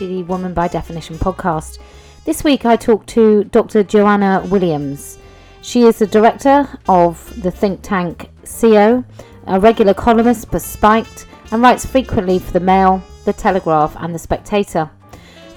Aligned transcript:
to 0.00 0.06
the 0.06 0.22
Woman 0.22 0.54
by 0.54 0.66
Definition 0.66 1.18
podcast. 1.18 1.78
This 2.24 2.42
week 2.42 2.64
I 2.64 2.74
talked 2.74 3.06
to 3.10 3.44
Dr. 3.44 3.82
Joanna 3.82 4.42
Williams. 4.50 5.18
She 5.60 5.82
is 5.82 5.98
the 5.98 6.06
director 6.06 6.66
of 6.88 7.42
the 7.42 7.50
think 7.50 7.80
tank 7.82 8.30
Cieo, 8.44 9.04
a 9.46 9.60
regular 9.60 9.92
columnist 9.92 10.50
for 10.50 10.58
Spiked, 10.58 11.26
and 11.52 11.60
writes 11.60 11.84
frequently 11.84 12.38
for 12.38 12.50
The 12.50 12.60
Mail, 12.60 13.02
The 13.26 13.34
Telegraph, 13.34 13.94
and 13.98 14.14
The 14.14 14.18
Spectator. 14.18 14.88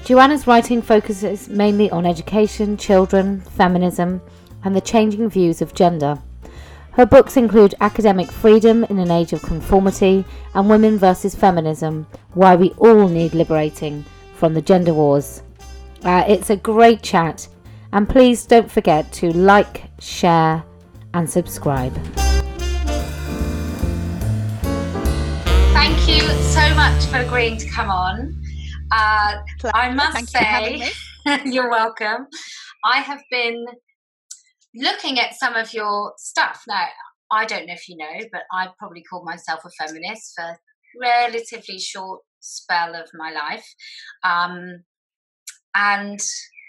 Joanna's 0.04 0.46
writing 0.46 0.82
focuses 0.82 1.48
mainly 1.48 1.90
on 1.90 2.06
education, 2.06 2.76
children, 2.76 3.40
feminism, 3.40 4.22
and 4.66 4.76
the 4.76 4.82
changing 4.82 5.30
views 5.30 5.62
of 5.62 5.74
gender. 5.74 6.20
Her 6.92 7.06
books 7.06 7.38
include 7.38 7.76
Academic 7.80 8.30
Freedom 8.30 8.84
in 8.84 9.00
an 9.00 9.10
Age 9.10 9.32
of 9.32 9.42
Conformity 9.42 10.26
and 10.54 10.70
Women 10.70 10.98
versus 10.98 11.34
Feminism 11.34 12.08
Why 12.34 12.58
We 12.58 12.72
All 12.72 13.08
Need 13.08 13.34
Liberating 13.34 14.04
from 14.44 14.54
the 14.54 14.62
Gender 14.62 14.94
Wars. 14.94 15.42
Uh, 16.04 16.26
it's 16.28 16.50
a 16.50 16.58
great 16.58 17.02
chat, 17.02 17.48
and 17.94 18.10
please 18.10 18.46
don't 18.46 18.70
forget 18.70 19.10
to 19.14 19.32
like, 19.32 19.86
share, 20.02 20.62
and 21.14 21.30
subscribe. 21.30 21.94
Thank 25.72 26.10
you 26.10 26.20
so 26.42 26.76
much 26.76 27.06
for 27.06 27.20
agreeing 27.20 27.56
to 27.56 27.70
come 27.70 27.90
on. 27.90 28.36
Uh, 28.92 29.38
I 29.74 29.94
must 29.94 30.28
say, 30.28 30.90
you're 31.46 31.70
welcome. 31.70 32.28
I 32.84 32.98
have 32.98 33.22
been 33.32 33.66
looking 34.76 35.22
at 35.22 35.36
some 35.36 35.54
of 35.54 35.74
your 35.74 36.12
stuff 36.18 36.64
now 36.68 36.88
i 37.32 37.46
don't 37.46 37.68
know 37.68 37.74
if 37.74 37.88
you 37.88 37.96
know 37.96 38.28
but 38.32 38.42
i 38.52 38.68
probably 38.80 39.04
called 39.04 39.24
myself 39.24 39.60
a 39.64 39.70
feminist 39.70 40.34
for 40.36 40.58
relatively 41.00 41.78
short 41.78 42.22
spell 42.44 42.96
of 42.96 43.10
my 43.14 43.32
life 43.32 43.66
um, 44.24 44.84
and 45.76 46.20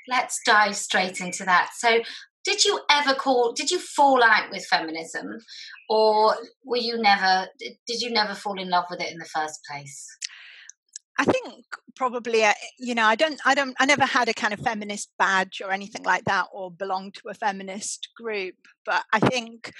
let's 0.08 0.40
dive 0.46 0.76
straight 0.76 1.20
into 1.20 1.44
that 1.44 1.70
so 1.76 2.00
did 2.44 2.64
you 2.64 2.80
ever 2.90 3.14
call 3.14 3.52
did 3.52 3.70
you 3.70 3.78
fall 3.78 4.22
out 4.22 4.50
with 4.50 4.64
feminism 4.66 5.38
or 5.88 6.34
were 6.64 6.76
you 6.76 6.96
never 6.98 7.46
did 7.58 8.00
you 8.00 8.10
never 8.10 8.34
fall 8.34 8.60
in 8.60 8.70
love 8.70 8.84
with 8.90 9.00
it 9.00 9.10
in 9.10 9.18
the 9.18 9.24
first 9.24 9.60
place 9.70 10.06
I 11.18 11.24
think 11.24 11.64
probably, 11.94 12.44
uh, 12.44 12.54
you 12.78 12.94
know, 12.94 13.04
I 13.04 13.14
don't, 13.14 13.40
I 13.44 13.54
don't, 13.54 13.76
I 13.78 13.86
never 13.86 14.04
had 14.04 14.28
a 14.28 14.34
kind 14.34 14.52
of 14.52 14.60
feminist 14.60 15.10
badge 15.18 15.62
or 15.64 15.70
anything 15.70 16.02
like 16.02 16.24
that, 16.24 16.46
or 16.52 16.70
belonged 16.72 17.14
to 17.14 17.28
a 17.28 17.34
feminist 17.34 18.08
group. 18.16 18.56
But 18.84 19.04
I 19.12 19.20
think 19.20 19.72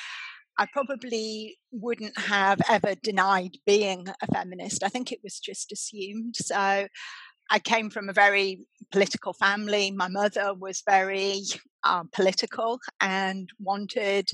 I 0.59 0.67
probably 0.73 1.59
wouldn't 1.73 2.19
have 2.19 2.61
ever 2.69 2.95
denied 3.03 3.59
being 3.67 4.07
a 4.23 4.27
feminist. 4.33 4.83
I 4.83 4.89
think 4.89 5.11
it 5.11 5.21
was 5.23 5.39
just 5.39 5.73
assumed. 5.73 6.37
So 6.37 6.87
I 7.51 7.59
came 7.59 7.91
from 7.91 8.09
a 8.09 8.13
very 8.13 8.67
political 8.91 9.33
family. 9.33 9.91
My 9.91 10.09
mother 10.09 10.55
was 10.55 10.83
very 10.89 11.41
uh, 11.83 12.05
political 12.13 12.79
and 13.01 13.49
wanted 13.59 14.31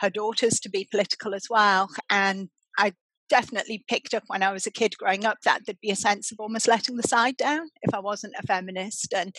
her 0.00 0.10
daughters 0.10 0.60
to 0.60 0.70
be 0.70 0.88
political 0.90 1.34
as 1.34 1.46
well. 1.50 1.88
And 2.08 2.48
I 2.78 2.92
definitely 3.28 3.84
picked 3.88 4.14
up 4.14 4.24
when 4.26 4.42
I 4.42 4.52
was 4.52 4.66
a 4.66 4.70
kid 4.70 4.96
growing 4.98 5.24
up 5.24 5.38
that 5.44 5.62
there'd 5.66 5.80
be 5.80 5.90
a 5.90 5.96
sense 5.96 6.30
of 6.30 6.38
almost 6.40 6.68
letting 6.68 6.96
the 6.96 7.08
side 7.08 7.36
down 7.36 7.68
if 7.82 7.94
I 7.94 8.00
wasn't 8.00 8.34
a 8.38 8.46
feminist, 8.46 9.12
and 9.14 9.34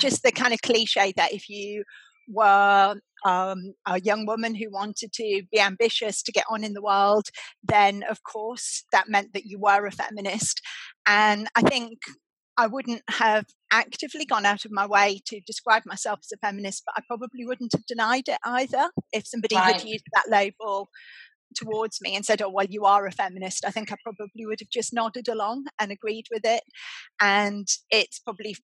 just 0.00 0.22
the 0.22 0.32
kind 0.32 0.52
of 0.52 0.62
cliche 0.62 1.12
that 1.16 1.32
if 1.32 1.48
you 1.48 1.84
were 2.30 2.96
um, 3.24 3.74
a 3.86 4.00
young 4.00 4.26
woman 4.26 4.54
who 4.54 4.70
wanted 4.70 5.12
to 5.14 5.42
be 5.50 5.60
ambitious 5.60 6.22
to 6.22 6.32
get 6.32 6.44
on 6.50 6.64
in 6.64 6.74
the 6.74 6.82
world, 6.82 7.28
then 7.62 8.04
of 8.08 8.22
course 8.22 8.84
that 8.92 9.08
meant 9.08 9.32
that 9.32 9.46
you 9.46 9.58
were 9.58 9.86
a 9.86 9.90
feminist. 9.90 10.60
And 11.06 11.48
I 11.56 11.62
think 11.62 11.98
I 12.56 12.66
wouldn't 12.66 13.02
have 13.08 13.46
actively 13.70 14.24
gone 14.24 14.44
out 14.44 14.64
of 14.64 14.72
my 14.72 14.84
way 14.84 15.20
to 15.26 15.40
describe 15.46 15.84
myself 15.86 16.18
as 16.24 16.32
a 16.32 16.46
feminist, 16.46 16.82
but 16.84 16.94
I 16.96 17.02
probably 17.06 17.46
wouldn't 17.46 17.72
have 17.72 17.86
denied 17.86 18.28
it 18.28 18.38
either 18.44 18.90
if 19.12 19.26
somebody 19.26 19.54
right. 19.54 19.74
had 19.74 19.84
used 19.84 20.04
that 20.12 20.28
label 20.28 20.88
towards 21.54 22.00
me 22.00 22.14
and 22.14 22.24
said, 22.24 22.42
Oh, 22.42 22.50
well, 22.50 22.66
you 22.68 22.84
are 22.84 23.06
a 23.06 23.12
feminist, 23.12 23.64
I 23.64 23.70
think 23.70 23.92
I 23.92 23.96
probably 24.02 24.46
would 24.46 24.60
have 24.60 24.70
just 24.70 24.92
nodded 24.92 25.28
along 25.28 25.66
and 25.78 25.90
agreed 25.90 26.26
with 26.30 26.44
it. 26.44 26.62
And 27.20 27.66
it's 27.90 28.18
probably 28.18 28.56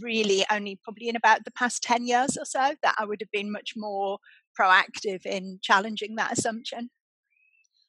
really 0.00 0.44
only 0.50 0.78
probably 0.82 1.08
in 1.08 1.16
about 1.16 1.44
the 1.44 1.50
past 1.50 1.82
10 1.82 2.06
years 2.06 2.36
or 2.36 2.44
so 2.44 2.74
that 2.82 2.94
I 2.98 3.04
would 3.04 3.20
have 3.20 3.30
been 3.32 3.52
much 3.52 3.72
more 3.76 4.18
proactive 4.58 5.24
in 5.24 5.58
challenging 5.62 6.16
that 6.16 6.36
assumption. 6.36 6.90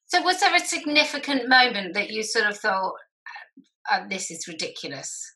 So, 0.05 0.21
was 0.21 0.39
there 0.39 0.55
a 0.55 0.59
significant 0.59 1.47
moment 1.47 1.93
that 1.93 2.09
you 2.09 2.23
sort 2.23 2.47
of 2.47 2.57
thought, 2.57 2.95
uh, 3.91 4.07
this 4.09 4.31
is 4.31 4.47
ridiculous? 4.47 5.35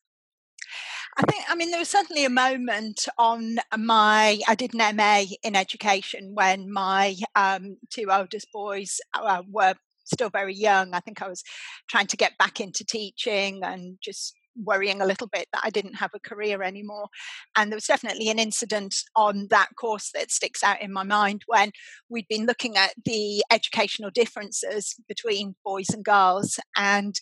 I 1.15 1.21
think, 1.23 1.43
I 1.47 1.55
mean, 1.55 1.69
there 1.69 1.79
was 1.79 1.89
certainly 1.89 2.25
a 2.25 2.29
moment 2.29 3.07
on 3.17 3.57
my, 3.77 4.39
I 4.47 4.55
did 4.55 4.73
an 4.73 4.95
MA 4.95 5.25
in 5.43 5.55
education 5.55 6.31
when 6.33 6.71
my 6.71 7.15
um, 7.35 7.77
two 7.91 8.07
oldest 8.09 8.47
boys 8.51 8.99
uh, 9.13 9.43
were 9.49 9.75
still 10.05 10.29
very 10.29 10.55
young. 10.55 10.93
I 10.93 10.99
think 11.01 11.21
I 11.21 11.27
was 11.27 11.43
trying 11.87 12.07
to 12.07 12.17
get 12.17 12.37
back 12.37 12.59
into 12.59 12.83
teaching 12.83 13.61
and 13.63 13.97
just 14.01 14.35
worrying 14.55 15.01
a 15.01 15.05
little 15.05 15.27
bit 15.27 15.47
that 15.53 15.61
I 15.63 15.69
didn't 15.69 15.95
have 15.95 16.11
a 16.13 16.19
career 16.19 16.63
anymore. 16.63 17.07
And 17.55 17.71
there 17.71 17.77
was 17.77 17.85
definitely 17.85 18.29
an 18.29 18.39
incident 18.39 18.95
on 19.15 19.47
that 19.49 19.69
course 19.79 20.11
that 20.13 20.31
sticks 20.31 20.63
out 20.63 20.81
in 20.81 20.91
my 20.91 21.03
mind 21.03 21.43
when 21.47 21.71
we'd 22.09 22.27
been 22.27 22.45
looking 22.45 22.77
at 22.77 22.93
the 23.05 23.43
educational 23.51 24.11
differences 24.11 24.95
between 25.07 25.55
boys 25.63 25.89
and 25.89 26.03
girls. 26.03 26.59
And 26.75 27.15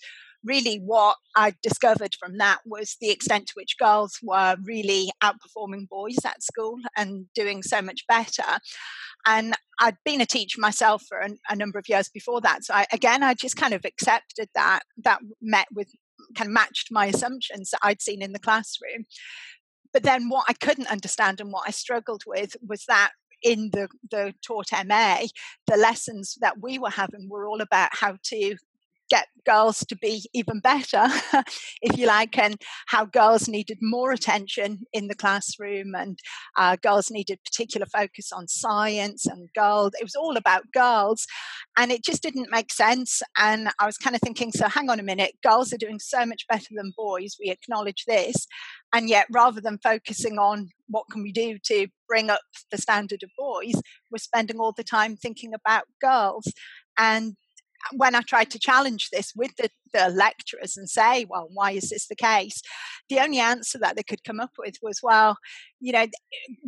really 0.43 0.77
what 0.77 1.17
I 1.35 1.53
discovered 1.61 2.15
from 2.19 2.37
that 2.37 2.59
was 2.65 2.97
the 2.99 3.09
extent 3.09 3.47
to 3.47 3.53
which 3.55 3.77
girls 3.77 4.17
were 4.23 4.55
really 4.63 5.11
outperforming 5.23 5.87
boys 5.89 6.17
at 6.25 6.43
school 6.43 6.77
and 6.97 7.25
doing 7.35 7.61
so 7.63 7.81
much 7.81 8.05
better. 8.07 8.59
And 9.25 9.53
I'd 9.79 9.97
been 10.03 10.21
a 10.21 10.25
teacher 10.25 10.59
myself 10.59 11.03
for 11.07 11.19
a, 11.19 11.29
a 11.49 11.55
number 11.55 11.77
of 11.77 11.87
years 11.87 12.09
before 12.09 12.41
that. 12.41 12.63
So 12.63 12.73
I, 12.73 12.85
again, 12.91 13.23
I 13.23 13.33
just 13.33 13.55
kind 13.55 13.73
of 13.73 13.85
accepted 13.85 14.49
that, 14.55 14.81
that 15.03 15.19
met 15.41 15.67
with 15.73 15.89
kind 16.35 16.47
of 16.47 16.53
matched 16.53 16.89
my 16.91 17.07
assumptions 17.07 17.71
that 17.71 17.79
I'd 17.83 18.01
seen 18.01 18.21
in 18.21 18.31
the 18.31 18.39
classroom. 18.39 19.05
But 19.93 20.03
then 20.03 20.29
what 20.29 20.45
I 20.47 20.53
couldn't 20.53 20.91
understand 20.91 21.41
and 21.41 21.51
what 21.51 21.67
I 21.67 21.71
struggled 21.71 22.23
with 22.25 22.55
was 22.65 22.85
that 22.87 23.11
in 23.43 23.71
the, 23.73 23.89
the 24.09 24.33
taught 24.45 24.71
MA, 24.85 25.25
the 25.67 25.77
lessons 25.77 26.37
that 26.41 26.61
we 26.61 26.79
were 26.79 26.91
having 26.91 27.27
were 27.29 27.47
all 27.47 27.61
about 27.61 27.89
how 27.93 28.17
to 28.23 28.55
get 29.11 29.27
girls 29.45 29.79
to 29.79 29.95
be 29.97 30.27
even 30.33 30.59
better, 30.59 31.07
if 31.81 31.97
you 31.97 32.07
like, 32.07 32.37
and 32.37 32.55
how 32.87 33.05
girls 33.05 33.47
needed 33.47 33.77
more 33.81 34.11
attention 34.11 34.79
in 34.93 35.07
the 35.07 35.15
classroom 35.15 35.93
and 35.93 36.17
uh, 36.57 36.77
girls 36.81 37.11
needed 37.11 37.39
particular 37.43 37.85
focus 37.85 38.31
on 38.31 38.47
science 38.47 39.25
and 39.25 39.49
girls. 39.53 39.91
It 39.99 40.03
was 40.03 40.15
all 40.15 40.37
about 40.37 40.71
girls. 40.73 41.27
And 41.77 41.91
it 41.91 42.03
just 42.03 42.23
didn't 42.23 42.51
make 42.51 42.71
sense. 42.71 43.21
And 43.37 43.69
I 43.79 43.85
was 43.85 43.97
kind 43.97 44.15
of 44.15 44.21
thinking, 44.21 44.51
so 44.51 44.67
hang 44.67 44.89
on 44.89 44.99
a 44.99 45.03
minute, 45.03 45.33
girls 45.43 45.73
are 45.73 45.77
doing 45.77 45.99
so 45.99 46.25
much 46.25 46.45
better 46.47 46.69
than 46.71 46.93
boys. 46.95 47.35
We 47.39 47.51
acknowledge 47.51 48.05
this. 48.07 48.47
And 48.93 49.09
yet, 49.09 49.27
rather 49.31 49.59
than 49.61 49.79
focusing 49.83 50.37
on 50.37 50.69
what 50.87 51.05
can 51.11 51.23
we 51.23 51.31
do 51.31 51.57
to 51.65 51.87
bring 52.07 52.29
up 52.29 52.41
the 52.71 52.77
standard 52.77 53.23
of 53.23 53.29
boys, 53.37 53.81
we're 54.09 54.17
spending 54.17 54.59
all 54.59 54.73
the 54.75 54.83
time 54.83 55.15
thinking 55.15 55.53
about 55.53 55.83
girls. 56.01 56.51
And 56.97 57.35
when 57.93 58.15
I 58.15 58.21
tried 58.21 58.51
to 58.51 58.59
challenge 58.59 59.09
this 59.11 59.33
with 59.35 59.55
the, 59.57 59.69
the 59.93 60.09
lecturers 60.09 60.77
and 60.77 60.89
say, 60.89 61.25
well, 61.29 61.47
why 61.53 61.71
is 61.71 61.89
this 61.89 62.07
the 62.07 62.15
case? 62.15 62.61
The 63.09 63.19
only 63.19 63.39
answer 63.39 63.77
that 63.79 63.95
they 63.95 64.03
could 64.03 64.23
come 64.23 64.39
up 64.39 64.51
with 64.57 64.75
was, 64.81 64.99
well, 65.03 65.37
you 65.79 65.91
know, 65.91 66.05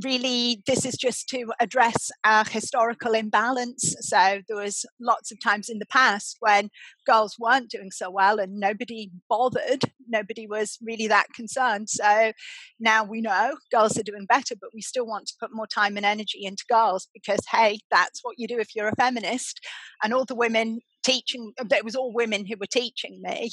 really, 0.04 0.62
this 0.66 0.86
is 0.86 0.96
just 0.96 1.30
to 1.30 1.54
address 1.60 2.10
a 2.24 2.50
historical 2.50 3.14
imbalance. 3.14 3.96
So 4.02 4.42
there 4.48 4.58
was 4.58 4.86
lots 5.00 5.32
of 5.32 5.42
times 5.42 5.70
in 5.70 5.80
the 5.80 5.86
past 5.86 6.38
when 6.40 6.70
girls 7.06 7.36
weren't 7.40 7.70
doing 7.70 7.92
so 7.92 8.10
well 8.10 8.40
and 8.40 8.60
nobody 8.60 9.12
bothered, 9.30 9.84
nobody 10.08 10.48
was 10.48 10.78
really 10.82 11.08
that 11.08 11.28
concerned. 11.36 11.90
So 11.90 12.32
now 12.80 13.04
we 13.04 13.22
know 13.22 13.56
girls 13.72 13.98
are 13.98 14.04
doing 14.04 14.26
better, 14.26 14.56
but 14.60 14.72
we 14.74 14.82
still 14.82 15.06
want 15.06 15.28
to 15.28 15.36
put 15.40 15.54
more 15.54 15.68
time 15.68 15.96
and 15.96 16.06
energy 16.06 16.44
into 16.44 16.66
girls 16.70 17.08
because, 17.14 17.40
hey, 17.52 17.80
that's 17.92 18.22
what 18.24 18.36
you 18.38 18.48
do 18.48 18.58
if 18.58 18.76
you're 18.76 18.88
a 18.88 18.96
feminist. 18.96 19.60
And 20.04 20.14
all 20.14 20.26
the 20.26 20.36
women 20.36 20.80
teaching 21.04 21.52
it 21.60 21.84
was 21.84 21.96
all 21.96 22.14
women 22.14 22.46
who 22.46 22.56
were 22.58 22.66
teaching 22.66 23.13
me 23.22 23.52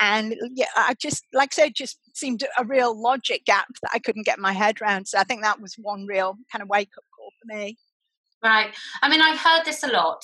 and 0.00 0.34
yeah 0.54 0.66
i 0.76 0.94
just 1.00 1.24
like 1.32 1.50
i 1.52 1.62
said 1.62 1.74
just 1.74 1.98
seemed 2.14 2.42
a 2.58 2.64
real 2.64 3.00
logic 3.00 3.44
gap 3.44 3.66
that 3.82 3.90
i 3.94 3.98
couldn't 3.98 4.26
get 4.26 4.38
my 4.38 4.52
head 4.52 4.80
around 4.80 5.06
so 5.06 5.18
i 5.18 5.24
think 5.24 5.42
that 5.42 5.60
was 5.60 5.74
one 5.78 6.06
real 6.06 6.36
kind 6.50 6.62
of 6.62 6.68
wake 6.68 6.90
up 6.96 7.04
call 7.16 7.30
for 7.40 7.56
me 7.56 7.76
right 8.42 8.74
i 9.02 9.08
mean 9.08 9.20
i've 9.20 9.38
heard 9.38 9.64
this 9.64 9.82
a 9.82 9.88
lot 9.88 10.22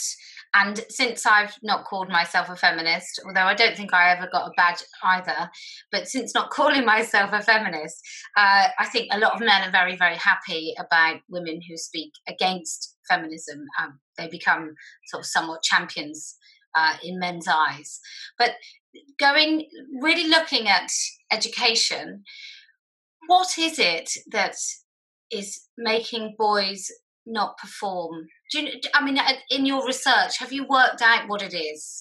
and 0.55 0.85
since 0.91 1.25
I've 1.25 1.57
not 1.63 1.85
called 1.85 2.11
myself 2.11 2.51
a 2.51 2.57
feminist, 2.57 3.21
although 3.27 3.41
I 3.41 3.55
don't 3.55 3.77
think 3.77 3.95
I 3.95 4.11
ever 4.11 4.29
got 4.31 4.49
a 4.49 4.53
badge 4.55 4.83
either, 5.03 5.51
but 5.91 6.09
since 6.09 6.35
not 6.35 6.51
calling 6.51 6.85
myself 6.85 7.31
a 7.33 7.41
feminist, 7.41 8.01
uh, 8.37 8.69
I 8.79 8.87
think 8.87 9.09
a 9.11 9.19
lot 9.19 9.35
of 9.35 9.41
men 9.41 9.67
are 9.67 9.73
very, 9.73 9.97
very 9.97 10.17
happy 10.17 10.75
about 10.79 11.21
women 11.29 11.61
who 11.67 11.77
speak 11.77 12.13
against 12.29 12.97
feminism. 13.09 13.65
Um, 13.81 13.99
they 14.19 14.29
become 14.29 14.75
sort 15.07 15.23
of 15.23 15.27
somewhat 15.27 15.63
champions 15.63 16.37
uh, 16.75 16.97
in 17.03 17.19
men's 17.19 17.49
eyes. 17.49 18.01
But 18.39 18.53
going, 19.19 19.69
really 20.01 20.29
looking 20.29 20.69
at 20.69 20.91
education, 21.31 22.25
what 23.27 23.59
is 23.59 23.79
it 23.79 24.11
that 24.31 24.57
is 25.31 25.69
making 25.79 26.35
boys 26.39 26.91
not 27.27 27.57
perform? 27.59 28.27
Do 28.51 28.63
you, 28.63 28.81
I 28.95 29.05
mean, 29.05 29.19
in 29.51 29.67
your 29.67 29.87
research, 29.87 30.39
have 30.39 30.53
you 30.53 30.67
worked 30.69 31.03
out 31.03 31.29
what 31.29 31.43
it 31.43 31.55
is? 31.55 32.01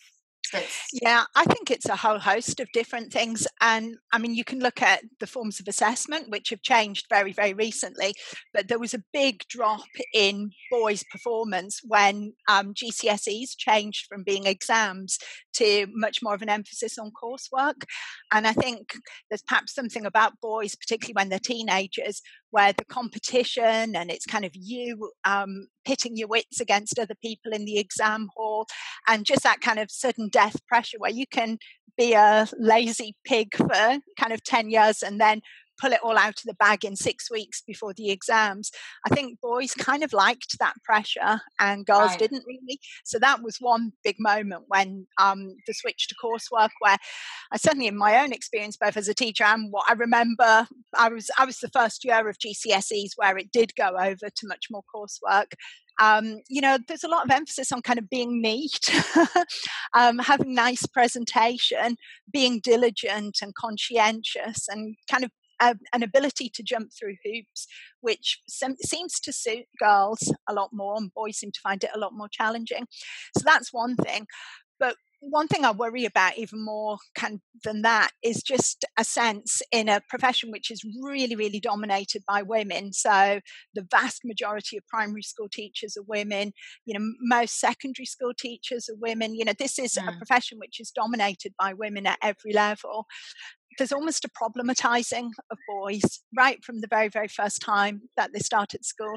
Yeah, 0.94 1.24
I 1.36 1.46
think 1.46 1.72
it's 1.72 1.88
a 1.88 1.96
whole 1.96 2.20
host 2.20 2.60
of 2.60 2.72
different 2.72 3.12
things. 3.12 3.48
And 3.62 3.96
I 4.12 4.18
mean, 4.18 4.34
you 4.36 4.44
can 4.44 4.60
look 4.60 4.82
at 4.82 5.04
the 5.20 5.28
forms 5.28 5.60
of 5.60 5.68
assessment, 5.68 6.30
which 6.30 6.50
have 6.50 6.62
changed 6.62 7.06
very, 7.10 7.34
very 7.34 7.54
recently. 7.54 8.14
But 8.54 8.68
there 8.68 8.80
was 8.80 8.94
a 8.94 9.04
big 9.14 9.44
drop 9.48 9.88
in 10.14 10.52
boys' 10.70 11.04
performance 11.12 11.82
when 11.84 12.34
um, 12.48 12.74
GCSEs 12.74 13.56
changed 13.58 14.08
from 14.08 14.24
being 14.24 14.46
exams 14.46 15.18
to 15.54 15.88
much 15.94 16.20
more 16.22 16.34
of 16.34 16.42
an 16.42 16.50
emphasis 16.50 16.98
on 16.98 17.12
coursework. 17.12 17.84
And 18.32 18.48
I 18.48 18.54
think 18.54 18.94
there's 19.30 19.44
perhaps 19.44 19.74
something 19.74 20.06
about 20.06 20.40
boys, 20.42 20.76
particularly 20.76 21.14
when 21.14 21.30
they're 21.30 21.40
teenagers, 21.40 22.22
where 22.52 22.74
the 22.74 22.86
competition 22.86 23.96
and 23.96 24.12
it's 24.12 24.26
kind 24.26 24.46
of 24.46 24.52
you 24.54 25.12
um, 25.24 25.68
pitting 25.86 26.18
your 26.18 26.28
wits 26.28 26.60
against 26.60 27.00
other 27.00 27.16
people 27.22 27.54
in 27.54 27.66
the 27.66 27.80
exam 27.80 28.30
hall 28.36 28.68
and 29.08 29.26
just 29.26 29.44
that 29.44 29.62
kind 29.62 29.80
of 29.80 29.90
sudden 29.90 30.30
death 30.30 30.66
pressure 30.68 30.98
where 31.00 31.12
you 31.12 31.26
can 31.26 31.58
be 31.98 32.14
a 32.14 32.48
lazy 32.58 33.16
pig 33.26 33.56
for 33.56 34.00
kind 34.20 34.34
of 34.34 34.44
10 34.44 34.70
years 34.70 35.02
and 35.02 35.20
then 35.20 35.42
pull 35.82 35.92
it 35.92 36.00
all 36.04 36.18
out 36.18 36.40
of 36.40 36.44
the 36.46 36.54
bag 36.54 36.86
in 36.86 36.96
six 36.96 37.32
weeks 37.32 37.62
before 37.66 37.94
the 37.94 38.12
exams. 38.12 38.72
I 39.06 39.14
think 39.14 39.40
boys 39.42 39.74
kind 39.74 40.04
of 40.04 40.14
liked 40.14 40.60
that 40.60 40.76
pressure 40.84 41.42
and 41.60 41.86
girls 41.86 42.12
right. 42.12 42.20
didn't 42.20 42.44
really. 42.46 42.80
So 43.04 43.18
that 43.20 43.42
was 43.42 43.58
one 43.60 43.92
big 44.04 44.18
moment 44.20 44.66
when 44.68 45.08
um, 45.20 45.56
the 45.66 45.74
switch 45.74 46.08
to 46.08 46.16
coursework, 46.24 46.70
where 46.80 46.98
I 47.52 47.58
certainly, 47.58 47.88
in 47.88 47.98
my 47.98 48.22
own 48.22 48.32
experience, 48.32 48.78
both 48.78 48.98
as 48.98 49.08
a 49.08 49.14
teacher 49.14 49.44
and 49.44 49.72
what 49.72 49.86
I 49.90 49.94
remember, 49.94 50.68
I 50.96 51.10
was 51.10 51.30
I 51.38 51.46
was 51.46 51.58
the 51.58 51.70
first 51.70 52.06
year 52.06 52.28
of 52.28 52.38
GCSEs 52.38 53.12
where 53.16 53.38
it 53.38 53.52
did 53.52 53.76
go 53.76 53.96
over 54.00 54.30
to 54.30 54.48
much 54.48 54.68
more 54.70 54.84
coursework. 54.94 55.54
Um, 56.00 56.40
you 56.50 56.62
know, 56.62 56.78
there's 56.88 57.04
a 57.04 57.10
lot 57.10 57.26
of 57.26 57.32
emphasis 57.32 57.72
on 57.72 57.82
kind 57.82 58.00
of 58.00 58.10
being 58.10 58.42
neat, 58.42 58.90
um, 59.96 60.20
having 60.20 60.56
nice 60.56 60.86
presentation, 60.88 61.96
being 62.32 62.60
diligent 62.64 63.38
and 63.42 63.54
conscientious, 63.54 64.68
and 64.68 64.96
kind 65.10 65.24
of 65.24 65.32
an 65.62 66.04
ability 66.04 66.50
to 66.56 66.64
jump 66.64 66.92
through 66.92 67.16
hoops, 67.24 67.68
which 68.02 68.40
sem- 68.48 68.76
seems 68.84 69.20
to 69.22 69.32
suit 69.34 69.66
girls 69.80 70.34
a 70.50 70.54
lot 70.54 70.70
more, 70.74 70.96
and 70.98 71.14
boys 71.14 71.38
seem 71.38 71.52
to 71.52 71.62
find 71.62 71.84
it 71.84 71.92
a 71.96 72.00
lot 72.00 72.14
more 72.14 72.30
challenging. 72.30 72.88
So 73.38 73.44
that's 73.46 73.72
one 73.72 73.96
thing. 73.96 74.28
But 74.80 74.96
one 75.22 75.48
thing 75.48 75.64
I 75.64 75.72
worry 75.72 76.06
about 76.06 76.38
even 76.38 76.66
more 76.66 76.98
kind 77.14 77.42
than 77.64 77.84
that 77.84 78.10
is 78.24 78.42
just 78.42 78.86
a 78.98 79.04
sense 79.04 79.62
in 79.72 79.88
a 79.88 80.02
profession 80.10 80.50
which 80.50 80.72
is 80.72 80.84
really, 81.04 81.36
really 81.36 81.60
dominated 81.60 82.24
by 82.28 82.42
women. 82.42 82.92
So 82.92 83.40
the 83.76 83.88
vast 83.90 84.22
majority 84.26 84.78
of 84.78 84.88
primary 84.88 85.22
school 85.22 85.48
teachers 85.48 85.96
are 85.96 86.04
women. 86.08 86.54
You 86.86 86.98
know, 86.98 87.14
most 87.22 87.60
secondary 87.60 88.08
school 88.08 88.34
teachers 88.38 88.90
are 88.90 88.98
women. 89.00 89.36
You 89.36 89.46
know, 89.46 89.54
this 89.58 89.78
is 89.78 89.96
a 89.96 90.02
hmm. 90.02 90.18
profession 90.18 90.58
which 90.58 90.80
is 90.80 90.90
dominated 90.90 91.54
by 91.58 91.74
women 91.74 92.08
at 92.08 92.18
every 92.24 92.52
level 92.52 93.06
there's 93.78 93.92
almost 93.92 94.26
a 94.26 94.30
problematizing 94.30 95.30
of 95.50 95.58
boys 95.68 96.22
right 96.36 96.64
from 96.64 96.82
the 96.82 96.88
very 96.88 97.08
very 97.08 97.28
first 97.28 97.62
time 97.62 98.02
that 98.18 98.32
they 98.34 98.40
start 98.40 98.74
at 98.74 98.86
school 98.86 99.16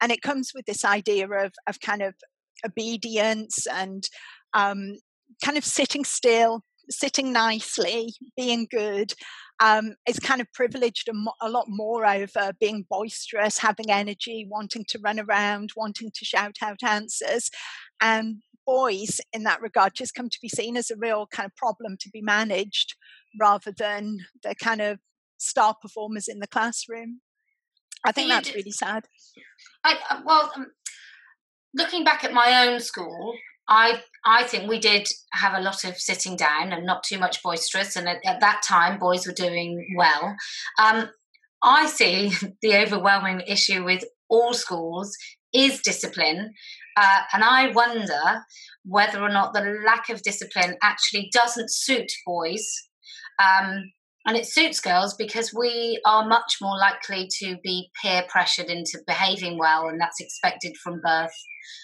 and 0.00 0.12
it 0.12 0.22
comes 0.22 0.52
with 0.54 0.64
this 0.66 0.84
idea 0.84 1.28
of 1.28 1.52
of 1.66 1.80
kind 1.80 2.02
of 2.02 2.14
obedience 2.64 3.66
and 3.66 4.08
um, 4.54 4.96
kind 5.44 5.58
of 5.58 5.64
sitting 5.64 6.04
still 6.04 6.62
sitting 6.90 7.32
nicely 7.32 8.12
being 8.36 8.66
good 8.70 9.14
um, 9.60 9.94
is 10.06 10.18
kind 10.18 10.40
of 10.40 10.52
privileged 10.52 11.08
a, 11.08 11.46
a 11.46 11.48
lot 11.48 11.66
more 11.68 12.06
over 12.06 12.52
being 12.60 12.84
boisterous 12.90 13.58
having 13.58 13.90
energy 13.90 14.46
wanting 14.50 14.84
to 14.88 14.98
run 14.98 15.18
around 15.18 15.70
wanting 15.76 16.10
to 16.14 16.24
shout 16.24 16.56
out 16.62 16.82
answers 16.82 17.50
and 18.00 18.36
boys 18.66 19.20
in 19.32 19.44
that 19.44 19.60
regard 19.60 19.92
just 19.94 20.14
come 20.14 20.28
to 20.28 20.38
be 20.40 20.48
seen 20.48 20.76
as 20.76 20.90
a 20.90 20.96
real 20.96 21.26
kind 21.30 21.46
of 21.46 21.56
problem 21.56 21.96
to 22.00 22.10
be 22.10 22.20
managed 22.20 22.94
rather 23.38 23.72
than 23.72 24.26
the 24.42 24.54
kind 24.54 24.80
of 24.80 24.98
star 25.38 25.74
performers 25.80 26.28
in 26.28 26.40
the 26.40 26.46
classroom. 26.46 27.20
I 28.04 28.12
think 28.12 28.28
that's 28.28 28.54
really 28.54 28.70
sad. 28.70 29.06
I, 29.82 29.96
uh, 30.10 30.20
well, 30.24 30.52
um, 30.56 30.66
looking 31.74 32.04
back 32.04 32.24
at 32.24 32.32
my 32.32 32.66
own 32.66 32.80
school, 32.80 33.34
I 33.68 34.02
I 34.26 34.44
think 34.44 34.68
we 34.68 34.78
did 34.78 35.08
have 35.32 35.54
a 35.54 35.62
lot 35.62 35.84
of 35.84 35.96
sitting 35.96 36.36
down 36.36 36.72
and 36.72 36.84
not 36.84 37.02
too 37.02 37.18
much 37.18 37.42
boisterous, 37.42 37.96
and 37.96 38.08
at, 38.08 38.18
at 38.26 38.40
that 38.40 38.62
time, 38.62 38.98
boys 38.98 39.26
were 39.26 39.32
doing 39.32 39.94
well. 39.96 40.36
Um, 40.78 41.08
I 41.62 41.86
see 41.86 42.32
the 42.62 42.76
overwhelming 42.76 43.40
issue 43.46 43.84
with 43.84 44.04
all 44.28 44.52
schools 44.52 45.16
is 45.54 45.80
discipline, 45.80 46.52
uh, 46.96 47.20
and 47.32 47.42
I 47.42 47.70
wonder 47.70 48.44
whether 48.84 49.22
or 49.22 49.30
not 49.30 49.54
the 49.54 49.82
lack 49.86 50.10
of 50.10 50.22
discipline 50.22 50.76
actually 50.82 51.30
doesn't 51.32 51.72
suit 51.72 52.12
boys 52.26 52.66
um, 53.42 53.90
and 54.26 54.36
it 54.36 54.46
suits 54.46 54.80
girls 54.80 55.14
because 55.14 55.52
we 55.52 56.00
are 56.06 56.26
much 56.26 56.56
more 56.60 56.78
likely 56.78 57.28
to 57.40 57.56
be 57.62 57.90
peer 58.02 58.24
pressured 58.28 58.66
into 58.66 58.98
behaving 59.06 59.58
well, 59.58 59.88
and 59.88 60.00
that's 60.00 60.20
expected 60.20 60.76
from 60.82 61.00
birth, 61.04 61.34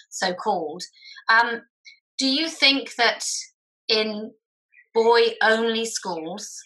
so 0.09 0.33
called. 0.33 0.83
Um, 1.29 1.61
do 2.17 2.27
you 2.27 2.49
think 2.49 2.95
that 2.95 3.23
in 3.87 4.31
boy 4.93 5.21
only 5.43 5.85
schools, 5.85 6.57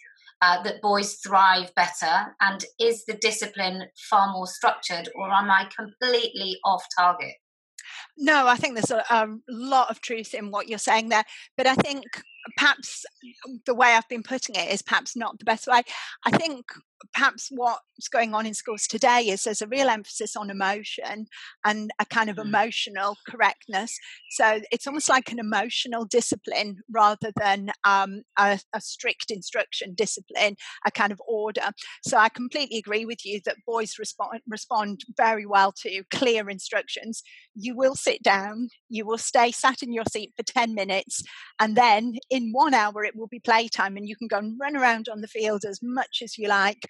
uh, 0.41 0.61
that 0.63 0.81
boys 0.81 1.17
thrive 1.25 1.73
better? 1.75 2.35
And 2.39 2.63
is 2.79 3.03
the 3.05 3.15
discipline 3.15 3.83
far 4.09 4.31
more 4.31 4.47
structured, 4.47 5.09
or 5.15 5.31
am 5.31 5.49
I 5.49 5.69
completely 5.77 6.57
off 6.63 6.85
target? 6.97 7.33
No, 8.17 8.47
I 8.47 8.55
think 8.55 8.75
there's 8.75 8.91
a, 8.91 9.03
a, 9.09 9.27
lot 9.49 9.89
of 9.89 10.01
truth 10.01 10.33
in 10.33 10.51
what 10.51 10.69
you're 10.69 10.79
saying 10.79 11.09
there. 11.09 11.25
But 11.57 11.67
I 11.67 11.75
think 11.75 12.05
perhaps 12.57 13.05
the 13.65 13.73
way 13.73 13.93
I've 13.93 14.07
been 14.09 14.23
putting 14.23 14.55
it 14.55 14.71
is 14.71 14.81
perhaps 14.81 15.15
not 15.15 15.39
the 15.39 15.45
best 15.45 15.67
way. 15.67 15.81
I 16.25 16.31
think 16.31 16.65
perhaps 17.13 17.47
what's 17.51 18.07
going 18.11 18.33
on 18.33 18.45
in 18.45 18.53
schools 18.53 18.87
today 18.87 19.21
is 19.21 19.43
there's 19.43 19.61
a 19.61 19.67
real 19.67 19.89
emphasis 19.89 20.35
on 20.35 20.49
emotion 20.49 21.27
and 21.65 21.91
a 21.99 22.05
kind 22.05 22.29
of 22.29 22.37
mm. 22.37 22.45
emotional 22.45 23.15
correctness. 23.27 23.97
So 24.31 24.59
it's 24.71 24.87
almost 24.87 25.09
like 25.09 25.31
an 25.31 25.39
emotional 25.39 26.05
discipline 26.05 26.77
rather 26.91 27.31
than 27.37 27.71
um, 27.83 28.21
a, 28.37 28.59
a, 28.73 28.81
strict 28.81 29.31
instruction 29.31 29.93
discipline, 29.93 30.55
a 30.85 30.91
kind 30.91 31.11
of 31.11 31.21
order. 31.27 31.69
So 32.03 32.17
I 32.17 32.29
completely 32.29 32.77
agree 32.77 33.05
with 33.05 33.25
you 33.25 33.41
that 33.45 33.57
boys 33.65 33.95
respond 33.99 34.41
respond 34.47 35.01
very 35.17 35.45
well 35.45 35.73
to 35.83 36.03
clear 36.11 36.49
instructions. 36.49 37.23
You 37.55 37.75
will 37.75 37.95
sit 37.95 38.21
down, 38.21 38.69
you 38.89 39.05
will 39.05 39.17
stay 39.17 39.51
sat 39.51 39.81
in 39.81 39.93
your 39.93 40.05
seat 40.09 40.33
for 40.35 40.43
10 40.43 40.73
minutes, 40.73 41.23
and 41.59 41.75
then 41.75 42.15
in 42.29 42.51
one 42.51 42.73
hour 42.73 43.03
it 43.03 43.15
will 43.15 43.27
be 43.27 43.39
playtime 43.39 43.97
and 43.97 44.07
you 44.07 44.15
can 44.15 44.27
go 44.27 44.37
and 44.37 44.59
run 44.59 44.75
around 44.75 45.09
on 45.09 45.21
the 45.21 45.27
field 45.27 45.63
as 45.65 45.79
much 45.81 46.21
as 46.23 46.37
you 46.37 46.47
like 46.47 46.84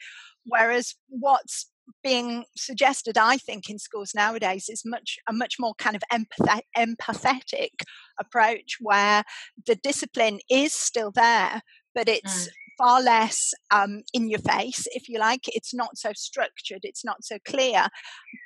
Whereas 0.45 0.95
what's 1.09 1.71
being 2.03 2.45
suggested, 2.55 3.17
I 3.17 3.37
think, 3.37 3.69
in 3.69 3.79
schools 3.79 4.13
nowadays 4.15 4.69
is 4.69 4.83
much 4.85 5.17
a 5.27 5.33
much 5.33 5.55
more 5.59 5.73
kind 5.75 5.95
of 5.95 6.03
empath- 6.11 6.61
empathetic 6.77 7.71
approach 8.19 8.77
where 8.79 9.23
the 9.65 9.75
discipline 9.75 10.39
is 10.49 10.73
still 10.73 11.11
there, 11.11 11.61
but 11.93 12.07
it's 12.07 12.47
mm 12.47 12.51
far 12.77 13.01
less 13.01 13.53
um, 13.71 14.01
in 14.13 14.29
your 14.29 14.39
face, 14.39 14.87
if 14.91 15.09
you 15.09 15.19
like. 15.19 15.43
It's 15.47 15.73
not 15.73 15.97
so 15.97 16.11
structured, 16.15 16.81
it's 16.83 17.05
not 17.05 17.23
so 17.23 17.37
clear, 17.45 17.87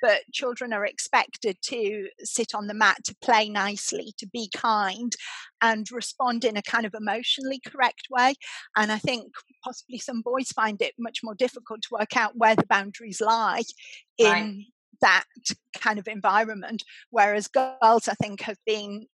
but 0.02 0.22
children 0.32 0.74
are 0.74 0.86
expected 0.86 1.58
to 1.64 2.08
sit 2.24 2.56
on 2.56 2.68
the 2.68 2.74
mat, 2.74 2.98
to 3.06 3.16
play 3.22 3.50
nicely, 3.50 4.14
to 4.18 4.28
be 4.28 4.50
kind, 4.56 5.14
and 5.62 5.92
respond 5.92 6.46
in 6.46 6.58
a 6.58 6.62
kind 6.62 6.86
of 6.86 6.94
emotionally 6.94 7.62
correct 7.66 8.08
way. 8.10 8.36
And 8.76 8.92
I 8.92 8.98
think 8.98 9.32
possibly 9.64 9.98
some 9.98 10.22
boys 10.22 10.50
find 10.50 10.82
it 10.82 10.94
much 10.98 11.20
more 11.24 11.36
difficult 11.36 11.82
to 11.84 11.98
work 12.00 12.16
out 12.16 12.34
where 12.36 12.56
the 12.56 12.68
boundaries 12.68 13.22
lie 13.22 13.64
in. 14.18 14.28
Right. 14.32 14.66
That 15.02 15.24
kind 15.78 15.98
of 15.98 16.10
environment, 16.10 16.84
whereas 17.10 17.48
girls, 17.48 18.10
I 18.10 18.16
think, 18.16 18.42
have 18.42 18.58
been 18.66 19.08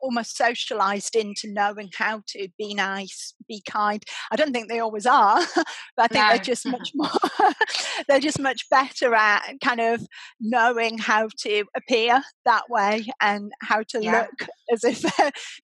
almost 0.00 0.36
socialized 0.36 1.16
into 1.16 1.52
knowing 1.52 1.90
how 1.96 2.22
to 2.28 2.48
be 2.58 2.74
nice, 2.74 3.34
be 3.48 3.62
kind. 3.68 4.02
I 4.30 4.36
don't 4.36 4.52
think 4.52 4.68
they 4.68 4.80
always 4.80 5.06
are, 5.06 5.40
but 5.96 6.04
I 6.04 6.06
think 6.08 6.24
no. 6.24 6.28
they're 6.28 6.38
just 6.38 6.66
much 6.66 6.92
more, 6.94 7.08
they're 8.08 8.20
just 8.20 8.40
much 8.40 8.68
better 8.70 9.14
at 9.14 9.54
kind 9.62 9.80
of 9.80 10.06
knowing 10.40 10.98
how 10.98 11.28
to 11.40 11.64
appear 11.76 12.22
that 12.44 12.62
way 12.68 13.06
and 13.20 13.52
how 13.62 13.82
to 13.88 14.02
yeah. 14.02 14.26
look 14.40 14.48
as 14.72 14.84
if 14.84 15.04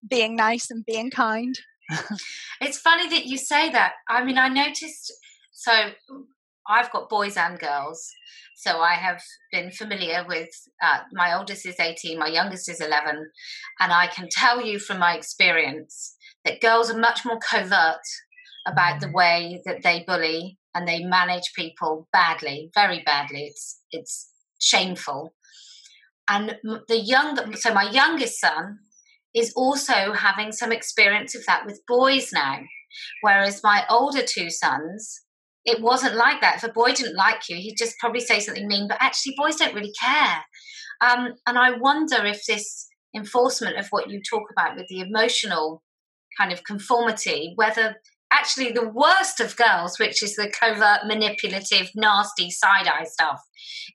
being 0.08 0.36
nice 0.36 0.70
and 0.70 0.84
being 0.84 1.10
kind. 1.10 1.58
it's 2.60 2.78
funny 2.78 3.08
that 3.08 3.26
you 3.26 3.38
say 3.38 3.70
that. 3.70 3.92
I 4.08 4.24
mean, 4.24 4.38
I 4.38 4.48
noticed, 4.48 5.12
so 5.52 5.90
I've 6.68 6.90
got 6.90 7.08
boys 7.08 7.36
and 7.36 7.58
girls. 7.58 8.10
So 8.56 8.80
I 8.80 8.94
have 8.94 9.22
been 9.52 9.70
familiar 9.70 10.24
with 10.26 10.48
uh, 10.82 11.00
my 11.12 11.36
oldest 11.36 11.66
is 11.66 11.78
18, 11.78 12.18
my 12.18 12.28
youngest 12.28 12.70
is 12.70 12.80
11. 12.80 13.30
And 13.80 13.92
I 13.92 14.06
can 14.06 14.28
tell 14.30 14.64
you 14.64 14.78
from 14.78 14.98
my 14.98 15.14
experience 15.14 16.16
that 16.44 16.60
girls 16.60 16.90
are 16.90 16.98
much 16.98 17.24
more 17.24 17.38
covert 17.38 18.00
about 18.66 19.00
the 19.00 19.10
way 19.12 19.60
that 19.64 19.82
they 19.82 20.04
bully 20.06 20.58
and 20.74 20.86
they 20.86 21.04
manage 21.04 21.52
people 21.54 22.08
badly, 22.12 22.70
very 22.74 23.02
badly. 23.04 23.44
It's 23.44 23.80
it's 23.90 24.30
shameful. 24.60 25.34
And 26.28 26.56
the 26.88 26.98
young, 26.98 27.54
so 27.56 27.72
my 27.72 27.88
youngest 27.90 28.40
son 28.40 28.78
is 29.34 29.52
also 29.54 30.12
having 30.12 30.50
some 30.50 30.72
experience 30.72 31.34
of 31.36 31.46
that 31.46 31.64
with 31.64 31.82
boys 31.86 32.32
now, 32.32 32.60
whereas 33.20 33.62
my 33.62 33.84
older 33.88 34.22
two 34.22 34.50
sons, 34.50 35.20
it 35.66 35.82
wasn't 35.82 36.14
like 36.14 36.40
that. 36.40 36.56
If 36.56 36.64
a 36.64 36.72
boy 36.72 36.92
didn't 36.92 37.16
like 37.16 37.48
you, 37.48 37.56
he'd 37.56 37.76
just 37.76 37.98
probably 37.98 38.20
say 38.20 38.40
something 38.40 38.66
mean. 38.66 38.86
But 38.88 38.98
actually, 39.00 39.34
boys 39.36 39.56
don't 39.56 39.74
really 39.74 39.92
care. 40.00 40.44
Um, 41.00 41.34
and 41.46 41.58
I 41.58 41.76
wonder 41.76 42.24
if 42.24 42.44
this 42.46 42.88
enforcement 43.14 43.76
of 43.76 43.88
what 43.90 44.08
you 44.08 44.20
talk 44.22 44.44
about 44.50 44.76
with 44.76 44.86
the 44.88 45.00
emotional 45.00 45.82
kind 46.38 46.52
of 46.52 46.64
conformity, 46.64 47.52
whether 47.56 47.96
actually 48.32 48.72
the 48.72 48.88
worst 48.88 49.40
of 49.40 49.56
girls, 49.56 49.98
which 49.98 50.22
is 50.22 50.36
the 50.36 50.52
covert, 50.58 51.06
manipulative, 51.06 51.90
nasty 51.94 52.50
side 52.50 52.86
eye 52.86 53.04
stuff, 53.04 53.40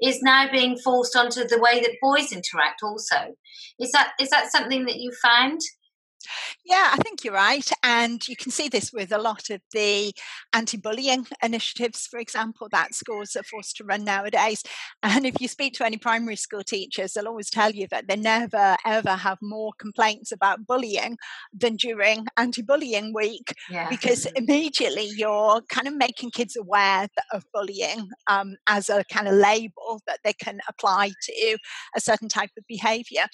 is 0.02 0.22
now 0.22 0.52
being 0.52 0.78
forced 0.78 1.16
onto 1.16 1.48
the 1.48 1.60
way 1.60 1.80
that 1.80 1.98
boys 2.02 2.32
interact. 2.32 2.82
Also, 2.84 3.36
is 3.80 3.92
that 3.92 4.12
is 4.20 4.30
that 4.30 4.52
something 4.52 4.86
that 4.86 4.98
you 4.98 5.12
found? 5.22 5.62
Yeah, 6.66 6.92
I 6.94 6.98
think 6.98 7.24
you're 7.24 7.34
right. 7.34 7.70
And 7.84 8.26
you 8.28 8.36
can 8.36 8.52
see 8.52 8.68
this 8.68 8.92
with 8.94 9.12
a 9.12 9.18
lot 9.18 9.50
of 9.50 9.62
the 9.74 10.14
anti 10.54 10.78
bullying 10.78 11.28
initiatives, 11.44 12.08
for 12.08 12.20
example, 12.20 12.68
that 12.72 12.96
schools 12.96 13.36
are 13.36 13.44
forced 13.44 13.78
to 13.78 13.84
run 13.84 14.04
nowadays. 14.04 14.64
And 15.04 15.26
if 15.26 15.40
you 15.40 15.48
speak 15.48 15.74
to 15.76 15.86
any 15.86 15.98
primary 15.98 16.36
school 16.36 16.64
teachers, 16.64 17.14
they'll 17.14 17.28
always 17.28 17.50
tell 17.50 17.72
you 17.72 17.88
that 17.92 18.08
they 18.08 18.16
never, 18.16 18.76
ever 18.86 19.12
have 19.12 19.38
more 19.42 19.72
complaints 19.80 20.32
about 20.32 20.66
bullying 20.66 21.18
than 21.54 21.76
during 21.76 22.26
anti 22.38 22.62
bullying 22.62 23.14
week, 23.14 23.54
yeah. 23.70 23.90
because 23.90 24.26
immediately 24.36 25.10
you're 25.16 25.62
kind 25.70 25.88
of 25.88 25.96
making 25.96 26.32
kids 26.32 26.56
aware 26.56 27.08
of 27.32 27.44
bullying 27.54 28.10
um, 28.28 28.56
as 28.68 28.90
a 28.90 29.04
kind 29.12 29.28
of 29.28 29.34
label 29.36 30.02
that 30.08 30.20
they 30.24 30.34
can 30.34 30.60
apply 30.68 31.12
to 31.24 31.58
a 31.96 32.02
certain 32.02 32.30
type 32.30 32.52
of 32.58 32.64
behavior. 32.68 33.26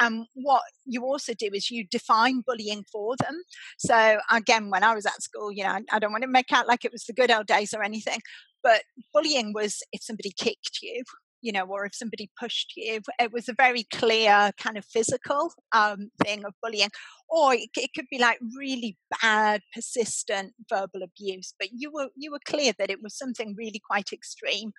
And 0.00 0.20
um, 0.20 0.26
what 0.34 0.62
you 0.84 1.04
also 1.04 1.34
do 1.34 1.48
is 1.52 1.70
you 1.70 1.84
define 1.84 2.35
bullying 2.44 2.84
for 2.90 3.16
them. 3.16 3.42
So 3.78 4.18
again, 4.30 4.70
when 4.70 4.82
I 4.82 4.94
was 4.94 5.06
at 5.06 5.22
school, 5.22 5.52
you 5.52 5.64
know, 5.64 5.78
I 5.92 5.98
don't 5.98 6.12
want 6.12 6.22
to 6.22 6.28
make 6.28 6.52
out 6.52 6.68
like 6.68 6.84
it 6.84 6.92
was 6.92 7.04
the 7.04 7.12
good 7.12 7.30
old 7.30 7.46
days 7.46 7.74
or 7.74 7.82
anything, 7.82 8.20
but 8.62 8.82
bullying 9.12 9.52
was 9.52 9.82
if 9.92 10.02
somebody 10.02 10.32
kicked 10.36 10.80
you, 10.82 11.02
you 11.42 11.52
know, 11.52 11.64
or 11.64 11.84
if 11.84 11.94
somebody 11.94 12.28
pushed 12.38 12.72
you. 12.76 13.00
It 13.20 13.32
was 13.32 13.48
a 13.48 13.54
very 13.54 13.84
clear 13.84 14.50
kind 14.58 14.76
of 14.76 14.84
physical 14.84 15.52
um, 15.72 16.10
thing 16.22 16.44
of 16.44 16.54
bullying, 16.62 16.90
or 17.28 17.54
it, 17.54 17.70
it, 17.76 17.90
could 17.94 18.06
be 18.10 18.18
like 18.18 18.38
really 18.56 18.96
bad, 19.22 19.62
persistent 19.72 20.54
verbal 20.68 21.02
abuse. 21.02 21.54
But 21.58 21.68
you 21.72 21.92
were 21.92 22.08
you 22.16 22.32
were 22.32 22.40
clear 22.44 22.72
that 22.78 22.90
it 22.90 23.02
was 23.02 23.16
something 23.16 23.54
really 23.56 23.80
quite 23.88 24.12
extreme. 24.12 24.72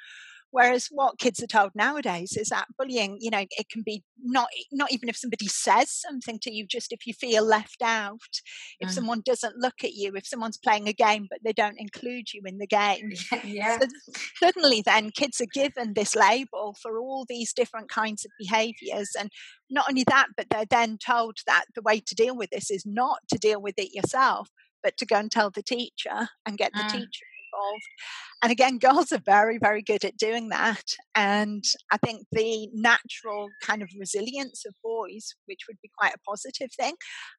Whereas 0.52 0.88
what 0.90 1.20
kids 1.20 1.44
are 1.44 1.48
told 1.48 1.72
nowadays 1.76 2.38
is 2.38 2.50
that 2.50 2.68
bullying, 2.78 3.18
you 3.20 3.30
know, 3.30 3.46
it 3.52 3.70
can 3.70 3.82
be 3.82 4.04
not 4.24 4.48
not 4.72 4.92
even 4.92 5.10
if 5.10 5.18
somebody 5.18 5.48
says 5.48 5.92
something 5.92 6.40
to 6.40 6.52
you, 6.52 6.66
just 6.66 6.94
if 6.94 7.06
you 7.06 7.14
feel 7.14 7.44
left 7.44 7.82
out, 7.82 8.20
if 8.80 8.90
mm. 8.90 8.92
someone 8.92 9.22
doesn't 9.26 9.58
look 9.58 9.84
at 9.84 9.94
you, 9.94 10.14
if 10.16 10.26
someone's 10.26 10.58
playing 10.58 10.88
a 10.88 10.94
game 10.94 11.28
but 11.30 11.40
they 11.44 11.54
don't 11.54 11.80
include 11.80 12.34
you 12.34 12.42
in 12.46 12.58
the 12.60 12.68
game. 12.68 13.12
yeah. 13.44 13.78
So 13.80 13.88
suddenly 14.40 14.82
then 14.82 15.12
kids 15.12 15.42
are 15.42 15.48
given 15.54 15.94
this 15.94 16.16
label 16.16 16.76
for 16.82 16.98
all 16.98 17.26
these 17.28 17.54
different 17.54 17.90
kinds 17.90 18.24
of 18.24 18.32
behaviors 18.40 19.12
and 19.20 19.30
not 19.70 19.86
only 19.90 20.06
that, 20.08 20.28
but 20.38 20.48
they're 20.50 20.66
then 20.70 20.98
told 20.98 21.38
that 21.46 21.66
the 21.76 21.82
way 21.82 22.00
to 22.00 22.16
deal 22.16 22.38
with 22.38 22.52
this 22.52 22.72
is 22.72 22.86
not 22.86 23.20
to 23.30 23.38
deal 23.38 23.62
with 23.62 23.76
it 23.78 23.94
yourself, 23.94 24.48
but 24.82 24.96
to 24.98 25.06
go 25.06 25.18
and 25.18 25.30
tell 25.30 25.50
the 25.50 25.62
teacher 25.62 26.30
and 26.46 26.58
get 26.58 26.72
the 26.72 26.80
mm. 26.80 26.92
teacher 26.92 27.26
involved. 27.58 27.84
And 28.44 28.52
again, 28.52 28.78
girls 28.80 29.12
are 29.12 29.22
very, 29.26 29.58
very 29.58 29.82
good 29.82 30.04
at 30.04 30.18
doing 30.18 30.50
that. 30.50 30.84
And 31.16 31.64
I 31.92 31.98
think 31.98 32.26
the 32.32 32.70
natural 32.74 33.50
kind 33.62 33.82
of 33.82 33.90
resilience 34.00 34.66
of 34.66 34.74
boys, 34.84 35.36
which 35.46 35.62
would 35.68 35.78
be 35.82 35.92
quite 35.98 36.14
a 36.14 36.30
positive 36.30 36.70
thing, 36.80 36.94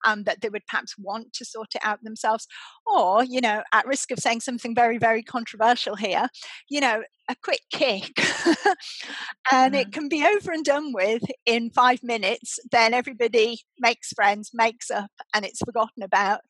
um, 0.04 0.25
that 0.25 0.40
they 0.40 0.48
would 0.48 0.66
perhaps 0.66 0.94
want 0.98 1.32
to 1.34 1.44
sort 1.44 1.75
it 1.75 1.82
out 1.84 2.02
themselves. 2.02 2.46
Or, 2.87 3.25
you 3.25 3.40
know, 3.40 3.62
at 3.72 3.87
risk 3.87 4.10
of 4.10 4.18
saying 4.18 4.40
something 4.40 4.75
very, 4.75 4.98
very 4.98 5.22
controversial 5.22 5.96
here, 5.96 6.28
you 6.68 6.80
know, 6.80 7.02
a 7.30 7.37
quick 7.42 7.60
kick 7.70 8.10
and 9.52 9.75
it 9.75 9.88
mm-hmm. 9.88 9.90
can 9.90 10.08
be 10.08 10.25
over 10.25 10.50
and 10.50 10.64
done 10.64 10.92
with 10.94 11.22
in 11.44 11.70
five 11.70 12.02
minutes. 12.02 12.58
Then 12.70 12.94
everybody 12.94 13.58
makes 13.78 14.12
friends, 14.12 14.50
makes 14.54 14.90
up, 14.90 15.10
and 15.34 15.44
it's 15.44 15.60
forgotten 15.60 16.02
about. 16.02 16.40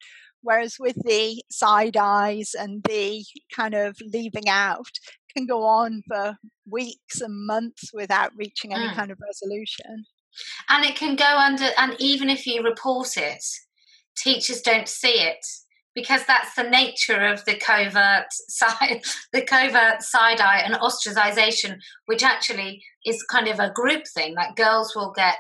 Whereas 0.43 0.77
with 0.79 0.97
the 1.05 1.43
side 1.51 1.97
eyes 1.97 2.55
and 2.59 2.83
the 2.85 3.25
kind 3.53 3.75
of 3.75 3.97
leaving 4.01 4.49
out 4.49 4.91
can 5.37 5.47
go 5.47 5.65
on 5.65 6.03
for 6.07 6.37
weeks 6.69 7.21
and 7.21 7.47
months 7.47 7.91
without 7.93 8.33
reaching 8.37 8.73
any 8.73 8.89
mm. 8.89 8.95
kind 8.95 9.11
of 9.11 9.19
resolution. 9.21 10.05
And 10.69 10.85
it 10.85 10.97
can 10.97 11.17
go 11.17 11.39
under, 11.39 11.69
and 11.77 11.97
even 11.99 12.29
if 12.31 12.47
you 12.47 12.63
report 12.63 13.17
it, 13.17 13.45
teachers 14.17 14.61
don't 14.61 14.89
see 14.89 15.21
it 15.21 15.45
because 15.95 16.25
that's 16.27 16.55
the 16.55 16.63
nature 16.63 17.27
of 17.27 17.45
the 17.45 17.57
covert 17.57 18.27
side, 18.31 19.03
the 19.33 19.43
covert 19.43 20.03
side 20.03 20.41
eye 20.41 20.63
and 20.65 20.75
ostracization, 20.75 21.79
which 22.07 22.23
actually 22.23 22.83
is 23.05 23.23
kind 23.25 23.49
of 23.49 23.59
a 23.59 23.73
group 23.73 24.05
thing. 24.15 24.35
Like 24.35 24.57
girls 24.57 24.95
will 24.95 25.13
get. 25.13 25.39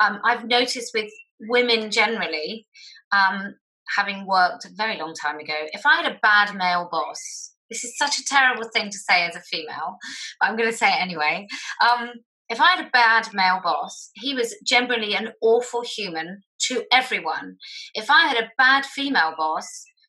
Um, 0.00 0.20
I've 0.24 0.44
noticed 0.44 0.92
with 0.94 1.10
women 1.40 1.90
generally, 1.90 2.66
um, 3.12 3.54
having 3.96 4.26
worked 4.26 4.64
a 4.64 4.70
very 4.74 4.98
long 4.98 5.14
time 5.14 5.38
ago, 5.38 5.54
if 5.72 5.86
I 5.86 6.02
had 6.02 6.12
a 6.12 6.18
bad 6.22 6.54
male 6.54 6.88
boss, 6.90 7.52
this 7.70 7.84
is 7.84 7.96
such 7.98 8.18
a 8.18 8.24
terrible 8.24 8.68
thing 8.72 8.90
to 8.90 8.98
say 8.98 9.26
as 9.26 9.36
a 9.36 9.40
female, 9.40 9.98
but 10.40 10.48
I'm 10.48 10.56
going 10.56 10.70
to 10.70 10.76
say 10.76 10.88
it 10.88 11.02
anyway. 11.02 11.46
Um, 11.86 12.10
if 12.48 12.60
I 12.60 12.76
had 12.76 12.86
a 12.86 12.90
bad 12.90 13.28
male 13.34 13.60
boss, 13.62 14.10
he 14.14 14.34
was 14.34 14.54
generally 14.66 15.14
an 15.14 15.32
awful 15.42 15.82
human 15.82 16.42
to 16.62 16.84
everyone. 16.90 17.56
If 17.94 18.10
I 18.10 18.26
had 18.26 18.42
a 18.42 18.50
bad 18.56 18.86
female 18.86 19.34
boss, 19.36 19.66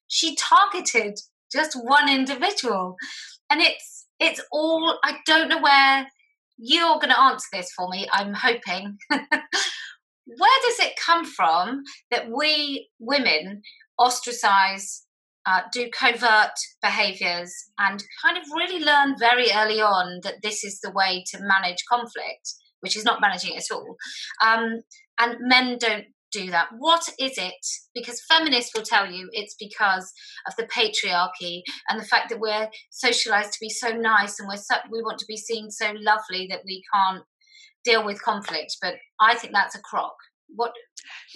she 0.08 0.36
targeted 0.36 1.20
just 1.52 1.76
one 1.76 2.10
individual. 2.10 2.96
And 3.50 3.62
it's 3.62 4.08
it's 4.20 4.42
all 4.52 5.00
I 5.04 5.18
don't 5.26 5.50
know 5.50 5.62
where 5.62 6.08
you're 6.58 6.96
going 6.96 7.10
to 7.10 7.20
answer 7.20 7.48
this 7.52 7.72
for 7.76 7.90
me. 7.90 8.08
I'm 8.12 8.34
hoping. 8.34 8.98
where 10.38 10.60
does 10.64 10.80
it 10.80 11.00
come 11.04 11.26
from 11.26 11.84
that 12.12 12.30
we 12.30 12.90
women 13.00 13.62
ostracize, 13.98 15.06
uh, 15.46 15.62
do 15.74 15.90
covert 15.90 16.52
behaviors, 16.82 17.54
and 17.78 18.04
kind 18.24 18.38
of 18.38 18.44
really 18.56 18.84
learn 18.84 19.16
very 19.20 19.48
early 19.54 19.82
on 19.82 20.20
that 20.24 20.42
this 20.44 20.64
is 20.64 20.80
the 20.82 20.92
way 20.92 21.24
to 21.32 21.40
manage 21.42 21.84
conflict, 21.90 22.54
which 22.82 22.96
is 22.96 23.04
not 23.04 23.22
managing 23.22 23.56
at 23.58 23.72
all. 23.72 23.96
Um, 24.46 24.82
and 25.20 25.38
men 25.42 25.78
don't 25.80 26.06
do 26.32 26.52
that. 26.52 26.70
What 26.78 27.02
is 27.20 27.38
it? 27.38 27.66
Because 27.96 28.24
feminists 28.30 28.72
will 28.76 28.84
tell 28.84 29.12
you 29.12 29.30
it's 29.32 29.56
because 29.60 30.12
of 30.48 30.56
the 30.56 30.68
patriarchy 30.68 31.62
and 31.90 32.00
the 32.00 32.06
fact 32.06 32.30
that 32.30 32.40
we're 32.40 32.70
socialized 32.92 33.54
to 33.54 33.60
be 33.60 33.70
so 33.70 33.90
nice 33.90 34.40
and 34.40 34.48
we're 34.48 34.58
so, 34.58 34.76
we 34.92 35.02
want 35.02 35.20
to 35.20 35.26
be 35.28 35.38
seen 35.38 35.72
so 35.72 35.94
lovely 36.00 36.48
that 36.50 36.62
we 36.66 36.84
can't 36.94 37.24
deal 37.90 38.06
with 38.06 38.22
conflict. 38.22 38.78
But 38.82 38.96
I 39.20 39.36
think 39.36 39.54
that's 39.54 39.76
a 39.76 39.82
crock. 39.82 40.16
What 40.56 40.74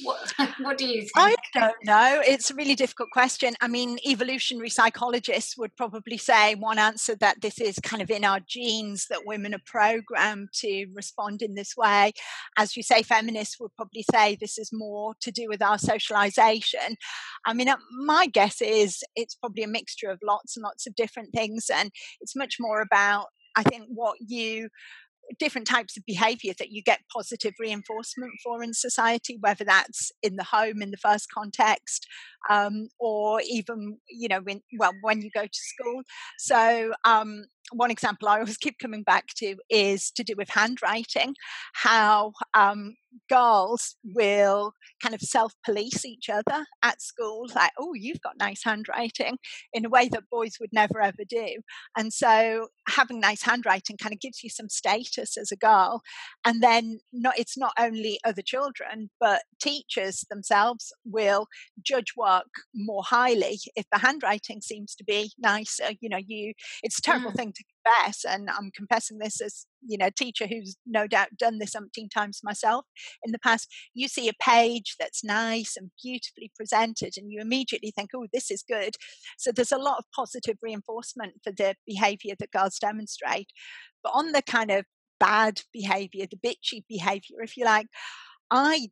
what 0.03 0.33
what 0.61 0.77
do 0.77 0.87
you 0.87 1.01
think? 1.01 1.11
I 1.15 1.35
don't 1.53 1.75
know. 1.85 2.21
It's 2.25 2.49
a 2.49 2.55
really 2.55 2.73
difficult 2.73 3.09
question. 3.11 3.53
I 3.61 3.67
mean, 3.67 3.99
evolutionary 4.07 4.69
psychologists 4.69 5.55
would 5.55 5.75
probably 5.75 6.17
say 6.17 6.55
one 6.55 6.79
answer 6.79 7.15
that 7.17 7.41
this 7.41 7.61
is 7.61 7.77
kind 7.83 8.01
of 8.01 8.09
in 8.09 8.25
our 8.25 8.39
genes 8.39 9.05
that 9.11 9.25
women 9.25 9.53
are 9.53 9.61
programmed 9.65 10.49
to 10.61 10.87
respond 10.95 11.43
in 11.43 11.53
this 11.53 11.77
way. 11.77 12.13
As 12.57 12.75
you 12.75 12.81
say, 12.81 13.03
feminists 13.03 13.59
would 13.59 13.75
probably 13.75 14.03
say 14.11 14.35
this 14.35 14.57
is 14.57 14.71
more 14.73 15.13
to 15.21 15.31
do 15.31 15.47
with 15.47 15.61
our 15.61 15.77
socialization. 15.77 16.97
I 17.45 17.53
mean, 17.53 17.69
uh, 17.69 17.77
my 17.91 18.25
guess 18.25 18.61
is 18.63 19.03
it's 19.15 19.35
probably 19.35 19.63
a 19.63 19.67
mixture 19.67 20.09
of 20.09 20.19
lots 20.23 20.57
and 20.57 20.63
lots 20.63 20.87
of 20.87 20.95
different 20.95 21.33
things, 21.33 21.69
and 21.71 21.91
it's 22.19 22.35
much 22.35 22.55
more 22.59 22.81
about 22.81 23.27
I 23.55 23.61
think 23.61 23.85
what 23.87 24.17
you 24.19 24.69
different 25.39 25.67
types 25.67 25.97
of 25.97 26.05
behavior 26.05 26.53
that 26.59 26.71
you 26.71 26.81
get 26.83 26.99
positive 27.13 27.53
reinforcement 27.59 28.33
for 28.43 28.63
in 28.63 28.73
society, 28.73 29.37
whether 29.39 29.63
that's 29.63 30.11
in 30.21 30.35
the 30.35 30.43
home 30.43 30.81
in 30.81 30.91
the 30.91 30.97
first 30.97 31.31
context, 31.31 32.07
um, 32.49 32.87
or 32.99 33.41
even 33.47 33.97
you 34.09 34.27
know 34.27 34.41
when 34.41 34.61
well 34.77 34.93
when 35.01 35.21
you 35.21 35.29
go 35.33 35.43
to 35.43 35.49
school. 35.53 36.01
So 36.39 36.93
um, 37.05 37.45
one 37.71 37.91
example 37.91 38.27
I 38.27 38.39
always 38.39 38.57
keep 38.61 38.79
coming 38.79 39.03
back 39.03 39.27
to 39.37 39.55
is 39.69 40.11
to 40.11 40.23
do 40.23 40.33
with 40.37 40.49
handwriting. 40.49 41.35
How 41.73 42.33
um, 42.53 42.95
girls 43.29 43.95
will 44.03 44.73
kind 45.01 45.15
of 45.15 45.21
self 45.21 45.53
police 45.65 46.05
each 46.05 46.29
other 46.29 46.65
at 46.83 47.01
school, 47.01 47.47
like, 47.55 47.71
oh, 47.79 47.93
you've 47.93 48.21
got 48.21 48.37
nice 48.37 48.63
handwriting, 48.63 49.37
in 49.73 49.85
a 49.85 49.89
way 49.89 50.07
that 50.09 50.29
boys 50.31 50.53
would 50.59 50.71
never 50.73 51.01
ever 51.01 51.23
do. 51.27 51.47
And 51.97 52.13
so 52.13 52.67
having 52.87 53.19
nice 53.19 53.43
handwriting 53.43 53.97
kind 53.97 54.13
of 54.13 54.19
gives 54.19 54.43
you 54.43 54.49
some 54.49 54.69
status 54.69 55.37
as 55.37 55.51
a 55.51 55.57
girl. 55.57 56.01
And 56.45 56.61
then 56.61 56.99
not, 57.11 57.37
it's 57.37 57.57
not 57.57 57.73
only 57.79 58.19
other 58.23 58.41
children, 58.41 59.09
but 59.19 59.43
teachers 59.61 60.25
themselves 60.29 60.91
will 61.05 61.47
judge 61.81 62.13
work 62.17 62.49
more 62.73 63.03
highly 63.05 63.59
if 63.75 63.85
the 63.91 63.99
handwriting 63.99 64.61
seems 64.61 64.95
to 64.95 65.03
be 65.03 65.31
nicer. 65.37 65.91
You 65.99 66.09
know, 66.09 66.19
you 66.25 66.53
it's 66.81 66.99
a 66.99 67.01
terrible 67.01 67.31
mm. 67.31 67.35
thing 67.35 67.53
to 67.53 67.63
confess, 67.85 68.25
and 68.25 68.49
I'm 68.49 68.71
confessing 68.75 69.19
this 69.19 69.41
as 69.41 69.65
you 69.87 69.97
know, 69.97 70.09
teacher 70.09 70.47
who's 70.47 70.75
no 70.85 71.07
doubt 71.07 71.29
done 71.37 71.59
this 71.59 71.75
umpteen 71.75 72.09
times 72.13 72.41
myself 72.43 72.85
in 73.23 73.31
the 73.31 73.39
past. 73.39 73.67
You 73.93 74.07
see 74.07 74.27
a 74.29 74.33
page 74.41 74.95
that's 74.99 75.23
nice 75.23 75.75
and 75.77 75.91
beautifully 76.01 76.51
presented, 76.55 77.13
and 77.17 77.31
you 77.31 77.41
immediately 77.41 77.91
think, 77.91 78.11
"Oh, 78.15 78.27
this 78.33 78.51
is 78.51 78.63
good." 78.67 78.95
So 79.37 79.51
there's 79.51 79.71
a 79.71 79.77
lot 79.77 79.99
of 79.99 80.05
positive 80.15 80.57
reinforcement 80.61 81.41
for 81.43 81.51
the 81.51 81.75
behaviour 81.85 82.35
that 82.39 82.51
girls 82.51 82.79
demonstrate. 82.79 83.51
But 84.03 84.13
on 84.15 84.31
the 84.31 84.41
kind 84.41 84.71
of 84.71 84.85
bad 85.19 85.61
behaviour, 85.73 86.25
the 86.29 86.37
bitchy 86.37 86.83
behaviour, 86.89 87.41
if 87.41 87.57
you 87.57 87.65
like, 87.65 87.87
I 88.51 88.89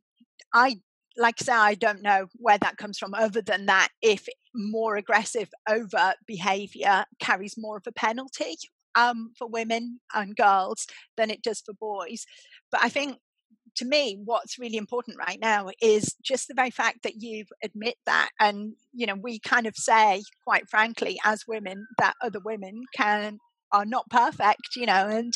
I 0.54 0.80
like 1.16 1.36
I 1.42 1.44
say, 1.44 1.52
I 1.52 1.74
don't 1.74 2.02
know 2.02 2.26
where 2.36 2.58
that 2.58 2.78
comes 2.78 2.98
from, 2.98 3.14
other 3.14 3.42
than 3.42 3.66
that, 3.66 3.88
if 4.02 4.28
more 4.54 4.96
aggressive, 4.96 5.50
overt 5.68 6.16
behavior 6.26 7.04
carries 7.20 7.54
more 7.58 7.76
of 7.76 7.84
a 7.86 7.92
penalty 7.92 8.56
um, 8.94 9.32
for 9.38 9.48
women 9.48 10.00
and 10.14 10.36
girls 10.36 10.86
than 11.16 11.30
it 11.30 11.42
does 11.42 11.60
for 11.60 11.74
boys. 11.74 12.24
But 12.70 12.84
I 12.84 12.88
think 12.88 13.18
to 13.76 13.84
me, 13.84 14.18
what's 14.24 14.58
really 14.58 14.76
important 14.76 15.16
right 15.18 15.38
now 15.40 15.70
is 15.80 16.14
just 16.22 16.48
the 16.48 16.54
very 16.54 16.70
fact 16.70 17.02
that 17.02 17.22
you 17.22 17.44
admit 17.64 17.96
that. 18.06 18.30
And, 18.38 18.74
you 18.92 19.06
know, 19.06 19.14
we 19.14 19.38
kind 19.38 19.66
of 19.66 19.76
say, 19.76 20.22
quite 20.44 20.68
frankly, 20.68 21.18
as 21.24 21.46
women, 21.48 21.86
that 21.98 22.14
other 22.20 22.40
women 22.44 22.82
can 22.94 23.38
are 23.72 23.86
not 23.86 24.10
perfect, 24.10 24.76
you 24.76 24.84
know, 24.84 25.08
and 25.08 25.32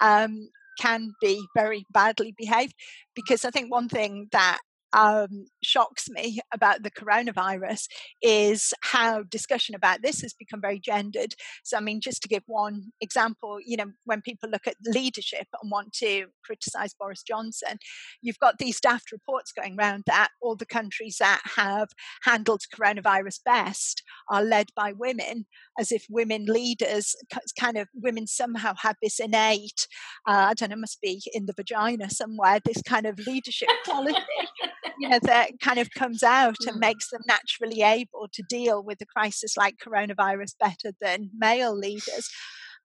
um, 0.00 0.48
can 0.78 1.12
be 1.20 1.44
very 1.56 1.84
badly 1.92 2.32
behaved. 2.38 2.74
Because 3.16 3.44
I 3.44 3.50
think 3.50 3.72
one 3.72 3.88
thing 3.88 4.28
that 4.30 4.58
um, 4.92 5.46
shocks 5.62 6.08
me 6.08 6.40
about 6.54 6.82
the 6.82 6.90
coronavirus 6.90 7.86
is 8.22 8.72
how 8.82 9.22
discussion 9.24 9.74
about 9.74 10.02
this 10.02 10.20
has 10.20 10.34
become 10.34 10.60
very 10.60 10.78
gendered. 10.78 11.34
So, 11.64 11.76
I 11.76 11.80
mean, 11.80 12.00
just 12.00 12.22
to 12.22 12.28
give 12.28 12.42
one 12.46 12.92
example, 13.00 13.58
you 13.64 13.76
know, 13.76 13.92
when 14.04 14.22
people 14.22 14.50
look 14.50 14.66
at 14.66 14.76
leadership 14.84 15.46
and 15.60 15.70
want 15.70 15.92
to 15.94 16.26
criticize 16.44 16.94
Boris 16.98 17.22
Johnson, 17.22 17.78
you've 18.22 18.38
got 18.38 18.58
these 18.58 18.80
daft 18.80 19.12
reports 19.12 19.52
going 19.52 19.76
around 19.78 20.04
that 20.06 20.28
all 20.40 20.56
the 20.56 20.66
countries 20.66 21.16
that 21.20 21.42
have 21.56 21.88
handled 22.22 22.62
coronavirus 22.74 23.40
best 23.44 24.02
are 24.28 24.42
led 24.42 24.68
by 24.74 24.92
women, 24.92 25.46
as 25.78 25.92
if 25.92 26.04
women 26.08 26.46
leaders, 26.46 27.14
kind 27.58 27.76
of 27.76 27.88
women 27.94 28.26
somehow 28.26 28.74
have 28.82 28.96
this 29.02 29.18
innate, 29.18 29.86
uh, 30.26 30.48
I 30.50 30.54
don't 30.54 30.70
know, 30.70 30.76
must 30.76 31.00
be 31.00 31.22
in 31.32 31.46
the 31.46 31.52
vagina 31.52 32.10
somewhere, 32.10 32.60
this 32.64 32.82
kind 32.82 33.06
of 33.06 33.18
leadership 33.26 33.68
quality 33.84 34.18
you 34.98 35.08
know, 35.08 35.18
that 35.22 35.52
kind 35.60 35.78
of 35.78 35.90
comes 35.90 36.22
out 36.22 36.56
and 36.66 36.76
mm. 36.76 36.80
makes 36.80 37.10
them 37.10 37.22
naturally 37.26 37.82
able 37.82 38.28
to 38.32 38.42
deal 38.48 38.82
with 38.82 39.00
a 39.00 39.06
crisis 39.06 39.56
like 39.56 39.76
coronavirus 39.84 40.54
better 40.58 40.94
than 41.00 41.30
male 41.36 41.76
leaders. 41.76 42.28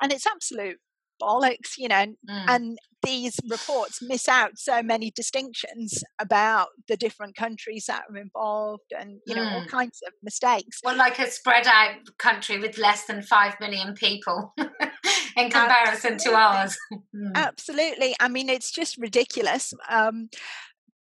And 0.02 0.12
it's 0.12 0.28
absolute 0.28 0.78
bollocks, 1.22 1.78
you 1.78 1.88
know, 1.88 2.06
mm. 2.06 2.46
and 2.48 2.78
these 3.04 3.40
reports 3.50 4.00
miss 4.02 4.28
out 4.28 4.58
so 4.58 4.82
many 4.82 5.12
distinctions 5.12 6.04
about 6.20 6.70
the 6.88 6.98
different 6.98 7.36
countries 7.36 7.86
that 7.88 8.04
are 8.10 8.18
involved 8.18 8.92
and, 8.98 9.20
you 9.28 9.36
know, 9.36 9.44
mm. 9.44 9.54
all 9.54 9.66
kinds 9.66 10.00
of 10.06 10.14
mistakes. 10.24 10.80
Well, 10.84 10.98
like 10.98 11.20
a 11.20 11.30
spread 11.30 11.68
out 11.68 11.98
country 12.18 12.60
with 12.60 12.78
less 12.78 13.06
than 13.06 13.22
5 13.22 13.56
million 13.60 13.94
people 13.94 14.54
in 15.38 15.50
comparison 15.50 16.14
Absolutely. 16.14 16.18
to 16.26 16.36
ours. 16.36 16.78
Mm. 17.16 17.34
Absolutely. 17.34 18.14
I 18.20 18.28
mean, 18.28 18.50
it's 18.50 18.72
just 18.72 18.98
ridiculous. 18.98 19.74
Um, 19.90 20.28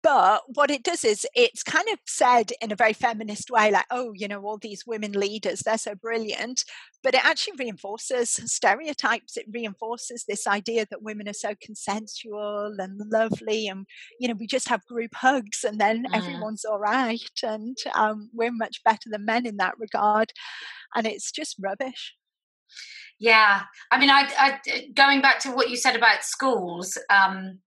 but 0.05 0.43
what 0.49 0.71
it 0.71 0.83
does 0.83 1.03
is 1.03 1.27
it's 1.35 1.63
kind 1.63 1.89
of 1.91 1.99
said 2.07 2.53
in 2.61 2.71
a 2.71 2.77
very 2.77 2.93
feminist 2.93 3.51
way, 3.51 3.71
like, 3.71 3.87
oh, 3.91 4.13
you 4.15 4.29
know, 4.29 4.43
all 4.43 4.59
these 4.59 4.85
women 4.87 5.13
leaders, 5.13 5.61
they're 5.61 5.79
so 5.79 5.95
brilliant. 5.95 6.63
But 7.03 7.15
it 7.15 7.25
actually 7.25 7.55
reinforces 7.59 8.29
stereotypes. 8.45 9.39
It 9.39 9.47
reinforces 9.51 10.27
this 10.29 10.47
idea 10.47 10.85
that 10.91 11.03
women 11.03 11.27
are 11.27 11.33
so 11.33 11.55
consensual 11.63 12.77
and 12.79 13.01
lovely. 13.11 13.67
And, 13.67 13.87
you 14.21 14.29
know, 14.29 14.35
we 14.39 14.47
just 14.47 14.69
have 14.69 14.85
group 14.85 15.15
hugs 15.15 15.65
and 15.65 15.81
then 15.81 16.05
mm. 16.05 16.15
everyone's 16.15 16.67
all 16.67 16.79
right. 16.79 17.19
And 17.43 17.79
um, 17.95 18.29
we're 18.35 18.53
much 18.53 18.85
better 18.85 19.09
than 19.11 19.25
men 19.25 19.47
in 19.47 19.57
that 19.57 19.79
regard. 19.79 20.33
And 20.95 21.07
it's 21.07 21.33
just 21.33 21.57
rubbish. 21.59 22.15
Yeah. 23.19 23.63
I 23.91 23.99
mean, 23.99 24.11
I, 24.11 24.29
I 24.39 24.89
going 24.95 25.23
back 25.23 25.39
to 25.41 25.51
what 25.51 25.71
you 25.71 25.77
said 25.77 25.97
about 25.97 26.25
schools, 26.25 26.99
um, 27.09 27.61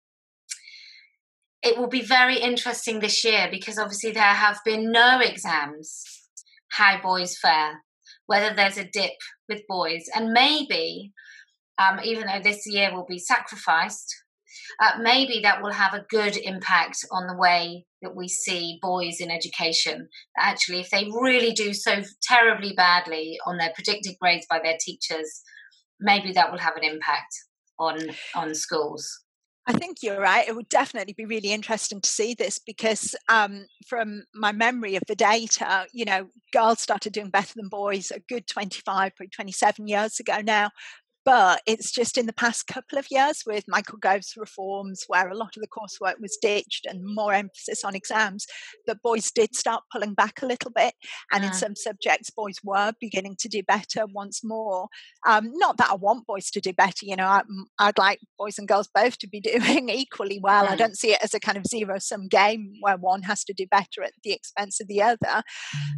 it 1.63 1.77
will 1.77 1.87
be 1.87 2.01
very 2.01 2.37
interesting 2.39 2.99
this 2.99 3.23
year 3.23 3.47
because 3.51 3.77
obviously 3.77 4.11
there 4.11 4.23
have 4.23 4.59
been 4.63 4.91
no 4.91 5.19
exams 5.19 6.03
how 6.69 7.01
boys 7.01 7.37
fare, 7.37 7.83
whether 8.27 8.55
there's 8.55 8.77
a 8.77 8.87
dip 8.87 9.13
with 9.49 9.61
boys, 9.67 10.05
and 10.15 10.31
maybe, 10.31 11.13
um, 11.77 11.99
even 12.03 12.27
though 12.27 12.41
this 12.41 12.63
year 12.65 12.93
will 12.93 13.05
be 13.07 13.19
sacrificed, 13.19 14.13
uh, 14.81 14.91
maybe 15.01 15.39
that 15.41 15.61
will 15.61 15.71
have 15.71 15.93
a 15.93 16.05
good 16.09 16.37
impact 16.37 16.97
on 17.11 17.27
the 17.27 17.37
way 17.37 17.85
that 18.01 18.15
we 18.15 18.27
see 18.27 18.79
boys 18.81 19.17
in 19.19 19.31
education. 19.31 20.07
Actually, 20.37 20.79
if 20.79 20.89
they 20.89 21.05
really 21.19 21.53
do 21.53 21.73
so 21.73 22.01
terribly 22.21 22.73
badly 22.75 23.37
on 23.45 23.57
their 23.57 23.71
predicted 23.73 24.15
grades 24.19 24.45
by 24.49 24.59
their 24.63 24.77
teachers, 24.79 25.41
maybe 25.99 26.31
that 26.33 26.51
will 26.51 26.59
have 26.59 26.75
an 26.75 26.83
impact 26.83 27.33
on 27.79 27.97
on 28.35 28.53
schools. 28.53 29.23
I 29.69 29.73
think 29.73 29.97
you're 30.01 30.21
right. 30.21 30.47
It 30.47 30.55
would 30.55 30.69
definitely 30.69 31.13
be 31.13 31.25
really 31.25 31.51
interesting 31.51 31.99
to 31.99 32.09
see 32.09 32.33
this 32.33 32.57
because, 32.57 33.15
um, 33.27 33.65
from 33.85 34.23
my 34.33 34.53
memory 34.53 34.95
of 34.95 35.03
the 35.07 35.15
data, 35.15 35.85
you 35.91 36.05
know, 36.05 36.29
girls 36.53 36.79
started 36.79 37.11
doing 37.11 37.29
better 37.29 37.53
than 37.53 37.67
boys 37.67 38.09
a 38.11 38.21
good 38.21 38.47
25, 38.47 39.11
27 39.33 39.87
years 39.87 40.21
ago 40.21 40.39
now. 40.41 40.71
But 41.27 41.61
it's 41.65 41.91
just 41.91 42.17
in 42.17 42.25
the 42.25 42.31
past 42.31 42.67
couple 42.67 42.97
of 42.97 43.07
years 43.11 43.43
with 43.45 43.65
Michael 43.67 43.97
Gove's 43.97 44.35
reforms, 44.37 45.03
where 45.09 45.27
a 45.27 45.35
lot 45.35 45.57
of 45.57 45.61
the 45.61 45.67
coursework 45.67 46.21
was 46.21 46.37
ditched 46.41 46.85
and 46.85 47.01
more 47.03 47.33
emphasis 47.33 47.83
on 47.83 47.95
exams, 47.95 48.47
that 48.85 49.01
boys 49.03 49.29
did 49.29 49.53
start 49.53 49.83
pulling 49.91 50.13
back 50.13 50.41
a 50.41 50.45
little 50.45 50.71
bit. 50.73 50.93
And 51.33 51.43
in 51.43 51.51
some 51.51 51.75
subjects, 51.75 52.29
boys 52.29 52.55
were 52.63 52.93
beginning 53.01 53.35
to 53.39 53.49
do 53.49 53.61
better 53.61 54.05
once 54.13 54.39
more. 54.41 54.87
Um, 55.27 55.51
not 55.55 55.75
that 55.79 55.91
I 55.91 55.95
want 55.95 56.25
boys 56.25 56.49
to 56.51 56.61
do 56.61 56.71
better, 56.71 57.03
you 57.05 57.17
know, 57.17 57.27
I, 57.27 57.41
would 57.85 57.97
like 57.97 58.19
boys 58.39 58.57
and 58.57 58.65
girls 58.65 58.87
both 58.95 59.17
to 59.17 59.27
be 59.27 59.41
doing 59.41 59.89
equally 59.89 60.39
well. 60.41 60.65
I 60.65 60.77
don't 60.77 60.97
see 60.97 61.11
it 61.11 61.19
as 61.21 61.33
a 61.33 61.41
kind 61.41 61.57
of 61.57 61.67
zero 61.67 61.99
sum 61.99 62.29
game 62.29 62.75
where 62.79 62.95
one 62.95 63.23
has 63.23 63.43
to 63.43 63.53
do 63.53 63.67
better 63.69 64.01
at 64.01 64.13
the 64.23 64.31
expense 64.31 64.79
of 64.79 64.87
the 64.87 65.01
other. 65.01 65.43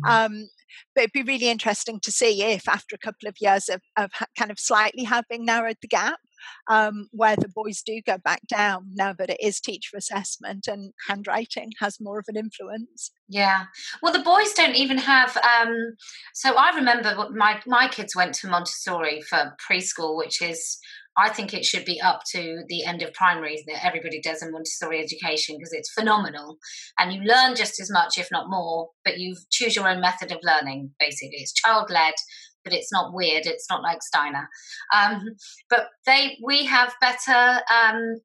Mm. 0.03 0.09
Um, 0.09 0.49
but 0.95 1.03
it'd 1.03 1.13
be 1.13 1.23
really 1.23 1.49
interesting 1.49 1.99
to 2.01 2.11
see 2.11 2.43
if, 2.43 2.67
after 2.67 2.95
a 2.95 2.99
couple 2.99 3.27
of 3.27 3.35
years 3.39 3.69
of, 3.69 3.81
of 3.97 4.11
kind 4.37 4.51
of 4.51 4.59
slightly 4.59 5.03
having 5.19 5.45
narrowed 5.45 5.77
the 5.81 5.87
gap, 5.87 6.19
um, 6.69 7.07
where 7.11 7.35
the 7.35 7.49
boys 7.49 7.81
do 7.85 8.01
go 8.05 8.17
back 8.17 8.41
down 8.47 8.91
now 8.93 9.13
that 9.13 9.29
it 9.29 9.41
is 9.41 9.59
teacher 9.59 9.97
assessment 9.97 10.67
and 10.67 10.93
handwriting 11.07 11.71
has 11.79 11.97
more 11.99 12.19
of 12.19 12.25
an 12.27 12.37
influence. 12.37 13.11
Yeah, 13.27 13.65
well, 14.01 14.13
the 14.13 14.19
boys 14.19 14.53
don't 14.53 14.75
even 14.75 14.97
have. 14.97 15.37
Um, 15.37 15.95
so 16.33 16.55
I 16.55 16.75
remember 16.75 17.29
my 17.33 17.61
my 17.65 17.87
kids 17.87 18.15
went 18.15 18.35
to 18.35 18.47
Montessori 18.47 19.21
for 19.21 19.55
preschool, 19.69 20.17
which 20.17 20.41
is 20.41 20.79
I 21.19 21.29
think 21.29 21.53
it 21.53 21.65
should 21.65 21.83
be 21.83 21.99
up 21.99 22.21
to 22.31 22.63
the 22.67 22.85
end 22.85 23.01
of 23.01 23.13
primary 23.13 23.61
that 23.67 23.85
everybody 23.85 24.21
does 24.21 24.41
a 24.41 24.49
Montessori 24.49 25.03
education 25.03 25.57
because 25.57 25.73
it's 25.73 25.91
phenomenal 25.91 26.57
and 26.97 27.11
you 27.11 27.21
learn 27.21 27.55
just 27.55 27.79
as 27.81 27.91
much, 27.91 28.17
if 28.17 28.29
not 28.31 28.49
more, 28.49 28.89
but 29.03 29.17
you 29.17 29.35
choose 29.51 29.75
your 29.75 29.89
own 29.89 29.99
method 29.99 30.31
of 30.31 30.39
learning, 30.43 30.91
basically. 30.97 31.39
It's 31.39 31.51
child 31.51 31.89
led, 31.89 32.13
but 32.63 32.73
it's 32.73 32.91
not 32.91 33.13
weird. 33.13 33.45
It's 33.45 33.69
not 33.69 33.81
like 33.81 34.01
Steiner. 34.01 34.47
Um, 34.95 35.23
but 35.69 35.87
they, 36.05 36.37
we 36.43 36.65
have 36.65 36.93
better 37.01 37.61
um, 37.73 38.15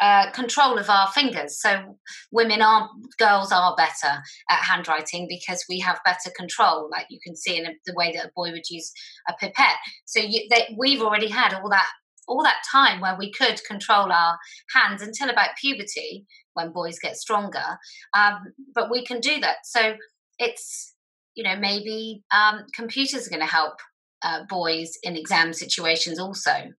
uh, 0.00 0.30
control 0.32 0.78
of 0.78 0.90
our 0.90 1.08
fingers. 1.08 1.60
So 1.60 1.98
women 2.30 2.62
are, 2.62 2.88
girls 3.18 3.50
are 3.52 3.74
better 3.76 4.22
at 4.50 4.62
handwriting 4.62 5.26
because 5.28 5.64
we 5.68 5.80
have 5.80 5.98
better 6.04 6.30
control. 6.36 6.88
Like 6.90 7.06
you 7.10 7.18
can 7.24 7.36
see 7.36 7.56
in 7.56 7.66
a, 7.66 7.70
the 7.86 7.94
way 7.94 8.12
that 8.12 8.26
a 8.26 8.32
boy 8.36 8.50
would 8.52 8.68
use 8.70 8.92
a 9.28 9.32
pipette. 9.40 9.78
So 10.04 10.20
you, 10.20 10.46
they, 10.50 10.74
we've 10.76 11.02
already 11.02 11.28
had 11.28 11.54
all 11.54 11.70
that 11.70 11.86
all 12.28 12.42
that 12.42 12.62
time 12.70 13.00
where 13.00 13.16
we 13.16 13.30
could 13.30 13.62
control 13.64 14.10
our 14.10 14.36
hands 14.74 15.00
until 15.00 15.30
about 15.30 15.50
puberty 15.60 16.26
when 16.54 16.72
boys 16.72 16.98
get 16.98 17.16
stronger. 17.16 17.78
Um, 18.14 18.52
but 18.74 18.90
we 18.90 19.04
can 19.04 19.20
do 19.20 19.38
that. 19.40 19.58
So 19.64 19.94
it's, 20.38 20.95
you 21.36 21.44
know, 21.44 21.56
maybe 21.56 22.24
um, 22.34 22.64
computers 22.74 23.26
are 23.26 23.30
going 23.30 23.40
to 23.40 23.46
help 23.46 23.74
uh, 24.22 24.44
boys 24.48 24.98
in 25.02 25.16
exam 25.16 25.52
situations 25.52 26.18
also. 26.18 26.72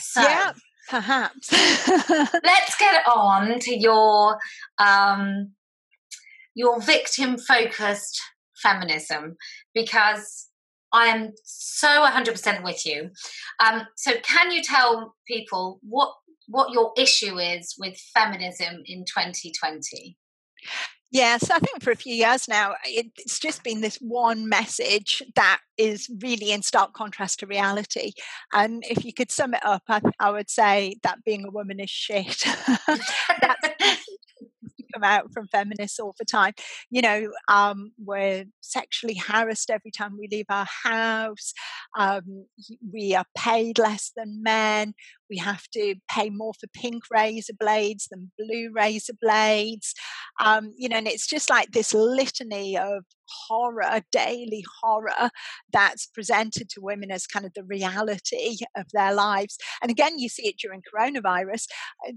So, 0.00 0.22
yeah. 0.22 0.52
Perhaps. 0.88 1.52
Let's 2.08 2.76
get 2.80 3.06
on 3.06 3.60
to 3.60 3.78
your 3.78 4.38
um, 4.78 5.52
your 6.54 6.80
victim 6.80 7.38
focused 7.38 8.20
feminism 8.60 9.36
because 9.72 10.48
I 10.92 11.06
am 11.06 11.32
so 11.44 11.86
100% 11.86 12.64
with 12.64 12.84
you. 12.84 13.10
Um, 13.64 13.82
so, 13.96 14.14
can 14.22 14.50
you 14.50 14.62
tell 14.62 15.14
people 15.28 15.78
what 15.82 16.12
what 16.48 16.72
your 16.72 16.92
issue 16.96 17.38
is 17.38 17.76
with 17.78 17.96
feminism 18.12 18.82
in 18.86 19.04
2020? 19.04 20.16
Yes, 21.12 21.50
I 21.50 21.58
think 21.58 21.82
for 21.82 21.90
a 21.90 21.96
few 21.96 22.14
years 22.14 22.46
now, 22.46 22.74
it's 22.84 23.40
just 23.40 23.64
been 23.64 23.80
this 23.80 23.96
one 23.96 24.48
message 24.48 25.22
that 25.34 25.60
is 25.76 26.08
really 26.22 26.52
in 26.52 26.62
stark 26.62 26.92
contrast 26.92 27.40
to 27.40 27.46
reality. 27.46 28.12
And 28.52 28.84
if 28.88 29.04
you 29.04 29.12
could 29.12 29.32
sum 29.32 29.54
it 29.54 29.64
up, 29.64 29.82
I, 29.88 30.00
I 30.20 30.30
would 30.30 30.48
say 30.48 30.98
that 31.02 31.24
being 31.24 31.44
a 31.44 31.50
woman 31.50 31.80
is 31.80 31.90
shit. 31.90 32.44
That's 33.40 34.00
come 34.94 35.04
out 35.04 35.32
from 35.32 35.46
feminists 35.48 35.98
all 35.98 36.14
the 36.18 36.24
time. 36.24 36.54
You 36.90 37.02
know, 37.02 37.32
um, 37.48 37.92
we're 38.02 38.44
sexually 38.60 39.14
harassed 39.14 39.70
every 39.70 39.90
time 39.90 40.16
we 40.18 40.28
leave 40.30 40.46
our 40.48 40.66
house. 40.84 41.52
Um, 41.98 42.46
we 42.92 43.14
are 43.14 43.24
paid 43.36 43.78
less 43.78 44.12
than 44.16 44.42
men. 44.42 44.94
We 45.30 45.38
have 45.38 45.62
to 45.74 45.94
pay 46.10 46.30
more 46.30 46.52
for 46.58 46.66
pink 46.74 47.04
razor 47.10 47.54
blades 47.58 48.08
than 48.10 48.32
blue 48.38 48.70
razor 48.74 49.14
blades. 49.20 49.94
Um, 50.40 50.72
you 50.76 50.88
know, 50.88 50.96
and 50.96 51.06
it's 51.06 51.26
just 51.26 51.48
like 51.48 51.70
this 51.70 51.94
litany 51.94 52.76
of 52.76 53.04
horror, 53.48 54.00
daily 54.12 54.64
horror 54.82 55.30
that's 55.72 56.06
presented 56.06 56.68
to 56.70 56.80
women 56.80 57.10
as 57.10 57.26
kind 57.26 57.46
of 57.46 57.54
the 57.54 57.64
reality 57.64 58.56
of 58.76 58.86
their 58.92 59.14
lives. 59.14 59.56
And 59.82 59.90
again, 59.90 60.18
you 60.18 60.28
see 60.28 60.48
it 60.48 60.58
during 60.58 60.82
coronavirus. 60.82 61.66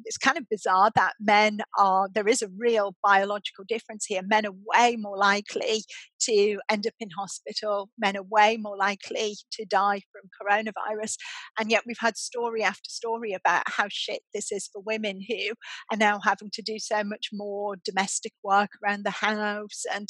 It's 0.06 0.18
kind 0.18 0.38
of 0.38 0.50
bizarre 0.50 0.92
that 0.96 1.14
men 1.20 1.60
are, 1.78 2.10
there 2.14 2.28
is 2.28 2.42
a 2.42 2.50
real 2.58 2.96
biological 3.04 3.64
difference 3.68 4.06
here. 4.06 4.22
Men 4.26 4.46
are 4.46 4.56
way 4.74 4.96
more 4.98 5.18
likely 5.18 5.84
to 6.22 6.60
end 6.70 6.88
up 6.88 6.94
in 7.00 7.10
hospital. 7.18 7.90
Men 7.98 8.18
are 8.18 8.24
way 8.24 8.58
more 8.58 8.78
likely 8.78 9.36
to 9.52 9.66
die 9.66 10.02
from 10.12 10.30
coronavirus. 10.42 11.18
And 11.60 11.70
yet 11.70 11.84
we've 11.86 11.98
had 12.00 12.18
story 12.18 12.64
after 12.64 12.90
story 13.04 13.34
about 13.34 13.64
how 13.68 13.88
shit 13.90 14.22
this 14.34 14.52
is 14.52 14.70
for 14.72 14.82
women 14.82 15.20
who 15.28 15.54
are 15.92 15.98
now 15.98 16.20
having 16.24 16.50
to 16.54 16.62
do 16.62 16.80
so 16.80 17.04
much 17.04 17.30
more 17.34 17.76
domestic 17.84 18.34
work 18.44 18.70
around 18.84 19.04
the 19.04 19.12
house 19.12 19.84
and, 19.94 20.10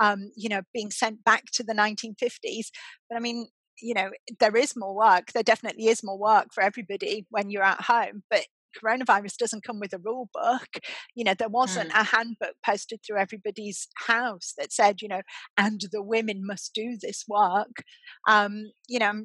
um, 0.00 0.30
you 0.36 0.48
know, 0.48 0.62
being 0.72 0.90
sent 0.90 1.24
back 1.24 1.44
to 1.52 1.62
the 1.62 1.74
1950s. 1.74 2.66
But 3.08 3.16
I 3.16 3.20
mean, 3.20 3.46
you 3.80 3.94
know, 3.94 4.10
there 4.40 4.56
is 4.56 4.74
more 4.76 4.94
work. 4.94 5.32
There 5.32 5.42
definitely 5.42 5.86
is 5.86 6.04
more 6.04 6.18
work 6.18 6.48
for 6.54 6.62
everybody 6.62 7.26
when 7.30 7.50
you're 7.50 7.62
at 7.62 7.82
home. 7.82 8.22
But 8.30 8.44
coronavirus 8.82 9.36
doesn't 9.36 9.64
come 9.64 9.80
with 9.80 9.92
a 9.92 9.98
rule 9.98 10.28
book. 10.32 10.68
You 11.14 11.24
know, 11.24 11.34
there 11.34 11.48
wasn't 11.48 11.90
mm. 11.92 12.00
a 12.00 12.04
handbook 12.04 12.54
posted 12.64 13.00
through 13.04 13.18
everybody's 13.18 13.88
house 14.06 14.54
that 14.58 14.72
said, 14.72 15.00
you 15.00 15.08
know, 15.08 15.22
and 15.56 15.80
the 15.92 16.02
women 16.02 16.46
must 16.46 16.74
do 16.74 16.96
this 17.00 17.24
work. 17.28 17.82
Um, 18.28 18.72
you 18.88 18.98
know, 18.98 19.24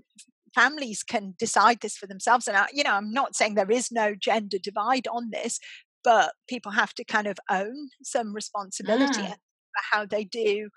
families 0.53 1.03
can 1.03 1.35
decide 1.37 1.79
this 1.81 1.97
for 1.97 2.07
themselves. 2.07 2.47
And, 2.47 2.57
I, 2.57 2.67
you 2.73 2.83
know, 2.83 2.93
I'm 2.93 3.11
not 3.11 3.35
saying 3.35 3.55
there 3.55 3.71
is 3.71 3.91
no 3.91 4.15
gender 4.15 4.57
divide 4.61 5.07
on 5.07 5.29
this, 5.31 5.59
but 6.03 6.33
people 6.47 6.71
have 6.71 6.93
to 6.95 7.03
kind 7.03 7.27
of 7.27 7.37
own 7.49 7.89
some 8.03 8.33
responsibility 8.33 9.21
mm. 9.21 9.29
for 9.29 9.83
how 9.91 10.05
they 10.05 10.23
do 10.23 10.69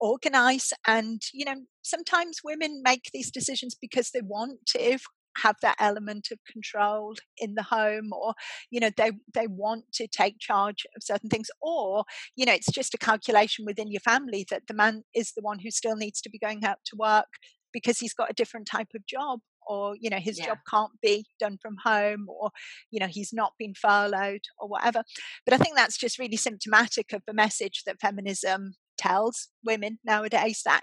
organize 0.00 0.72
and 0.86 1.22
you 1.32 1.44
know 1.44 1.54
sometimes 1.82 2.40
women 2.44 2.82
make 2.84 3.08
these 3.12 3.30
decisions 3.30 3.74
because 3.80 4.10
they 4.10 4.20
want 4.20 4.58
to 4.66 4.98
have 5.38 5.56
that 5.62 5.76
element 5.80 6.28
of 6.30 6.38
control 6.50 7.14
in 7.38 7.54
the 7.54 7.62
home 7.62 8.10
or 8.12 8.34
you 8.70 8.80
know 8.80 8.90
they 8.96 9.12
they 9.32 9.46
want 9.46 9.84
to 9.92 10.06
take 10.06 10.38
charge 10.38 10.86
of 10.96 11.02
certain 11.02 11.28
things 11.28 11.48
or 11.60 12.04
you 12.36 12.44
know 12.44 12.52
it's 12.52 12.70
just 12.70 12.94
a 12.94 12.98
calculation 12.98 13.64
within 13.64 13.90
your 13.90 14.00
family 14.00 14.46
that 14.50 14.62
the 14.68 14.74
man 14.74 15.02
is 15.14 15.32
the 15.32 15.42
one 15.42 15.58
who 15.58 15.70
still 15.70 15.96
needs 15.96 16.20
to 16.20 16.30
be 16.30 16.38
going 16.38 16.64
out 16.64 16.78
to 16.84 16.96
work 16.96 17.26
because 17.74 17.98
he's 17.98 18.14
got 18.14 18.30
a 18.30 18.34
different 18.34 18.66
type 18.66 18.88
of 18.94 19.04
job 19.06 19.40
or 19.66 19.94
you 20.00 20.08
know 20.08 20.18
his 20.18 20.38
yeah. 20.38 20.46
job 20.46 20.58
can't 20.70 20.92
be 21.02 21.26
done 21.38 21.58
from 21.60 21.76
home 21.84 22.26
or 22.28 22.50
you 22.90 23.00
know 23.00 23.06
he's 23.06 23.32
not 23.32 23.52
been 23.58 23.74
furloughed 23.74 24.42
or 24.58 24.68
whatever 24.68 25.02
but 25.44 25.54
i 25.54 25.58
think 25.58 25.76
that's 25.76 25.98
just 25.98 26.18
really 26.18 26.36
symptomatic 26.36 27.12
of 27.12 27.22
the 27.26 27.34
message 27.34 27.82
that 27.84 28.00
feminism 28.00 28.74
tells 28.96 29.48
women 29.64 29.98
nowadays 30.04 30.62
that 30.64 30.82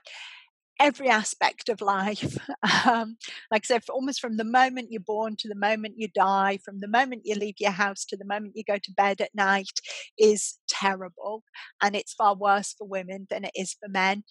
every 0.82 1.10
aspect 1.10 1.69
of 1.69 1.82
life. 1.82 2.38
Um, 2.89 3.17
like 3.51 3.63
I 3.65 3.67
said, 3.67 3.84
almost 3.89 4.21
from 4.21 4.38
the 4.38 4.43
moment 4.43 4.88
you're 4.91 5.01
born 5.01 5.36
to 5.39 5.47
the 5.47 5.56
moment 5.56 5.95
you 5.97 6.08
die, 6.08 6.58
from 6.63 6.80
the 6.80 6.88
moment 6.88 7.23
you 7.25 7.36
leave 7.36 7.56
your 7.60 7.71
house 7.71 8.06
to 8.06 8.17
the 8.17 8.25
moment 8.25 8.54
you 8.56 8.63
go 8.63 8.77
to 8.77 8.93
bed 8.93 9.19
at 9.19 9.36
night, 9.36 9.80
is 10.17 10.58
terrible. 10.67 11.43
And 11.82 11.95
it's 11.95 12.13
far 12.13 12.36
worse 12.36 12.73
for 12.75 12.88
women 12.88 13.27
than 13.30 13.43
it 13.43 13.51
is 13.56 13.75
for 13.80 13.89
men. 13.89 14.23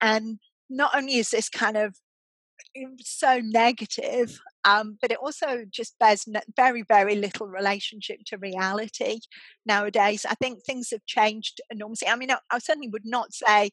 And 0.00 0.38
not 0.68 0.94
only 0.94 1.16
is 1.16 1.30
this 1.30 1.48
kind 1.48 1.76
of 1.76 1.96
so 3.00 3.40
negative, 3.42 4.40
um, 4.64 4.98
but 5.00 5.10
it 5.10 5.18
also 5.18 5.64
just 5.70 5.98
bears 5.98 6.26
very, 6.56 6.82
very 6.82 7.14
little 7.14 7.46
relationship 7.46 8.18
to 8.26 8.38
reality 8.38 9.20
nowadays. 9.64 10.26
I 10.28 10.34
think 10.34 10.64
things 10.64 10.90
have 10.90 11.04
changed 11.06 11.60
enormously. 11.70 12.08
I 12.08 12.16
mean, 12.16 12.30
I, 12.30 12.38
I 12.50 12.58
certainly 12.58 12.88
would 12.88 13.06
not 13.06 13.32
say 13.32 13.70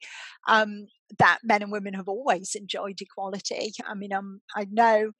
um, 0.47 0.87
that 1.19 1.39
men 1.43 1.63
and 1.63 1.71
women 1.71 1.93
have 1.95 2.07
always 2.07 2.55
enjoyed 2.55 2.99
equality. 3.01 3.71
I 3.85 3.95
mean, 3.95 4.13
um, 4.13 4.41
I 4.55 4.67
know 4.71 5.11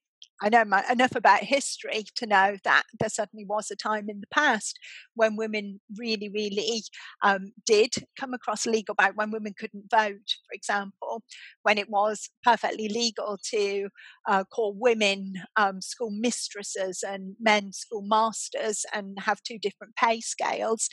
I 0.43 0.49
know 0.49 0.65
my, 0.65 0.83
enough 0.91 1.15
about 1.15 1.39
history 1.39 2.03
to 2.17 2.25
know 2.25 2.57
that 2.65 2.83
there 2.99 3.09
certainly 3.09 3.45
was 3.45 3.71
a 3.71 3.77
time 3.77 4.09
in 4.09 4.19
the 4.19 4.27
past 4.27 4.77
when 5.15 5.37
women 5.37 5.79
really, 5.97 6.29
really 6.29 6.83
um, 7.23 7.53
did 7.65 7.93
come 8.19 8.33
across 8.33 8.65
legal 8.65 8.93
bout 8.93 9.15
when 9.15 9.31
women 9.31 9.53
couldn't 9.57 9.89
vote, 9.89 10.27
for 10.45 10.53
example, 10.53 11.23
when 11.63 11.77
it 11.77 11.89
was 11.89 12.29
perfectly 12.43 12.89
legal 12.89 13.39
to 13.51 13.87
uh, 14.27 14.43
call 14.43 14.75
women 14.77 15.33
um, 15.55 15.79
school 15.79 16.11
mistresses 16.11 17.03
and 17.07 17.35
men 17.39 17.71
school 17.71 18.03
masters 18.05 18.83
and 18.93 19.17
have 19.21 19.41
two 19.43 19.57
different 19.57 19.95
pay 19.95 20.19
scales. 20.19 20.89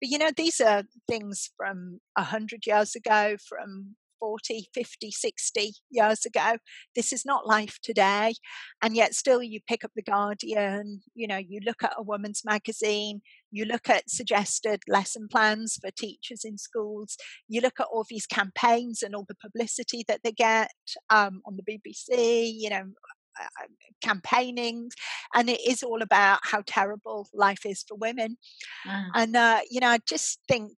But 0.00 0.10
you 0.10 0.18
know, 0.18 0.30
these 0.36 0.60
are 0.60 0.84
things 1.08 1.50
from 1.56 1.98
a 2.16 2.22
hundred 2.22 2.66
years 2.66 2.94
ago, 2.94 3.36
from 3.48 3.96
40, 4.22 4.68
50, 4.72 5.10
60 5.10 5.72
years 5.90 6.24
ago. 6.24 6.52
This 6.94 7.12
is 7.12 7.24
not 7.26 7.44
life 7.44 7.78
today. 7.82 8.34
And 8.80 8.94
yet, 8.94 9.16
still, 9.16 9.42
you 9.42 9.58
pick 9.66 9.84
up 9.84 9.90
The 9.96 10.02
Guardian, 10.02 11.00
you 11.12 11.26
know, 11.26 11.38
you 11.38 11.58
look 11.66 11.82
at 11.82 11.94
a 11.98 12.04
woman's 12.04 12.42
magazine, 12.44 13.22
you 13.50 13.64
look 13.64 13.90
at 13.90 14.08
suggested 14.08 14.82
lesson 14.86 15.26
plans 15.28 15.76
for 15.80 15.90
teachers 15.90 16.44
in 16.44 16.56
schools, 16.56 17.16
you 17.48 17.60
look 17.60 17.80
at 17.80 17.88
all 17.92 18.04
these 18.08 18.26
campaigns 18.26 19.02
and 19.02 19.16
all 19.16 19.26
the 19.28 19.34
publicity 19.34 20.04
that 20.06 20.20
they 20.22 20.30
get 20.30 20.70
um, 21.10 21.42
on 21.44 21.56
the 21.56 21.64
BBC, 21.64 22.52
you 22.56 22.70
know, 22.70 22.84
uh, 23.40 23.66
campaigning 24.02 24.90
and 25.34 25.48
it 25.48 25.60
is 25.66 25.82
all 25.82 26.02
about 26.02 26.38
how 26.42 26.62
terrible 26.66 27.26
life 27.32 27.64
is 27.64 27.82
for 27.88 27.96
women 27.96 28.36
mm. 28.86 29.06
and 29.14 29.34
uh, 29.34 29.60
you 29.70 29.80
know 29.80 29.88
i 29.88 29.98
just 30.06 30.38
think 30.48 30.72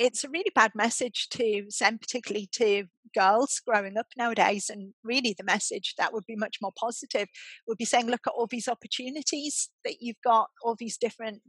it's 0.00 0.24
a 0.24 0.30
really 0.30 0.50
bad 0.54 0.70
message 0.74 1.28
to 1.28 1.64
send, 1.68 2.00
particularly 2.00 2.48
to 2.52 2.84
girls 3.14 3.60
growing 3.66 3.98
up 3.98 4.06
nowadays. 4.16 4.70
And 4.70 4.94
really, 5.04 5.34
the 5.36 5.44
message 5.44 5.94
that 5.98 6.14
would 6.14 6.24
be 6.26 6.36
much 6.36 6.56
more 6.62 6.72
positive 6.80 7.28
would 7.68 7.76
be 7.76 7.84
saying, 7.84 8.06
look 8.06 8.22
at 8.26 8.32
all 8.34 8.46
these 8.46 8.66
opportunities 8.66 9.68
that 9.84 9.96
you've 10.00 10.22
got, 10.24 10.48
all 10.64 10.74
these 10.78 10.96
different 10.96 11.42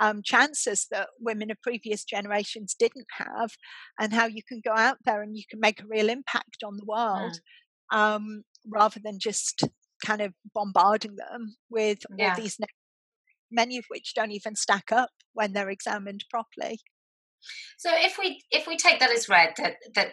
um, 0.00 0.22
chances 0.24 0.86
that 0.92 1.08
women 1.18 1.50
of 1.50 1.60
previous 1.60 2.04
generations 2.04 2.76
didn't 2.78 3.08
have, 3.18 3.50
and 3.98 4.12
how 4.12 4.26
you 4.26 4.42
can 4.48 4.60
go 4.64 4.74
out 4.76 4.98
there 5.04 5.20
and 5.20 5.36
you 5.36 5.42
can 5.50 5.58
make 5.58 5.80
a 5.82 5.88
real 5.88 6.08
impact 6.08 6.62
on 6.64 6.76
the 6.76 6.86
world 6.86 7.40
yeah. 7.92 8.14
um, 8.14 8.44
rather 8.64 9.00
than 9.02 9.18
just 9.18 9.64
kind 10.06 10.20
of 10.20 10.32
bombarding 10.54 11.16
them 11.16 11.56
with 11.68 11.98
yeah. 12.16 12.30
all 12.30 12.40
these 12.40 12.58
many 13.50 13.78
of 13.78 13.84
which 13.88 14.14
don't 14.14 14.30
even 14.30 14.54
stack 14.54 14.92
up 14.92 15.10
when 15.32 15.52
they're 15.52 15.70
examined 15.70 16.24
properly. 16.30 16.78
So 17.78 17.90
if 17.94 18.18
we 18.18 18.42
if 18.50 18.66
we 18.66 18.76
take 18.76 19.00
that 19.00 19.10
as 19.10 19.28
read 19.28 19.54
that 19.56 19.76
that 19.94 20.12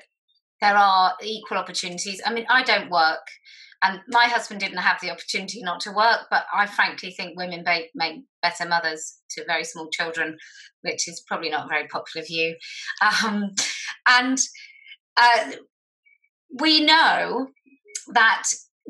there 0.61 0.75
are 0.75 1.13
equal 1.21 1.57
opportunities. 1.57 2.21
I 2.25 2.33
mean, 2.33 2.45
I 2.49 2.63
don't 2.63 2.89
work, 2.89 3.27
and 3.83 3.99
my 4.07 4.25
husband 4.25 4.59
didn't 4.59 4.77
have 4.77 4.99
the 5.01 5.11
opportunity 5.11 5.61
not 5.61 5.79
to 5.81 5.91
work. 5.91 6.21
But 6.29 6.45
I 6.53 6.65
frankly 6.65 7.11
think 7.11 7.37
women 7.37 7.63
make, 7.65 7.91
make 7.93 8.23
better 8.41 8.67
mothers 8.67 9.19
to 9.31 9.45
very 9.45 9.63
small 9.63 9.89
children, 9.89 10.37
which 10.81 11.07
is 11.07 11.23
probably 11.27 11.49
not 11.49 11.65
a 11.65 11.69
very 11.69 11.87
popular 11.87 12.25
view. 12.25 12.55
Um, 13.01 13.51
and 14.07 14.37
uh, 15.17 15.51
we 16.59 16.83
know 16.83 17.47
that 18.13 18.43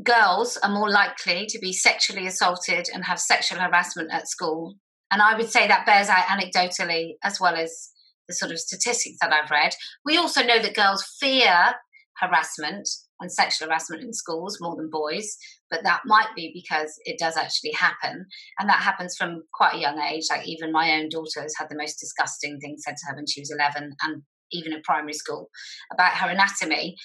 girls 0.03 0.57
are 0.57 0.71
more 0.71 0.89
likely 0.89 1.45
to 1.47 1.59
be 1.59 1.73
sexually 1.73 2.27
assaulted 2.27 2.89
and 2.93 3.05
have 3.05 3.19
sexual 3.19 3.59
harassment 3.59 4.11
at 4.11 4.27
school. 4.27 4.75
And 5.11 5.21
I 5.21 5.35
would 5.35 5.49
say 5.49 5.67
that 5.67 5.85
bears 5.85 6.09
out 6.09 6.25
anecdotally 6.25 7.13
as 7.23 7.39
well 7.39 7.55
as 7.55 7.89
the 8.27 8.33
sort 8.33 8.51
of 8.51 8.59
statistics 8.59 9.17
that 9.21 9.33
I've 9.33 9.51
read. 9.51 9.75
We 10.03 10.17
also 10.17 10.43
know 10.43 10.59
that 10.59 10.75
girls 10.75 11.03
fear 11.19 11.75
harassment 12.17 12.87
and 13.19 13.31
sexual 13.31 13.67
harassment 13.67 14.03
in 14.03 14.13
schools 14.13 14.59
more 14.59 14.75
than 14.75 14.89
boys, 14.89 15.37
but 15.69 15.83
that 15.83 16.01
might 16.05 16.29
be 16.35 16.51
because 16.53 16.93
it 17.05 17.17
does 17.17 17.37
actually 17.37 17.71
happen. 17.71 18.25
And 18.59 18.69
that 18.69 18.81
happens 18.81 19.15
from 19.17 19.43
quite 19.53 19.75
a 19.75 19.79
young 19.79 19.99
age. 19.99 20.25
Like, 20.29 20.47
even 20.47 20.71
my 20.71 20.91
own 20.93 21.09
daughter 21.09 21.41
has 21.41 21.55
had 21.57 21.69
the 21.69 21.77
most 21.77 21.99
disgusting 21.99 22.59
things 22.59 22.83
said 22.83 22.95
to 22.97 23.07
her 23.07 23.15
when 23.15 23.27
she 23.27 23.41
was 23.41 23.51
11 23.51 23.95
and 24.03 24.21
even 24.51 24.73
in 24.73 24.81
primary 24.83 25.13
school 25.13 25.49
about 25.91 26.13
her 26.13 26.29
anatomy. 26.29 26.95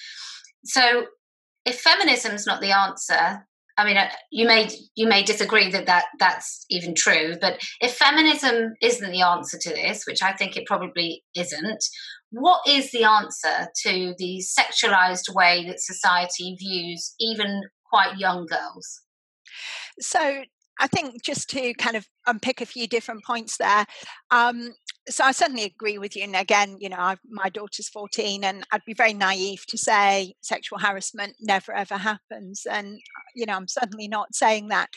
So, 0.65 1.05
if 1.65 1.79
feminism 1.79 2.33
is 2.33 2.47
not 2.47 2.61
the 2.61 2.71
answer, 2.71 3.47
I 3.77 3.85
mean, 3.85 3.97
uh, 3.97 4.09
you 4.31 4.45
may 4.45 4.69
you 4.95 5.07
may 5.07 5.23
disagree 5.23 5.71
that, 5.71 5.85
that 5.85 6.05
that's 6.19 6.65
even 6.69 6.93
true, 6.95 7.35
but 7.39 7.59
if 7.79 7.95
feminism 7.95 8.73
isn't 8.81 9.11
the 9.11 9.21
answer 9.21 9.57
to 9.57 9.69
this, 9.69 10.03
which 10.05 10.21
I 10.21 10.33
think 10.33 10.57
it 10.57 10.65
probably 10.65 11.23
isn't, 11.35 11.83
what 12.31 12.61
is 12.67 12.91
the 12.91 13.03
answer 13.03 13.67
to 13.83 14.13
the 14.17 14.43
sexualized 14.59 15.33
way 15.33 15.65
that 15.67 15.79
society 15.79 16.55
views 16.59 17.13
even 17.19 17.63
quite 17.89 18.17
young 18.17 18.45
girls? 18.45 19.01
So, 19.99 20.43
I 20.81 20.87
think 20.87 21.23
just 21.23 21.49
to 21.51 21.73
kind 21.75 21.95
of 21.95 22.07
unpick 22.25 22.59
a 22.59 22.65
few 22.65 22.87
different 22.87 23.23
points 23.23 23.57
there. 23.57 23.85
Um, 24.31 24.73
so 25.07 25.23
I 25.23 25.31
certainly 25.31 25.63
agree 25.63 25.99
with 25.99 26.15
you. 26.15 26.23
And 26.23 26.35
again, 26.35 26.77
you 26.79 26.89
know, 26.89 26.97
I've, 26.99 27.19
my 27.29 27.49
daughter's 27.49 27.87
14, 27.89 28.43
and 28.43 28.63
I'd 28.71 28.85
be 28.85 28.93
very 28.93 29.13
naive 29.13 29.65
to 29.67 29.77
say 29.77 30.33
sexual 30.41 30.79
harassment 30.79 31.35
never 31.39 31.71
ever 31.73 31.97
happens. 31.97 32.65
And, 32.69 32.99
you 33.35 33.45
know, 33.45 33.53
I'm 33.53 33.67
certainly 33.67 34.07
not 34.07 34.33
saying 34.33 34.69
that. 34.69 34.89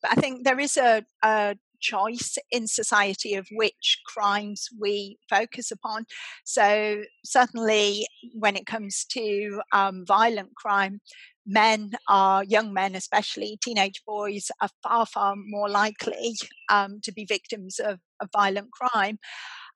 But 0.00 0.12
I 0.12 0.14
think 0.14 0.44
there 0.44 0.60
is 0.60 0.76
a, 0.76 1.04
a 1.22 1.56
choice 1.82 2.38
in 2.50 2.66
society 2.66 3.34
of 3.34 3.46
which 3.52 3.98
crimes 4.06 4.68
we 4.80 5.18
focus 5.28 5.70
upon. 5.70 6.06
So, 6.44 7.02
certainly 7.24 8.06
when 8.32 8.56
it 8.56 8.66
comes 8.66 9.04
to 9.10 9.60
um, 9.72 10.04
violent 10.06 10.54
crime, 10.54 11.00
men 11.46 11.92
are 12.08 12.44
young 12.44 12.72
men 12.72 12.94
especially 12.94 13.58
teenage 13.62 14.02
boys 14.06 14.50
are 14.60 14.68
far 14.82 15.06
far 15.06 15.34
more 15.36 15.68
likely 15.68 16.36
um, 16.70 17.00
to 17.02 17.12
be 17.12 17.24
victims 17.24 17.80
of, 17.80 17.98
of 18.20 18.28
violent 18.32 18.70
crime 18.70 19.18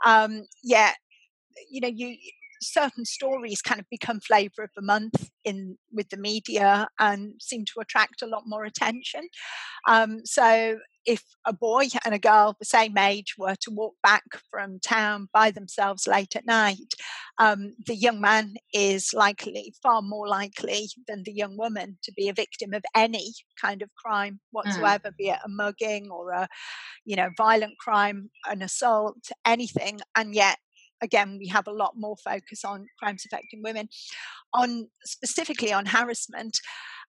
um, 0.04 0.44
yet 0.62 0.94
you 1.70 1.80
know 1.80 1.90
you 1.92 2.16
certain 2.62 3.04
stories 3.04 3.60
kind 3.60 3.80
of 3.80 3.86
become 3.90 4.20
flavor 4.20 4.62
of 4.62 4.70
the 4.76 4.82
month 4.82 5.28
in 5.44 5.76
with 5.92 6.08
the 6.08 6.16
media 6.16 6.88
and 6.98 7.34
seem 7.40 7.64
to 7.64 7.80
attract 7.80 8.22
a 8.22 8.26
lot 8.26 8.42
more 8.46 8.64
attention 8.64 9.28
um, 9.88 10.20
so 10.24 10.78
if 11.06 11.22
a 11.46 11.52
boy 11.52 11.86
and 12.04 12.14
a 12.14 12.18
girl 12.18 12.56
the 12.58 12.64
same 12.64 12.98
age 12.98 13.34
were 13.38 13.54
to 13.56 13.70
walk 13.70 13.94
back 14.02 14.24
from 14.50 14.78
town 14.80 15.28
by 15.32 15.50
themselves 15.50 16.06
late 16.06 16.36
at 16.36 16.46
night 16.46 16.94
um, 17.38 17.74
the 17.86 17.94
young 17.94 18.20
man 18.20 18.54
is 18.72 19.12
likely 19.14 19.74
far 19.82 20.02
more 20.02 20.26
likely 20.26 20.88
than 21.06 21.22
the 21.22 21.32
young 21.32 21.56
woman 21.56 21.98
to 22.02 22.12
be 22.12 22.28
a 22.28 22.34
victim 22.34 22.72
of 22.74 22.84
any 22.94 23.32
kind 23.60 23.82
of 23.82 23.94
crime 23.94 24.34
mm. 24.34 24.38
whatsoever 24.50 25.10
mm. 25.10 25.16
be 25.16 25.28
it 25.28 25.38
a 25.44 25.48
mugging 25.48 26.10
or 26.10 26.30
a 26.30 26.48
you 27.04 27.16
know 27.16 27.30
violent 27.36 27.78
crime 27.78 28.30
an 28.46 28.62
assault 28.62 29.30
anything 29.44 30.00
and 30.16 30.34
yet 30.34 30.58
again, 31.02 31.38
we 31.38 31.48
have 31.48 31.66
a 31.66 31.72
lot 31.72 31.94
more 31.96 32.16
focus 32.16 32.64
on 32.64 32.86
crimes 32.98 33.24
affecting 33.26 33.62
women. 33.62 33.88
On 34.54 34.88
specifically 35.04 35.72
on 35.72 35.86
harassment, 35.86 36.58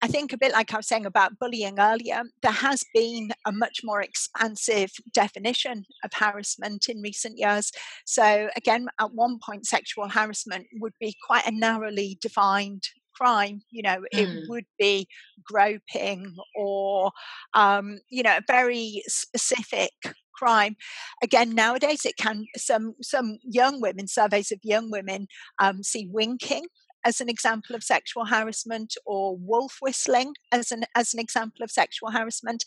I 0.01 0.07
think 0.07 0.31
a 0.31 0.37
bit 0.37 0.53
like 0.53 0.73
I 0.73 0.77
was 0.77 0.87
saying 0.87 1.05
about 1.05 1.39
bullying 1.39 1.79
earlier, 1.79 2.23
there 2.41 2.51
has 2.51 2.83
been 2.93 3.31
a 3.45 3.51
much 3.51 3.79
more 3.83 4.01
expansive 4.01 4.91
definition 5.13 5.85
of 6.03 6.11
harassment 6.13 6.87
in 6.87 7.01
recent 7.01 7.37
years. 7.37 7.71
So, 8.05 8.49
again, 8.55 8.87
at 8.99 9.13
one 9.13 9.39
point, 9.43 9.65
sexual 9.65 10.09
harassment 10.09 10.67
would 10.79 10.93
be 10.99 11.15
quite 11.25 11.47
a 11.47 11.51
narrowly 11.51 12.17
defined 12.21 12.83
crime 13.15 13.61
you 13.71 13.81
know 13.81 13.97
it 14.11 14.27
mm. 14.27 14.47
would 14.47 14.65
be 14.77 15.07
groping 15.43 16.35
or 16.55 17.11
um, 17.55 17.97
you 18.09 18.21
know 18.21 18.37
a 18.37 18.43
very 18.47 19.01
specific 19.07 19.91
crime. 20.37 20.75
Again, 21.23 21.53
nowadays 21.55 22.05
it 22.05 22.17
can 22.17 22.45
some 22.55 22.95
some 23.01 23.37
young 23.43 23.81
women 23.81 24.07
surveys 24.07 24.51
of 24.51 24.59
young 24.63 24.91
women 24.91 25.27
um, 25.59 25.83
see 25.83 26.07
winking 26.11 26.67
as 27.05 27.21
an 27.21 27.29
example 27.29 27.75
of 27.75 27.83
sexual 27.83 28.25
harassment 28.25 28.95
or 29.05 29.37
wolf 29.37 29.77
whistling 29.81 30.33
as 30.51 30.71
an 30.71 30.83
as 30.95 31.13
an 31.13 31.19
example 31.19 31.63
of 31.63 31.71
sexual 31.71 32.11
harassment 32.11 32.65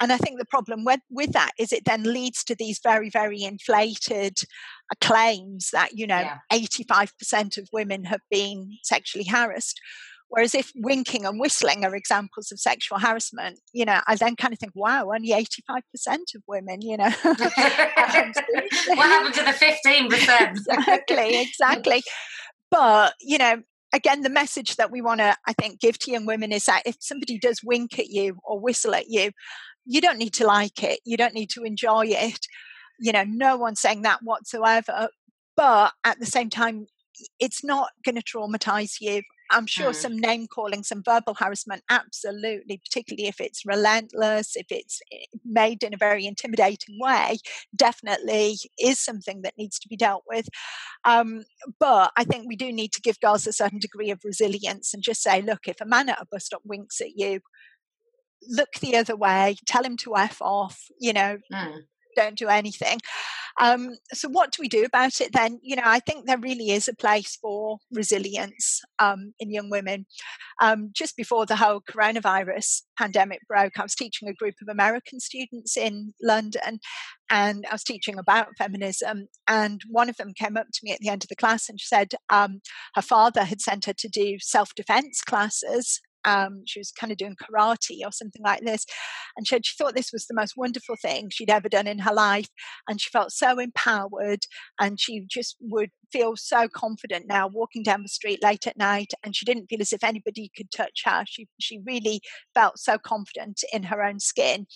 and 0.00 0.12
i 0.12 0.18
think 0.18 0.38
the 0.38 0.44
problem 0.44 0.84
with, 0.84 1.00
with 1.10 1.32
that 1.32 1.52
is 1.58 1.72
it 1.72 1.84
then 1.86 2.02
leads 2.02 2.44
to 2.44 2.54
these 2.54 2.80
very 2.82 3.08
very 3.08 3.42
inflated 3.42 4.38
uh, 4.92 4.94
claims 5.00 5.70
that 5.72 5.96
you 5.96 6.06
know 6.06 6.20
yeah. 6.20 6.38
85% 6.52 7.58
of 7.58 7.68
women 7.72 8.04
have 8.04 8.22
been 8.30 8.76
sexually 8.82 9.24
harassed 9.24 9.80
Whereas 10.30 10.54
if 10.54 10.72
winking 10.76 11.24
and 11.24 11.40
whistling 11.40 11.84
are 11.84 11.94
examples 11.94 12.52
of 12.52 12.60
sexual 12.60 12.98
harassment, 12.98 13.60
you 13.72 13.86
know, 13.86 14.00
I 14.06 14.14
then 14.14 14.36
kind 14.36 14.52
of 14.52 14.58
think, 14.58 14.72
wow, 14.74 15.10
only 15.14 15.30
85% 15.30 16.34
of 16.36 16.42
women, 16.46 16.82
you 16.82 16.98
know. 16.98 17.10
what 17.22 17.48
happened 19.08 19.34
to 19.34 19.44
the 19.44 19.56
15%? 19.58 20.50
exactly, 20.50 21.40
exactly. 21.40 22.02
But, 22.70 23.14
you 23.22 23.38
know, 23.38 23.62
again, 23.94 24.22
the 24.22 24.28
message 24.28 24.76
that 24.76 24.90
we 24.90 25.00
want 25.00 25.20
to, 25.20 25.34
I 25.46 25.54
think, 25.54 25.80
give 25.80 25.98
to 26.00 26.10
young 26.10 26.26
women 26.26 26.52
is 26.52 26.66
that 26.66 26.82
if 26.84 26.96
somebody 27.00 27.38
does 27.38 27.62
wink 27.64 27.98
at 27.98 28.08
you 28.08 28.38
or 28.44 28.60
whistle 28.60 28.94
at 28.94 29.08
you, 29.08 29.32
you 29.86 30.02
don't 30.02 30.18
need 30.18 30.34
to 30.34 30.46
like 30.46 30.82
it. 30.82 31.00
You 31.06 31.16
don't 31.16 31.34
need 31.34 31.48
to 31.50 31.64
enjoy 31.64 32.06
it. 32.08 32.46
You 33.00 33.12
know, 33.12 33.24
no 33.24 33.56
one's 33.56 33.80
saying 33.80 34.02
that 34.02 34.22
whatsoever. 34.22 35.08
But 35.56 35.92
at 36.04 36.20
the 36.20 36.26
same 36.26 36.50
time, 36.50 36.86
it's 37.40 37.64
not 37.64 37.90
going 38.04 38.14
to 38.16 38.22
traumatize 38.22 39.00
you. 39.00 39.22
I'm 39.50 39.66
sure 39.66 39.90
mm. 39.90 39.94
some 39.94 40.18
name 40.18 40.46
calling, 40.46 40.82
some 40.82 41.02
verbal 41.02 41.34
harassment, 41.34 41.82
absolutely, 41.90 42.78
particularly 42.78 43.28
if 43.28 43.40
it's 43.40 43.64
relentless, 43.64 44.56
if 44.56 44.66
it's 44.70 45.00
eh, 45.12 45.24
made 45.44 45.82
in 45.82 45.94
a 45.94 45.98
very 45.98 46.26
intimidating 46.26 46.98
way, 47.00 47.38
definitely 47.74 48.56
is 48.78 49.00
something 49.00 49.42
that 49.42 49.54
needs 49.56 49.78
to 49.80 49.88
be 49.88 49.96
dealt 49.96 50.24
with. 50.28 50.48
Um, 51.04 51.44
but 51.78 52.12
I 52.16 52.24
think 52.24 52.46
we 52.46 52.56
do 52.56 52.72
need 52.72 52.92
to 52.92 53.00
give 53.00 53.20
girls 53.20 53.46
a 53.46 53.52
certain 53.52 53.78
degree 53.78 54.10
of 54.10 54.20
resilience 54.24 54.92
and 54.92 55.02
just 55.02 55.22
say, 55.22 55.42
look, 55.42 55.66
if 55.66 55.80
a 55.80 55.86
man 55.86 56.08
at 56.08 56.20
a 56.20 56.26
bus 56.30 56.46
stop 56.46 56.62
winks 56.64 57.00
at 57.00 57.16
you, 57.16 57.40
look 58.48 58.74
the 58.80 58.96
other 58.96 59.16
way, 59.16 59.56
tell 59.66 59.84
him 59.84 59.96
to 59.98 60.16
F 60.16 60.40
off, 60.40 60.84
you 61.00 61.12
know, 61.12 61.38
mm 61.52 61.78
don't 62.18 62.36
do 62.36 62.48
anything. 62.48 62.98
Um, 63.60 63.90
so, 64.12 64.28
what 64.28 64.52
do 64.52 64.60
we 64.60 64.68
do 64.68 64.84
about 64.84 65.20
it 65.20 65.32
then? 65.32 65.58
You 65.62 65.76
know, 65.76 65.82
I 65.84 66.00
think 66.00 66.26
there 66.26 66.38
really 66.38 66.70
is 66.70 66.88
a 66.88 66.94
place 66.94 67.36
for 67.40 67.78
resilience 67.92 68.80
um, 68.98 69.34
in 69.40 69.50
young 69.50 69.70
women. 69.70 70.06
Um, 70.60 70.90
just 70.94 71.16
before 71.16 71.46
the 71.46 71.56
whole 71.56 71.80
coronavirus 71.80 72.82
pandemic 72.98 73.40
broke, 73.48 73.78
I 73.78 73.82
was 73.82 73.94
teaching 73.94 74.28
a 74.28 74.34
group 74.34 74.54
of 74.62 74.68
American 74.68 75.20
students 75.20 75.76
in 75.76 76.14
London 76.22 76.80
and 77.30 77.64
I 77.70 77.74
was 77.74 77.84
teaching 77.84 78.18
about 78.18 78.56
feminism. 78.56 79.28
And 79.46 79.80
one 79.88 80.08
of 80.08 80.16
them 80.16 80.32
came 80.34 80.56
up 80.56 80.66
to 80.72 80.80
me 80.82 80.92
at 80.92 80.98
the 81.00 81.08
end 81.08 81.24
of 81.24 81.28
the 81.28 81.36
class 81.36 81.68
and 81.68 81.80
she 81.80 81.86
said 81.86 82.14
um, 82.30 82.60
her 82.94 83.02
father 83.02 83.44
had 83.44 83.60
sent 83.60 83.84
her 83.84 83.92
to 83.92 84.08
do 84.08 84.38
self 84.40 84.74
defense 84.74 85.22
classes 85.22 86.00
um, 86.24 86.62
she 86.66 86.80
was 86.80 86.92
kind 86.92 87.12
of 87.12 87.18
doing 87.18 87.36
karate 87.36 88.00
or 88.04 88.12
something 88.12 88.42
like 88.42 88.60
this. 88.62 88.84
And 89.36 89.46
she, 89.46 89.58
she 89.62 89.74
thought 89.76 89.94
this 89.94 90.12
was 90.12 90.26
the 90.26 90.34
most 90.34 90.54
wonderful 90.56 90.96
thing 91.00 91.28
she'd 91.30 91.50
ever 91.50 91.68
done 91.68 91.86
in 91.86 92.00
her 92.00 92.12
life. 92.12 92.48
And 92.88 93.00
she 93.00 93.10
felt 93.10 93.32
so 93.32 93.58
empowered 93.58 94.40
and 94.80 94.98
she 95.00 95.24
just 95.28 95.56
would 95.60 95.90
feel 96.12 96.36
so 96.36 96.68
confident 96.68 97.26
now 97.28 97.46
walking 97.46 97.82
down 97.82 98.02
the 98.02 98.08
street 98.08 98.42
late 98.42 98.66
at 98.66 98.76
night 98.76 99.12
and 99.22 99.36
she 99.36 99.44
didn't 99.44 99.66
feel 99.66 99.80
as 99.80 99.92
if 99.92 100.02
anybody 100.02 100.50
could 100.56 100.70
touch 100.70 101.02
her 101.04 101.22
she 101.26 101.46
she 101.60 101.80
really 101.86 102.20
felt 102.54 102.78
so 102.78 102.96
confident 102.98 103.62
in 103.72 103.82
her 103.82 104.02
own 104.02 104.18
skin 104.18 104.66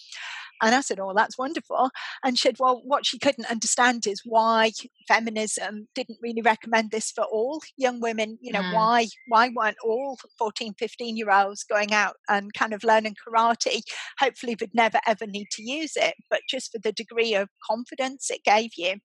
and 0.62 0.74
I 0.74 0.80
said, 0.80 1.00
Oh, 1.00 1.12
that's 1.14 1.36
wonderful. 1.36 1.90
And 2.24 2.38
she 2.38 2.48
said, 2.48 2.56
Well, 2.58 2.80
what 2.84 3.04
she 3.04 3.18
couldn't 3.18 3.50
understand 3.50 4.06
is 4.06 4.22
why 4.24 4.72
feminism 5.08 5.88
didn't 5.94 6.18
really 6.22 6.42
recommend 6.42 6.90
this 6.90 7.10
for 7.10 7.24
all 7.24 7.60
young 7.76 8.00
women. 8.00 8.38
You 8.40 8.52
know, 8.52 8.62
mm. 8.62 8.72
why 8.72 9.08
why 9.28 9.50
weren't 9.54 9.76
all 9.84 10.18
14, 10.38 10.74
15 10.78 11.16
year 11.16 11.30
olds 11.30 11.64
going 11.64 11.92
out 11.92 12.14
and 12.28 12.54
kind 12.54 12.72
of 12.72 12.84
learning 12.84 13.16
karate? 13.26 13.82
Hopefully 14.18 14.56
would 14.60 14.74
never 14.74 15.00
ever 15.06 15.26
need 15.26 15.48
to 15.52 15.62
use 15.62 15.92
it, 15.96 16.14
but 16.30 16.40
just 16.48 16.72
for 16.72 16.78
the 16.78 16.92
degree 16.92 17.34
of 17.34 17.48
confidence 17.68 18.30
it 18.30 18.44
gave 18.44 18.70
you. 18.76 18.96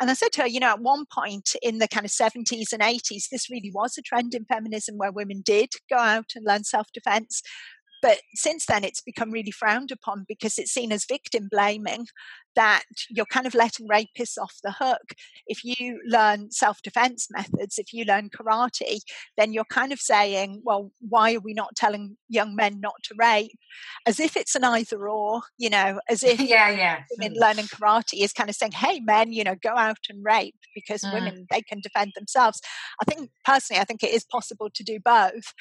And 0.00 0.10
I 0.10 0.14
said 0.14 0.32
to 0.32 0.42
her, 0.42 0.48
you 0.48 0.60
know, 0.60 0.70
at 0.70 0.80
one 0.80 1.04
point 1.12 1.54
in 1.60 1.76
the 1.76 1.86
kind 1.86 2.06
of 2.06 2.10
70s 2.10 2.72
and 2.72 2.80
80s, 2.80 3.28
this 3.30 3.50
really 3.50 3.70
was 3.74 3.98
a 3.98 4.02
trend 4.02 4.34
in 4.34 4.46
feminism 4.46 4.96
where 4.96 5.12
women 5.12 5.42
did 5.44 5.74
go 5.90 5.98
out 5.98 6.30
and 6.34 6.46
learn 6.46 6.64
self 6.64 6.86
defense. 6.94 7.42
But 8.02 8.18
since 8.34 8.66
then, 8.66 8.84
it's 8.84 9.00
become 9.00 9.30
really 9.30 9.50
frowned 9.50 9.90
upon 9.90 10.24
because 10.26 10.58
it's 10.58 10.72
seen 10.72 10.92
as 10.92 11.04
victim 11.04 11.48
blaming. 11.50 12.06
That 12.56 12.84
you're 13.08 13.26
kind 13.26 13.46
of 13.46 13.54
letting 13.54 13.88
rapists 13.88 14.38
off 14.40 14.56
the 14.62 14.72
hook. 14.72 15.14
If 15.46 15.64
you 15.64 16.00
learn 16.06 16.50
self 16.50 16.82
defense 16.82 17.28
methods, 17.30 17.78
if 17.78 17.92
you 17.92 18.04
learn 18.04 18.30
karate, 18.30 19.00
then 19.36 19.52
you're 19.52 19.64
kind 19.64 19.92
of 19.92 20.00
saying, 20.00 20.62
well, 20.64 20.90
why 21.00 21.34
are 21.34 21.40
we 21.40 21.54
not 21.54 21.76
telling 21.76 22.16
young 22.28 22.54
men 22.54 22.80
not 22.80 22.94
to 23.04 23.14
rape? 23.18 23.58
As 24.06 24.20
if 24.20 24.36
it's 24.36 24.54
an 24.54 24.64
either 24.64 25.08
or, 25.08 25.42
you 25.58 25.70
know, 25.70 26.00
as 26.08 26.22
if 26.22 26.40
yeah, 26.40 26.70
yeah. 26.70 27.02
women 27.18 27.34
hmm. 27.34 27.40
learning 27.40 27.66
karate 27.66 28.22
is 28.22 28.32
kind 28.32 28.50
of 28.50 28.56
saying, 28.56 28.72
hey, 28.72 29.00
men, 29.00 29.32
you 29.32 29.44
know, 29.44 29.56
go 29.62 29.76
out 29.76 29.98
and 30.08 30.24
rape 30.24 30.56
because 30.74 31.02
mm. 31.02 31.12
women, 31.12 31.46
they 31.50 31.62
can 31.62 31.80
defend 31.80 32.12
themselves. 32.14 32.60
I 33.00 33.04
think 33.04 33.30
personally, 33.44 33.80
I 33.80 33.84
think 33.84 34.02
it 34.02 34.12
is 34.12 34.24
possible 34.24 34.70
to 34.74 34.84
do 34.84 34.98
both. 35.04 35.52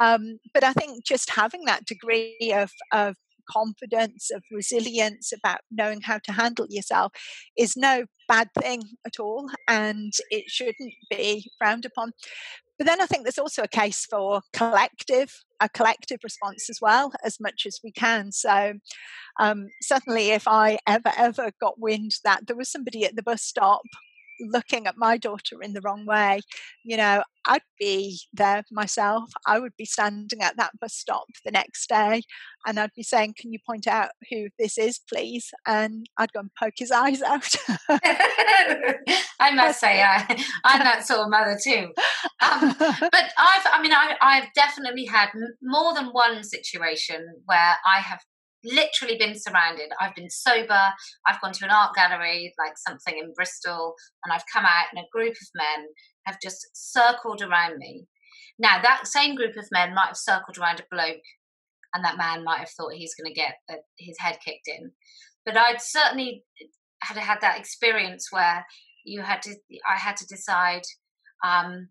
Um, 0.00 0.38
but 0.54 0.64
I 0.64 0.72
think 0.72 1.04
just 1.04 1.30
having 1.30 1.64
that 1.64 1.84
degree 1.84 2.52
of, 2.54 2.70
of 2.92 3.16
confidence, 3.50 4.30
of 4.34 4.42
resilience, 4.52 5.32
about 5.32 5.60
knowing 5.70 6.00
how 6.02 6.18
to 6.18 6.32
handle 6.32 6.66
yourself 6.68 7.12
is 7.56 7.76
no 7.76 8.04
bad 8.28 8.48
thing 8.60 8.82
at 9.06 9.18
all. 9.18 9.48
And 9.68 10.12
it 10.30 10.44
shouldn't 10.48 10.94
be 11.10 11.50
frowned 11.58 11.84
upon. 11.84 12.12
But 12.78 12.86
then 12.86 13.00
I 13.00 13.06
think 13.06 13.24
there's 13.24 13.38
also 13.38 13.62
a 13.64 13.68
case 13.68 14.06
for 14.08 14.40
collective, 14.52 15.34
a 15.60 15.68
collective 15.68 16.20
response 16.22 16.70
as 16.70 16.78
well, 16.80 17.12
as 17.24 17.40
much 17.40 17.64
as 17.66 17.80
we 17.82 17.90
can. 17.90 18.30
So 18.30 18.74
um, 19.40 19.66
certainly, 19.82 20.30
if 20.30 20.46
I 20.46 20.78
ever 20.86 21.12
ever 21.16 21.50
got 21.60 21.80
wind 21.80 22.12
that 22.24 22.46
there 22.46 22.56
was 22.56 22.70
somebody 22.70 23.04
at 23.04 23.16
the 23.16 23.22
bus 23.22 23.42
stop 23.42 23.82
looking 24.40 24.86
at 24.86 24.96
my 24.96 25.16
daughter 25.16 25.62
in 25.62 25.72
the 25.72 25.80
wrong 25.80 26.06
way, 26.06 26.40
you 26.84 26.96
know, 26.96 27.22
I'd 27.46 27.62
be 27.78 28.20
there 28.32 28.62
myself. 28.70 29.30
I 29.46 29.58
would 29.58 29.72
be 29.76 29.84
standing 29.84 30.42
at 30.42 30.56
that 30.58 30.78
bus 30.80 30.94
stop 30.94 31.26
the 31.44 31.50
next 31.50 31.88
day 31.88 32.22
and 32.66 32.78
I'd 32.78 32.92
be 32.94 33.02
saying, 33.02 33.34
Can 33.38 33.52
you 33.52 33.58
point 33.66 33.86
out 33.86 34.10
who 34.30 34.48
this 34.58 34.76
is, 34.76 35.00
please? 35.08 35.50
And 35.66 36.06
I'd 36.18 36.32
go 36.32 36.40
and 36.40 36.50
poke 36.58 36.74
his 36.76 36.90
eyes 36.92 37.22
out. 37.22 37.54
I 39.40 39.52
must 39.54 39.80
say, 39.80 40.02
I, 40.02 40.44
I'm 40.64 40.80
that 40.80 41.06
sort 41.06 41.20
of 41.20 41.30
mother 41.30 41.58
too. 41.62 41.92
Um, 42.42 42.74
but 42.78 43.32
I've, 43.38 43.66
I 43.72 43.80
mean, 43.82 43.92
I, 43.92 44.14
I've 44.20 44.52
definitely 44.54 45.06
had 45.06 45.28
more 45.62 45.94
than 45.94 46.06
one 46.08 46.44
situation 46.44 47.26
where 47.46 47.76
I 47.86 48.00
have 48.00 48.20
literally 48.64 49.16
been 49.16 49.38
surrounded. 49.38 49.90
I've 50.00 50.14
been 50.14 50.30
sober. 50.30 50.92
I've 51.26 51.40
gone 51.40 51.52
to 51.52 51.64
an 51.64 51.70
art 51.70 51.94
gallery, 51.94 52.54
like 52.58 52.76
something 52.76 53.18
in 53.18 53.32
Bristol, 53.34 53.94
and 54.24 54.32
I've 54.32 54.44
come 54.52 54.64
out, 54.64 54.86
and 54.92 55.00
a 55.00 55.08
group 55.12 55.32
of 55.32 55.48
men 55.54 55.86
have 56.26 56.38
just 56.42 56.66
circled 56.74 57.42
around 57.42 57.78
me. 57.78 58.06
Now, 58.58 58.82
that 58.82 59.06
same 59.06 59.36
group 59.36 59.56
of 59.56 59.68
men 59.70 59.94
might 59.94 60.08
have 60.08 60.16
circled 60.16 60.58
around 60.58 60.80
a 60.80 60.84
bloke, 60.90 61.22
and 61.94 62.04
that 62.04 62.18
man 62.18 62.44
might 62.44 62.58
have 62.58 62.70
thought 62.70 62.92
he's 62.92 63.14
going 63.14 63.32
to 63.32 63.40
get 63.40 63.54
a, 63.70 63.74
his 63.96 64.16
head 64.18 64.38
kicked 64.44 64.66
in. 64.66 64.92
But 65.44 65.56
I'd 65.56 65.80
certainly 65.80 66.44
had 67.02 67.16
had 67.16 67.40
that 67.40 67.58
experience 67.58 68.28
where 68.30 68.66
you 69.04 69.22
had 69.22 69.40
to, 69.42 69.54
I 69.88 69.96
had 69.96 70.16
to 70.18 70.26
decide, 70.26 70.82
um, 71.44 71.88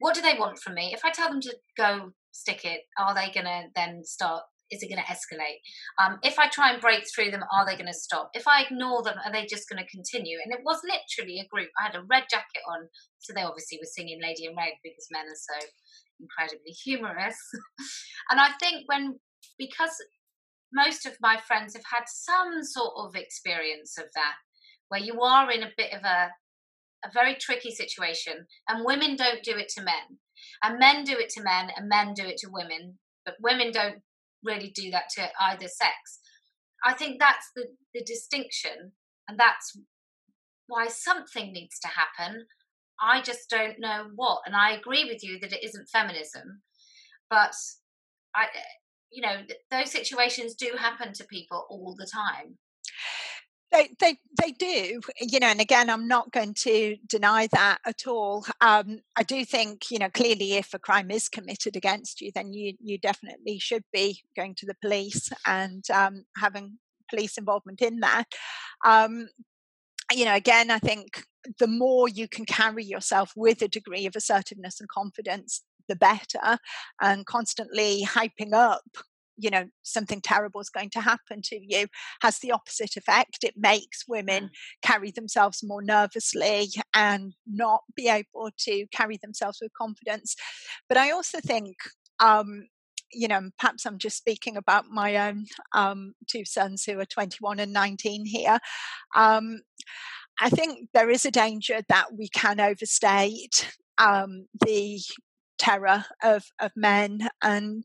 what 0.00 0.14
do 0.14 0.22
they 0.22 0.34
want 0.38 0.58
from 0.58 0.74
me? 0.74 0.92
If 0.92 1.04
I 1.04 1.10
tell 1.10 1.28
them 1.28 1.40
to 1.42 1.56
go 1.76 2.12
stick 2.32 2.64
it, 2.64 2.80
are 2.98 3.14
they 3.14 3.30
going 3.30 3.46
to 3.46 3.64
then 3.76 4.04
start 4.04 4.42
is 4.72 4.82
it 4.82 4.88
going 4.88 5.04
to 5.04 5.12
escalate? 5.12 5.60
Um, 6.00 6.18
if 6.24 6.38
I 6.38 6.48
try 6.48 6.72
and 6.72 6.80
break 6.80 7.04
through 7.04 7.30
them, 7.30 7.44
are 7.52 7.66
they 7.66 7.76
going 7.76 7.92
to 7.92 7.94
stop? 7.94 8.30
If 8.32 8.48
I 8.48 8.62
ignore 8.62 9.02
them, 9.02 9.20
are 9.24 9.30
they 9.30 9.44
just 9.44 9.68
going 9.68 9.78
to 9.78 9.94
continue? 9.94 10.38
And 10.42 10.52
it 10.52 10.64
was 10.64 10.80
literally 10.82 11.38
a 11.38 11.46
group. 11.52 11.68
I 11.78 11.92
had 11.92 11.94
a 11.94 12.08
red 12.08 12.24
jacket 12.30 12.64
on, 12.66 12.88
so 13.20 13.32
they 13.32 13.44
obviously 13.44 13.78
were 13.78 13.92
singing 13.92 14.18
Lady 14.20 14.46
in 14.46 14.56
Red 14.56 14.80
because 14.82 15.06
men 15.12 15.28
are 15.28 15.60
so 15.60 15.66
incredibly 16.18 16.72
humorous. 16.72 17.36
and 18.30 18.40
I 18.40 18.56
think 18.58 18.88
when, 18.88 19.20
because 19.58 19.92
most 20.72 21.04
of 21.04 21.12
my 21.20 21.36
friends 21.46 21.76
have 21.76 21.84
had 21.92 22.04
some 22.08 22.62
sort 22.62 22.94
of 22.96 23.14
experience 23.14 23.98
of 23.98 24.06
that, 24.14 24.40
where 24.88 25.00
you 25.00 25.20
are 25.20 25.50
in 25.50 25.62
a 25.62 25.72
bit 25.76 25.92
of 25.92 26.02
a, 26.02 26.30
a 27.04 27.10
very 27.12 27.36
tricky 27.36 27.70
situation, 27.70 28.46
and 28.68 28.86
women 28.86 29.16
don't 29.16 29.44
do 29.44 29.52
it 29.52 29.68
to 29.76 29.82
men, 29.82 30.18
and 30.62 30.78
men 30.78 31.04
do 31.04 31.12
it 31.12 31.28
to 31.30 31.42
men, 31.42 31.70
and 31.76 31.88
men 31.88 32.14
do 32.14 32.24
it 32.24 32.38
to 32.38 32.48
women, 32.50 32.98
but 33.24 33.34
women 33.40 33.70
don't 33.70 34.02
really 34.44 34.70
do 34.70 34.90
that 34.90 35.08
to 35.16 35.28
either 35.40 35.68
sex. 35.68 36.20
I 36.84 36.94
think 36.94 37.20
that's 37.20 37.50
the, 37.54 37.66
the 37.94 38.02
distinction, 38.04 38.92
and 39.28 39.38
that's 39.38 39.76
why 40.66 40.88
something 40.88 41.52
needs 41.52 41.78
to 41.80 41.88
happen. 41.88 42.46
I 43.00 43.20
just 43.22 43.50
don't 43.50 43.80
know 43.80 44.06
what. 44.14 44.42
And 44.46 44.54
I 44.54 44.72
agree 44.72 45.04
with 45.04 45.22
you 45.24 45.38
that 45.40 45.52
it 45.52 45.64
isn't 45.64 45.88
feminism, 45.88 46.62
but 47.30 47.54
I, 48.34 48.44
eh, 48.44 48.72
you 49.10 49.22
know, 49.22 49.42
those 49.70 49.90
situations 49.90 50.54
do 50.54 50.72
happen 50.78 51.12
to 51.14 51.24
people 51.24 51.66
all 51.68 51.94
the 51.98 52.06
time. 52.06 52.58
They, 53.72 53.88
they, 54.00 54.18
they 54.38 54.52
do, 54.52 55.00
you 55.18 55.40
know, 55.40 55.46
and 55.46 55.60
again, 55.60 55.88
I'm 55.88 56.06
not 56.06 56.30
going 56.30 56.52
to 56.58 56.96
deny 57.08 57.48
that 57.52 57.78
at 57.86 58.06
all. 58.06 58.44
Um, 58.60 59.00
I 59.16 59.22
do 59.22 59.46
think, 59.46 59.90
you 59.90 59.98
know, 59.98 60.10
clearly 60.10 60.52
if 60.52 60.74
a 60.74 60.78
crime 60.78 61.10
is 61.10 61.30
committed 61.30 61.74
against 61.74 62.20
you, 62.20 62.30
then 62.34 62.52
you, 62.52 62.74
you 62.82 62.98
definitely 62.98 63.58
should 63.58 63.84
be 63.90 64.20
going 64.36 64.54
to 64.56 64.66
the 64.66 64.76
police 64.82 65.30
and 65.46 65.82
um, 65.90 66.26
having 66.36 66.78
police 67.08 67.38
involvement 67.38 67.80
in 67.80 68.00
that. 68.00 68.24
Um, 68.84 69.28
you 70.12 70.26
know, 70.26 70.34
again, 70.34 70.70
I 70.70 70.78
think 70.78 71.24
the 71.58 71.66
more 71.66 72.08
you 72.08 72.28
can 72.28 72.44
carry 72.44 72.84
yourself 72.84 73.32
with 73.36 73.62
a 73.62 73.68
degree 73.68 74.04
of 74.04 74.16
assertiveness 74.16 74.80
and 74.80 74.88
confidence, 74.88 75.62
the 75.88 75.96
better. 75.96 76.58
And 77.00 77.26
constantly 77.26 78.04
hyping 78.04 78.52
up 78.52 78.82
you 79.42 79.50
know 79.50 79.64
something 79.82 80.20
terrible 80.20 80.60
is 80.60 80.70
going 80.70 80.90
to 80.90 81.00
happen 81.00 81.40
to 81.42 81.58
you 81.60 81.86
has 82.22 82.38
the 82.38 82.52
opposite 82.52 82.96
effect 82.96 83.38
it 83.42 83.54
makes 83.56 84.04
women 84.08 84.44
mm. 84.44 84.50
carry 84.82 85.10
themselves 85.10 85.60
more 85.62 85.82
nervously 85.82 86.68
and 86.94 87.34
not 87.46 87.80
be 87.96 88.08
able 88.08 88.50
to 88.58 88.86
carry 88.92 89.18
themselves 89.22 89.58
with 89.60 89.72
confidence 89.76 90.36
but 90.88 90.96
i 90.96 91.10
also 91.10 91.38
think 91.40 91.76
um, 92.20 92.66
you 93.12 93.28
know, 93.28 93.50
perhaps 93.58 93.84
I'm 93.84 93.98
just 93.98 94.16
speaking 94.16 94.56
about 94.56 94.86
my 94.90 95.28
own 95.28 95.44
um, 95.74 96.14
two 96.30 96.44
sons 96.44 96.84
who 96.84 96.98
are 96.98 97.04
21 97.04 97.58
and 97.58 97.72
19 97.72 98.24
here. 98.24 98.58
Um, 99.14 99.60
I 100.40 100.48
think 100.48 100.88
there 100.94 101.10
is 101.10 101.24
a 101.24 101.30
danger 101.30 101.82
that 101.88 102.06
we 102.16 102.28
can 102.28 102.58
overstate 102.58 103.70
um, 103.98 104.46
the 104.64 105.00
terror 105.58 106.04
of, 106.22 106.44
of 106.60 106.72
men 106.74 107.28
and 107.42 107.84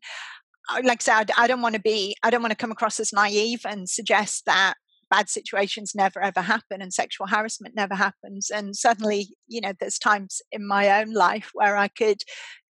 like 0.83 1.01
I 1.01 1.03
said, 1.03 1.31
I 1.37 1.47
don't 1.47 1.61
want 1.61 1.75
to 1.75 1.81
be, 1.81 2.15
I 2.23 2.29
don't 2.29 2.41
want 2.41 2.51
to 2.51 2.57
come 2.57 2.71
across 2.71 2.99
as 2.99 3.13
naive 3.13 3.61
and 3.65 3.89
suggest 3.89 4.45
that 4.45 4.75
bad 5.09 5.29
situations 5.29 5.93
never 5.95 6.21
ever 6.21 6.41
happen 6.41 6.81
and 6.81 6.93
sexual 6.93 7.27
harassment 7.27 7.75
never 7.75 7.95
happens. 7.95 8.49
And 8.49 8.75
suddenly, 8.75 9.29
you 9.47 9.61
know, 9.61 9.73
there's 9.79 9.97
times 9.97 10.41
in 10.51 10.67
my 10.67 11.01
own 11.01 11.13
life 11.13 11.51
where 11.53 11.77
I 11.77 11.87
could 11.87 12.17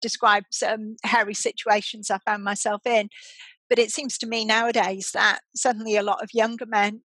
describe 0.01 0.43
some 0.51 0.97
hairy 1.03 1.33
situations 1.33 2.11
I 2.11 2.19
found 2.19 2.43
myself 2.43 2.81
in. 2.85 3.09
But 3.69 3.79
it 3.79 3.91
seems 3.91 4.17
to 4.19 4.27
me 4.27 4.45
nowadays 4.45 5.11
that 5.13 5.39
suddenly 5.55 5.95
a 5.95 6.03
lot 6.03 6.21
of 6.21 6.29
younger 6.33 6.65
men 6.65 7.01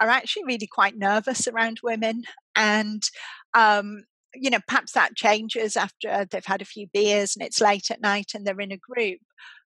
are 0.00 0.08
actually 0.08 0.44
really 0.44 0.68
quite 0.68 0.96
nervous 0.96 1.46
around 1.48 1.80
women. 1.82 2.22
And, 2.56 3.02
um, 3.52 4.04
you 4.34 4.48
know, 4.48 4.60
perhaps 4.68 4.92
that 4.92 5.16
changes 5.16 5.76
after 5.76 6.24
they've 6.30 6.44
had 6.44 6.62
a 6.62 6.66
few 6.66 6.86
beers 6.92 7.34
and 7.34 7.44
it's 7.44 7.60
late 7.60 7.90
at 7.90 8.00
night 8.00 8.30
and 8.34 8.46
they're 8.46 8.60
in 8.60 8.72
a 8.72 8.76
group 8.76 9.18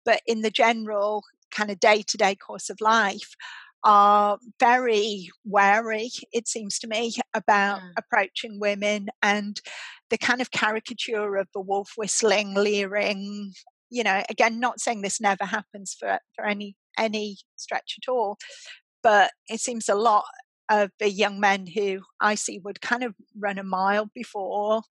but 0.04 0.20
in 0.26 0.42
the 0.42 0.50
general 0.50 1.24
kind 1.50 1.70
of 1.70 1.80
day 1.80 2.02
to 2.02 2.16
day 2.16 2.34
course 2.34 2.70
of 2.70 2.80
life, 2.80 3.34
are 3.84 4.38
very 4.60 5.28
wary, 5.44 6.10
it 6.32 6.46
seems 6.46 6.78
to 6.78 6.86
me, 6.86 7.14
about 7.34 7.80
mm. 7.80 7.90
approaching 7.96 8.60
women 8.60 9.08
and 9.22 9.60
the 10.10 10.18
kind 10.18 10.40
of 10.40 10.50
caricature 10.50 11.36
of 11.36 11.48
the 11.52 11.60
wolf 11.60 11.92
whistling, 11.96 12.54
leering. 12.54 13.52
You 13.90 14.04
know, 14.04 14.22
again, 14.30 14.60
not 14.60 14.80
saying 14.80 15.02
this 15.02 15.20
never 15.20 15.44
happens 15.44 15.96
for 15.98 16.18
for 16.34 16.46
any 16.46 16.76
any 16.98 17.38
stretch 17.56 17.98
at 18.02 18.10
all, 18.10 18.38
but 19.02 19.32
it 19.48 19.60
seems 19.60 19.88
a 19.88 19.94
lot 19.94 20.24
of 20.70 20.90
the 20.98 21.10
young 21.10 21.40
men 21.40 21.66
who 21.66 22.00
I 22.20 22.34
see 22.36 22.58
would 22.60 22.80
kind 22.80 23.02
of 23.02 23.14
run 23.38 23.58
a 23.58 23.64
mile 23.64 24.10
before 24.14 24.82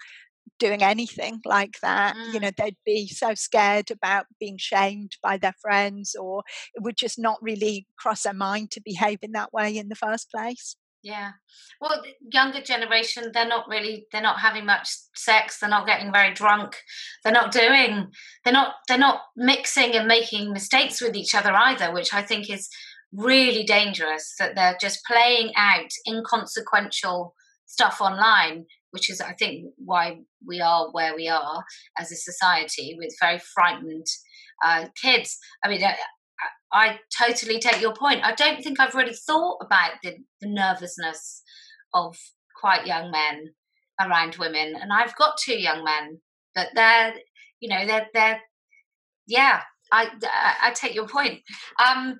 doing 0.60 0.84
anything 0.84 1.42
like 1.46 1.78
that. 1.82 2.16
Mm. 2.16 2.34
You 2.34 2.40
know, 2.40 2.52
they'd 2.56 2.78
be 2.86 3.08
so 3.08 3.34
scared 3.34 3.92
about 3.92 4.26
being 4.40 4.58
shamed 4.58 5.14
by 5.24 5.38
their 5.38 5.56
friends, 5.62 6.16
or 6.20 6.44
it 6.74 6.84
would 6.84 6.98
just 6.98 7.18
not 7.18 7.42
really 7.42 7.88
cross 7.98 8.24
their 8.24 8.34
mind 8.34 8.72
to 8.72 8.82
behave 8.84 9.20
in 9.22 9.32
that 9.32 9.54
way 9.54 9.76
in 9.76 9.90
the 9.90 9.96
first 9.96 10.30
place. 10.32 10.76
Yeah. 11.04 11.32
Well, 11.80 12.00
the 12.04 12.14
younger 12.32 12.62
generation, 12.62 13.32
they're 13.34 13.48
not 13.48 13.68
really, 13.68 14.06
they're 14.12 14.22
not 14.22 14.40
having 14.40 14.68
much 14.68 14.90
sex. 15.16 15.58
They're 15.60 15.70
not 15.70 15.88
getting 15.88 16.14
very 16.14 16.34
drunk. 16.34 16.78
They're 17.24 17.34
not 17.34 17.52
doing, 17.52 18.12
they're 18.44 18.54
not, 18.54 18.76
they're 18.88 19.00
not 19.00 19.22
mixing 19.36 19.94
and 19.94 20.08
making 20.08 20.54
mistakes 20.54 21.02
with 21.02 21.16
each 21.16 21.34
other 21.34 21.54
either, 21.54 21.92
which 21.92 22.14
I 22.14 22.22
think 22.22 22.52
is 22.52 22.70
really 23.12 23.64
dangerous 23.64 24.36
that 24.38 24.56
they're 24.56 24.78
just 24.80 25.04
playing 25.06 25.52
out 25.58 25.90
inconsequential 26.08 27.34
stuff 27.66 28.00
online 28.00 28.66
which 28.92 29.10
is, 29.10 29.20
I 29.22 29.34
think, 29.34 29.66
why 29.78 30.20
we 30.46 30.62
are 30.62 30.90
where 30.92 31.16
we 31.16 31.28
are 31.28 31.64
as 31.98 32.12
a 32.12 32.16
society 32.16 32.96
with 32.98 33.16
very 33.20 33.40
frightened 33.40 34.06
uh, 34.64 34.86
kids. 35.02 35.38
I 35.64 35.70
mean, 35.70 35.84
I, 35.84 35.96
I 36.74 37.00
totally 37.18 37.60
take 37.60 37.82
your 37.82 37.94
point. 37.94 38.24
I 38.24 38.34
don't 38.34 38.64
think 38.64 38.80
I've 38.80 38.96
really 38.96 39.14
thought 39.14 39.58
about 39.62 39.92
the, 40.04 40.18
the 40.40 40.50
nervousness 40.50 41.44
of 41.94 42.18
quite 42.60 42.86
young 42.86 43.12
men 43.12 43.54
around 44.00 44.38
women, 44.38 44.76
and 44.80 44.92
I've 44.94 45.16
got 45.16 45.38
two 45.38 45.60
young 45.60 45.84
men, 45.84 46.22
but 46.56 46.70
they're, 46.76 47.14
you 47.60 47.70
know, 47.70 47.86
they're 47.86 48.08
they're, 48.14 48.42
yeah. 49.28 49.62
I 49.92 50.08
I, 50.24 50.56
I 50.70 50.72
take 50.72 50.96
your 50.96 51.08
point. 51.08 51.42
Um, 51.86 52.20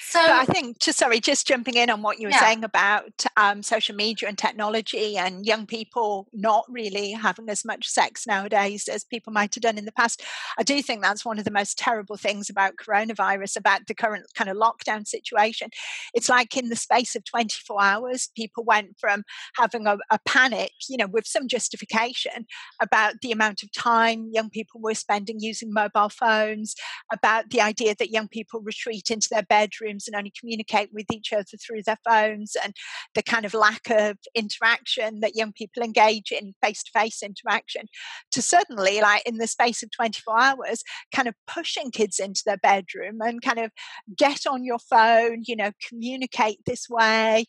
so 0.00 0.20
but 0.20 0.30
I 0.30 0.44
think, 0.44 0.78
just 0.78 0.98
sorry, 0.98 1.20
just 1.20 1.46
jumping 1.46 1.74
in 1.74 1.90
on 1.90 2.02
what 2.02 2.18
you 2.18 2.26
were 2.26 2.32
yeah. 2.32 2.40
saying 2.40 2.64
about 2.64 3.24
um, 3.36 3.62
social 3.62 3.94
media 3.94 4.28
and 4.28 4.38
technology 4.38 5.16
and 5.16 5.44
young 5.44 5.66
people 5.66 6.28
not 6.32 6.64
really 6.68 7.12
having 7.12 7.48
as 7.48 7.64
much 7.64 7.88
sex 7.88 8.26
nowadays 8.26 8.88
as 8.88 9.04
people 9.04 9.32
might 9.32 9.54
have 9.54 9.62
done 9.62 9.78
in 9.78 9.84
the 9.84 9.92
past. 9.92 10.22
I 10.58 10.62
do 10.62 10.80
think 10.82 11.02
that's 11.02 11.24
one 11.24 11.38
of 11.38 11.44
the 11.44 11.50
most 11.50 11.78
terrible 11.78 12.16
things 12.16 12.48
about 12.48 12.76
coronavirus, 12.76 13.56
about 13.56 13.86
the 13.86 13.94
current 13.94 14.26
kind 14.34 14.48
of 14.48 14.56
lockdown 14.56 15.06
situation. 15.06 15.68
It's 16.14 16.28
like 16.28 16.56
in 16.56 16.68
the 16.68 16.76
space 16.76 17.14
of 17.14 17.24
24 17.24 17.82
hours, 17.82 18.30
people 18.34 18.64
went 18.64 18.98
from 18.98 19.24
having 19.56 19.86
a, 19.86 19.98
a 20.10 20.18
panic, 20.26 20.72
you 20.88 20.96
know, 20.96 21.06
with 21.06 21.26
some 21.26 21.48
justification 21.48 22.46
about 22.80 23.14
the 23.20 23.32
amount 23.32 23.62
of 23.62 23.72
time 23.72 24.30
young 24.32 24.50
people 24.50 24.80
were 24.80 24.94
spending 24.94 25.38
using 25.40 25.72
mobile 25.72 26.08
phones, 26.08 26.74
about 27.12 27.50
the 27.50 27.60
idea 27.60 27.94
that 27.98 28.10
young 28.10 28.28
people 28.28 28.60
retreat 28.60 29.10
into 29.10 29.28
their 29.30 29.42
bedrooms 29.42 29.81
and 29.88 30.16
only 30.16 30.32
communicate 30.38 30.90
with 30.92 31.06
each 31.12 31.32
other 31.32 31.44
through 31.44 31.82
their 31.84 31.98
phones 32.08 32.56
and 32.62 32.74
the 33.14 33.22
kind 33.22 33.44
of 33.44 33.54
lack 33.54 33.90
of 33.90 34.16
interaction 34.34 35.20
that 35.20 35.36
young 35.36 35.52
people 35.52 35.82
engage 35.82 36.30
in 36.32 36.54
face 36.62 36.82
to 36.82 36.90
face 36.92 37.22
interaction 37.22 37.86
to 38.30 38.42
suddenly 38.42 39.00
like 39.00 39.22
in 39.26 39.38
the 39.38 39.46
space 39.46 39.82
of 39.82 39.90
24 39.90 40.40
hours 40.40 40.82
kind 41.14 41.28
of 41.28 41.34
pushing 41.46 41.90
kids 41.90 42.18
into 42.18 42.42
their 42.44 42.58
bedroom 42.58 43.20
and 43.20 43.42
kind 43.42 43.58
of 43.58 43.70
get 44.16 44.46
on 44.46 44.64
your 44.64 44.78
phone 44.78 45.42
you 45.46 45.56
know 45.56 45.72
communicate 45.88 46.58
this 46.66 46.88
way. 46.88 47.44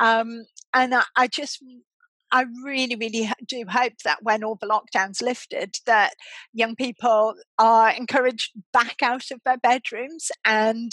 Um, 0.00 0.44
and 0.74 0.94
I, 0.94 1.04
I 1.16 1.26
just 1.28 1.62
I 2.32 2.44
really, 2.64 2.96
really 2.96 3.30
do 3.46 3.64
hope 3.68 3.92
that 4.04 4.18
when 4.22 4.42
all 4.42 4.58
the 4.60 4.66
lockdowns 4.66 5.22
lifted, 5.22 5.76
that 5.86 6.14
young 6.52 6.74
people 6.74 7.34
are 7.58 7.90
encouraged 7.90 8.50
back 8.72 8.96
out 9.02 9.30
of 9.30 9.40
their 9.44 9.58
bedrooms 9.58 10.30
and 10.44 10.90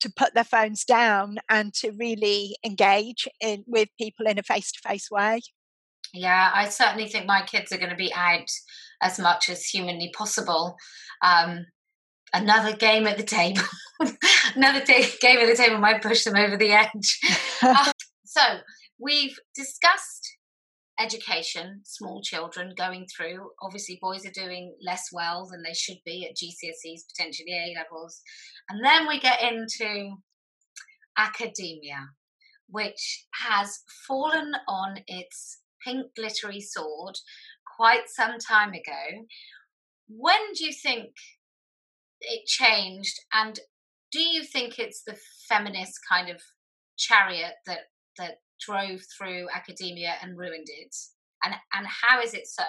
to 0.00 0.12
put 0.14 0.34
their 0.34 0.44
phones 0.44 0.84
down 0.84 1.38
and 1.48 1.72
to 1.74 1.90
really 1.92 2.56
engage 2.64 3.28
in, 3.40 3.64
with 3.66 3.88
people 3.98 4.26
in 4.26 4.38
a 4.38 4.42
face 4.42 4.72
to 4.72 4.80
face 4.88 5.10
way. 5.10 5.40
Yeah, 6.12 6.50
I 6.52 6.68
certainly 6.68 7.08
think 7.08 7.26
my 7.26 7.42
kids 7.42 7.72
are 7.72 7.78
going 7.78 7.90
to 7.90 7.96
be 7.96 8.12
out 8.14 8.48
as 9.02 9.18
much 9.18 9.48
as 9.48 9.64
humanly 9.64 10.12
possible. 10.16 10.76
Um, 11.22 11.66
another 12.32 12.76
game 12.76 13.06
at 13.06 13.16
the 13.16 13.22
table, 13.22 13.62
another 14.56 14.80
t- 14.80 15.06
game 15.20 15.38
at 15.38 15.46
the 15.46 15.56
table 15.56 15.78
might 15.78 16.02
push 16.02 16.24
them 16.24 16.36
over 16.36 16.56
the 16.56 16.72
edge. 16.72 17.18
uh, 17.62 17.92
so 18.24 18.40
we've 18.98 19.38
discussed 19.54 20.36
education, 21.00 21.80
small 21.84 22.20
children 22.22 22.74
going 22.76 23.06
through. 23.06 23.50
Obviously, 23.62 23.98
boys 24.00 24.26
are 24.26 24.32
doing 24.32 24.74
less 24.84 25.08
well 25.12 25.48
than 25.50 25.62
they 25.62 25.72
should 25.72 25.98
be 26.04 26.26
at 26.26 26.36
GCSEs, 26.36 27.02
potentially 27.08 27.52
A 27.52 27.74
levels. 27.78 28.20
And 28.68 28.84
then 28.84 29.08
we 29.08 29.18
get 29.18 29.40
into 29.42 30.16
academia, 31.16 32.10
which 32.68 33.26
has 33.42 33.80
fallen 34.06 34.52
on 34.68 34.98
its 35.06 35.60
pink 35.84 36.06
glittery 36.16 36.60
sword 36.60 37.16
quite 37.76 38.08
some 38.08 38.38
time 38.38 38.70
ago. 38.70 39.26
When 40.08 40.52
do 40.54 40.66
you 40.66 40.72
think 40.72 41.10
it 42.20 42.46
changed? 42.46 43.18
And 43.32 43.58
do 44.12 44.20
you 44.20 44.44
think 44.44 44.78
it's 44.78 45.02
the 45.06 45.16
feminist 45.48 45.98
kind 46.10 46.28
of 46.28 46.42
chariot 46.98 47.54
that 47.66 47.80
that 48.18 48.36
drove 48.60 49.00
through 49.16 49.48
academia 49.54 50.14
and 50.22 50.36
ruined 50.36 50.68
it? 50.68 50.94
And 51.44 51.54
and 51.72 51.86
how 51.86 52.20
is 52.20 52.34
it 52.34 52.46
so? 52.46 52.64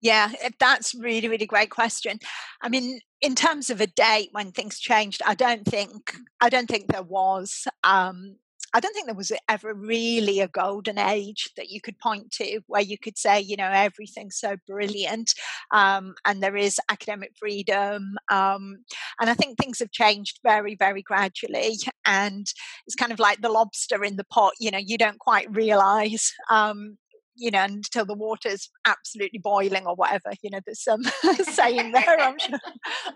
Yeah, 0.00 0.32
eh, 0.42 0.50
that's 0.60 0.94
really, 0.94 1.28
really 1.28 1.46
great 1.46 1.70
question. 1.70 2.18
I 2.60 2.68
mean, 2.68 3.00
in 3.22 3.34
terms 3.34 3.70
of 3.70 3.80
a 3.80 3.86
date 3.86 4.28
when 4.32 4.52
things 4.52 4.78
changed, 4.78 5.22
I 5.24 5.34
don't 5.34 5.64
think 5.64 6.14
I 6.40 6.50
don't 6.50 6.68
think 6.68 6.88
there 6.88 7.02
was. 7.02 7.66
Um, 7.82 8.36
I 8.74 8.80
don't 8.80 8.92
think 8.92 9.06
there 9.06 9.14
was 9.14 9.30
ever 9.48 9.72
really 9.72 10.40
a 10.40 10.48
golden 10.48 10.98
age 10.98 11.48
that 11.56 11.70
you 11.70 11.80
could 11.80 11.98
point 12.00 12.32
to 12.32 12.60
where 12.66 12.82
you 12.82 12.98
could 12.98 13.16
say, 13.16 13.40
you 13.40 13.56
know, 13.56 13.70
everything's 13.72 14.36
so 14.36 14.56
brilliant 14.66 15.32
um, 15.72 16.14
and 16.24 16.42
there 16.42 16.56
is 16.56 16.80
academic 16.90 17.30
freedom. 17.38 18.16
Um, 18.32 18.78
and 19.20 19.30
I 19.30 19.34
think 19.34 19.56
things 19.56 19.78
have 19.78 19.92
changed 19.92 20.40
very, 20.42 20.74
very 20.74 21.02
gradually. 21.02 21.76
And 22.04 22.46
it's 22.86 22.96
kind 22.96 23.12
of 23.12 23.20
like 23.20 23.40
the 23.40 23.48
lobster 23.48 24.02
in 24.02 24.16
the 24.16 24.24
pot, 24.24 24.54
you 24.58 24.72
know, 24.72 24.78
you 24.78 24.98
don't 24.98 25.20
quite 25.20 25.54
realize 25.54 26.32
um, 26.50 26.98
you 27.36 27.50
know, 27.50 27.64
until 27.64 28.04
the 28.04 28.14
water's 28.14 28.70
absolutely 28.86 29.38
boiling 29.38 29.86
or 29.86 29.94
whatever. 29.94 30.32
You 30.42 30.50
know, 30.50 30.60
there's 30.64 30.82
some 30.82 31.02
saying 31.42 31.92
there. 31.92 32.20
I'm 32.20 32.38
sure. 32.38 32.58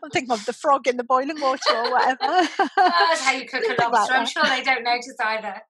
I'm 0.02 0.10
thinking 0.10 0.32
of 0.32 0.44
the 0.46 0.52
frog 0.52 0.86
in 0.88 0.96
the 0.96 1.04
boiling 1.04 1.40
water 1.40 1.74
or 1.74 1.90
whatever. 1.90 2.48
That's 2.76 3.20
how 3.20 3.32
you 3.32 3.46
cook 3.48 3.64
a 3.64 3.88
lobster. 3.88 4.14
I'm 4.14 4.26
sure 4.26 4.42
they 4.44 4.62
don't 4.62 4.84
notice 4.84 5.16
either. 5.24 5.62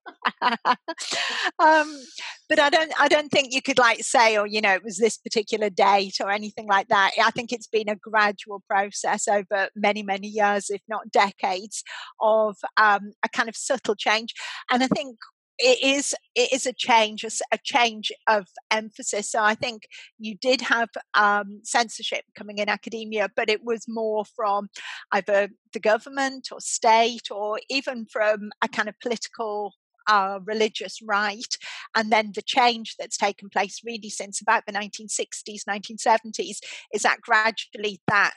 um, 1.59 2.03
but 2.49 2.59
I 2.59 2.71
don't. 2.71 2.93
I 2.99 3.09
don't 3.09 3.31
think 3.31 3.53
you 3.53 3.63
could 3.63 3.79
like 3.79 4.03
say, 4.03 4.37
or 4.37 4.43
oh, 4.43 4.45
you 4.45 4.61
know, 4.61 4.73
it 4.73 4.85
was 4.85 4.99
this 4.99 5.19
particular 5.19 5.71
date 5.71 6.17
or 6.21 6.31
anything 6.31 6.67
like 6.67 6.89
that. 6.89 7.13
I 7.23 7.31
think 7.31 7.53
it's 7.53 7.67
been 7.67 7.89
a 7.89 7.97
gradual 7.97 8.63
process 8.69 9.29
over 9.29 9.69
many, 9.77 10.03
many 10.03 10.29
years, 10.29 10.71
if 10.71 10.81
not 10.89 11.11
decades, 11.11 11.83
of 12.21 12.57
um, 12.77 13.13
a 13.25 13.29
kind 13.29 13.49
of 13.49 13.57
subtle 13.57 13.95
change. 13.95 14.35
And 14.71 14.83
I 14.83 14.87
think 14.89 15.17
it 15.59 15.83
is 15.83 16.15
it 16.35 16.53
is 16.53 16.67
a 16.67 16.73
change 16.73 17.25
a 17.25 17.59
change 17.65 18.13
of 18.29 18.47
emphasis 18.71 19.31
so 19.31 19.43
i 19.43 19.55
think 19.55 19.89
you 20.19 20.37
did 20.41 20.61
have 20.61 20.89
um, 21.15 21.61
censorship 21.65 22.25
coming 22.37 22.59
in 22.59 22.69
academia 22.69 23.29
but 23.37 23.51
it 23.51 23.65
was 23.65 23.85
more 23.89 24.25
from 24.37 24.69
either 25.13 25.49
the 25.73 25.81
government 25.81 26.49
or 26.53 26.61
state 26.61 27.31
or 27.31 27.59
even 27.69 28.07
from 28.07 28.51
a 28.63 28.69
kind 28.69 28.89
of 28.89 28.99
political 29.01 29.73
uh, 30.09 30.41
religious 30.47 31.01
right, 31.03 31.57
and 31.95 32.11
then 32.11 32.33
the 32.35 32.43
change 32.43 32.97
that's 32.99 33.17
taken 33.17 33.51
place 33.51 33.81
really 33.85 34.09
since 34.09 34.41
about 34.41 34.65
the 34.67 34.73
1960s, 34.73 35.65
1970s, 35.69 36.59
is 36.93 37.03
that 37.03 37.21
gradually 37.21 38.01
that 38.09 38.33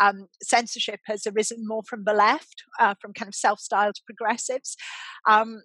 um, 0.00 0.28
censorship 0.40 1.00
has 1.06 1.26
arisen 1.26 1.66
more 1.66 1.82
from 1.82 2.04
the 2.04 2.14
left, 2.14 2.62
uh, 2.78 2.94
from 3.00 3.12
kind 3.12 3.28
of 3.28 3.34
self-styled 3.34 3.96
progressives. 4.06 4.76
Um, 5.28 5.62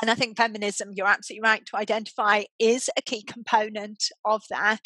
and 0.00 0.10
I 0.10 0.14
think 0.14 0.36
feminism, 0.36 0.90
you're 0.94 1.06
absolutely 1.06 1.42
right 1.42 1.64
to 1.66 1.76
identify, 1.76 2.44
is 2.58 2.88
a 2.96 3.02
key 3.02 3.22
component 3.22 4.04
of 4.24 4.42
that. 4.50 4.80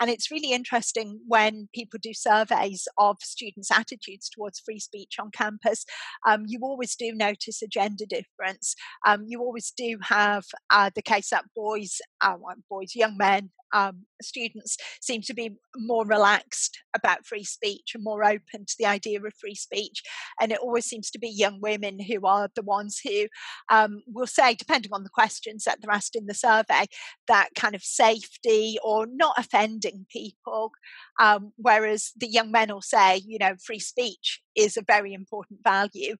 And 0.00 0.10
it's 0.10 0.30
really 0.30 0.52
interesting 0.52 1.20
when 1.26 1.68
people 1.74 1.98
do 2.02 2.14
surveys 2.14 2.86
of 2.98 3.16
students' 3.20 3.70
attitudes 3.70 4.28
towards 4.28 4.60
free 4.60 4.78
speech 4.78 5.16
on 5.20 5.30
campus. 5.32 5.84
Um, 6.26 6.44
you 6.46 6.60
always 6.62 6.94
do 6.94 7.12
notice 7.12 7.62
a 7.62 7.68
gender 7.68 8.04
difference. 8.08 8.74
Um, 9.06 9.24
you 9.26 9.40
always 9.40 9.72
do 9.76 9.98
have 10.02 10.44
uh, 10.70 10.90
the 10.94 11.02
case 11.02 11.30
that 11.30 11.44
boys, 11.54 11.98
uh, 12.20 12.36
boys, 12.68 12.94
young 12.94 13.16
men, 13.16 13.50
um, 13.72 14.04
students 14.22 14.76
seem 15.00 15.22
to 15.22 15.34
be 15.34 15.56
more 15.76 16.04
relaxed 16.04 16.78
about 16.94 17.26
free 17.26 17.44
speech 17.44 17.92
and 17.94 18.04
more 18.04 18.24
open 18.24 18.66
to 18.66 18.74
the 18.78 18.86
idea 18.86 19.20
of 19.20 19.32
free 19.40 19.54
speech. 19.54 20.02
And 20.40 20.52
it 20.52 20.58
always 20.58 20.86
seems 20.86 21.10
to 21.12 21.18
be 21.18 21.28
young 21.28 21.60
women 21.60 22.00
who 22.00 22.26
are 22.26 22.48
the 22.54 22.62
ones 22.62 23.00
who 23.02 23.26
um, 23.70 24.02
will 24.06 24.26
say, 24.26 24.54
depending 24.54 24.92
on 24.92 25.04
the 25.04 25.10
questions 25.10 25.64
that 25.64 25.78
they're 25.80 25.94
asked 25.94 26.16
in 26.16 26.26
the 26.26 26.34
survey, 26.34 26.86
that 27.28 27.50
kind 27.56 27.74
of 27.74 27.82
safety 27.82 28.78
or 28.82 29.06
not 29.06 29.34
offending 29.38 30.06
people. 30.10 30.72
Um, 31.18 31.52
whereas 31.56 32.12
the 32.16 32.28
young 32.28 32.50
men 32.50 32.72
will 32.72 32.82
say, 32.82 33.22
you 33.26 33.38
know, 33.38 33.54
free 33.64 33.78
speech 33.78 34.40
is 34.56 34.76
a 34.76 34.82
very 34.82 35.14
important 35.14 35.60
value. 35.62 36.16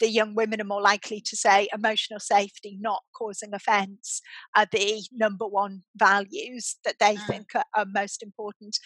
The 0.00 0.08
young 0.08 0.34
women 0.34 0.60
are 0.60 0.64
more 0.64 0.82
likely 0.82 1.20
to 1.20 1.36
say 1.36 1.68
emotional 1.72 2.18
safety, 2.18 2.76
not 2.80 3.02
causing 3.16 3.54
offence, 3.54 4.20
are 4.56 4.66
the 4.70 5.02
number 5.12 5.46
one 5.46 5.82
values 5.96 6.76
that 6.84 6.96
they 6.98 7.14
mm. 7.16 7.26
think 7.26 7.46
are, 7.54 7.64
are, 7.76 7.86
most 7.94 8.22
important. 8.22 8.76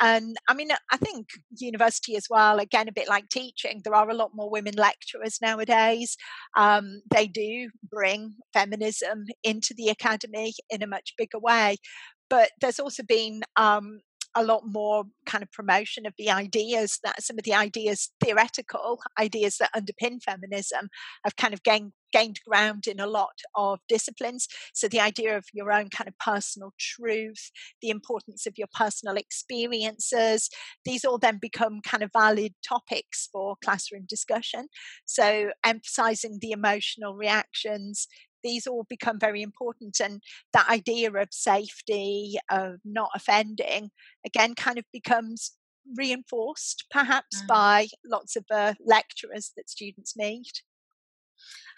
And 0.00 0.36
I 0.48 0.54
mean, 0.54 0.70
I 0.90 0.96
think 0.96 1.28
university 1.58 2.16
as 2.16 2.26
well, 2.30 2.58
again, 2.58 2.88
a 2.88 2.92
bit 2.92 3.08
like 3.08 3.28
teaching, 3.28 3.80
there 3.82 3.94
are 3.94 4.08
a 4.08 4.14
lot 4.14 4.30
more 4.34 4.50
women 4.50 4.74
lecturers 4.76 5.38
nowadays. 5.42 6.16
Um, 6.56 7.02
they 7.10 7.26
do 7.26 7.70
bring 7.90 8.34
feminism 8.52 9.24
into 9.42 9.74
the 9.76 9.88
academy 9.88 10.54
in 10.70 10.82
a 10.82 10.86
much 10.86 11.14
bigger 11.18 11.38
way. 11.38 11.76
But 12.30 12.50
there's 12.60 12.80
also 12.80 13.02
been 13.02 13.42
um, 13.56 14.00
a 14.34 14.44
lot 14.44 14.62
more 14.66 15.04
kind 15.26 15.42
of 15.42 15.52
promotion 15.52 16.06
of 16.06 16.14
the 16.18 16.30
ideas 16.30 16.98
that 17.04 17.22
some 17.22 17.38
of 17.38 17.44
the 17.44 17.54
ideas, 17.54 18.10
theoretical 18.22 19.00
ideas 19.18 19.58
that 19.58 19.72
underpin 19.74 20.22
feminism, 20.22 20.88
have 21.24 21.36
kind 21.36 21.54
of 21.54 21.62
gained 21.62 21.92
gained 22.12 22.38
ground 22.46 22.86
in 22.86 23.00
a 23.00 23.06
lot 23.06 23.40
of 23.54 23.80
disciplines. 23.88 24.46
So 24.74 24.86
the 24.86 25.00
idea 25.00 25.36
of 25.36 25.46
your 25.52 25.72
own 25.72 25.88
kind 25.88 26.08
of 26.08 26.18
personal 26.18 26.72
truth, 26.78 27.50
the 27.80 27.88
importance 27.88 28.46
of 28.46 28.58
your 28.58 28.68
personal 28.74 29.16
experiences, 29.16 30.50
these 30.84 31.04
all 31.04 31.18
then 31.18 31.38
become 31.40 31.80
kind 31.82 32.02
of 32.02 32.10
valid 32.12 32.52
topics 32.66 33.28
for 33.32 33.56
classroom 33.64 34.04
discussion. 34.06 34.68
So 35.06 35.52
emphasizing 35.64 36.38
the 36.40 36.52
emotional 36.52 37.14
reactions, 37.14 38.06
these 38.42 38.66
all 38.66 38.84
become 38.88 39.18
very 39.18 39.42
important. 39.42 40.00
And 40.00 40.22
that 40.52 40.68
idea 40.68 41.12
of 41.12 41.28
safety, 41.32 42.36
of 42.50 42.80
not 42.84 43.10
offending, 43.14 43.90
again, 44.24 44.54
kind 44.54 44.78
of 44.78 44.84
becomes 44.92 45.52
reinforced 45.96 46.84
perhaps 46.90 47.42
mm. 47.42 47.46
by 47.48 47.88
lots 48.04 48.36
of 48.36 48.44
uh, 48.50 48.74
lecturers 48.84 49.52
that 49.56 49.70
students 49.70 50.16
meet. 50.16 50.62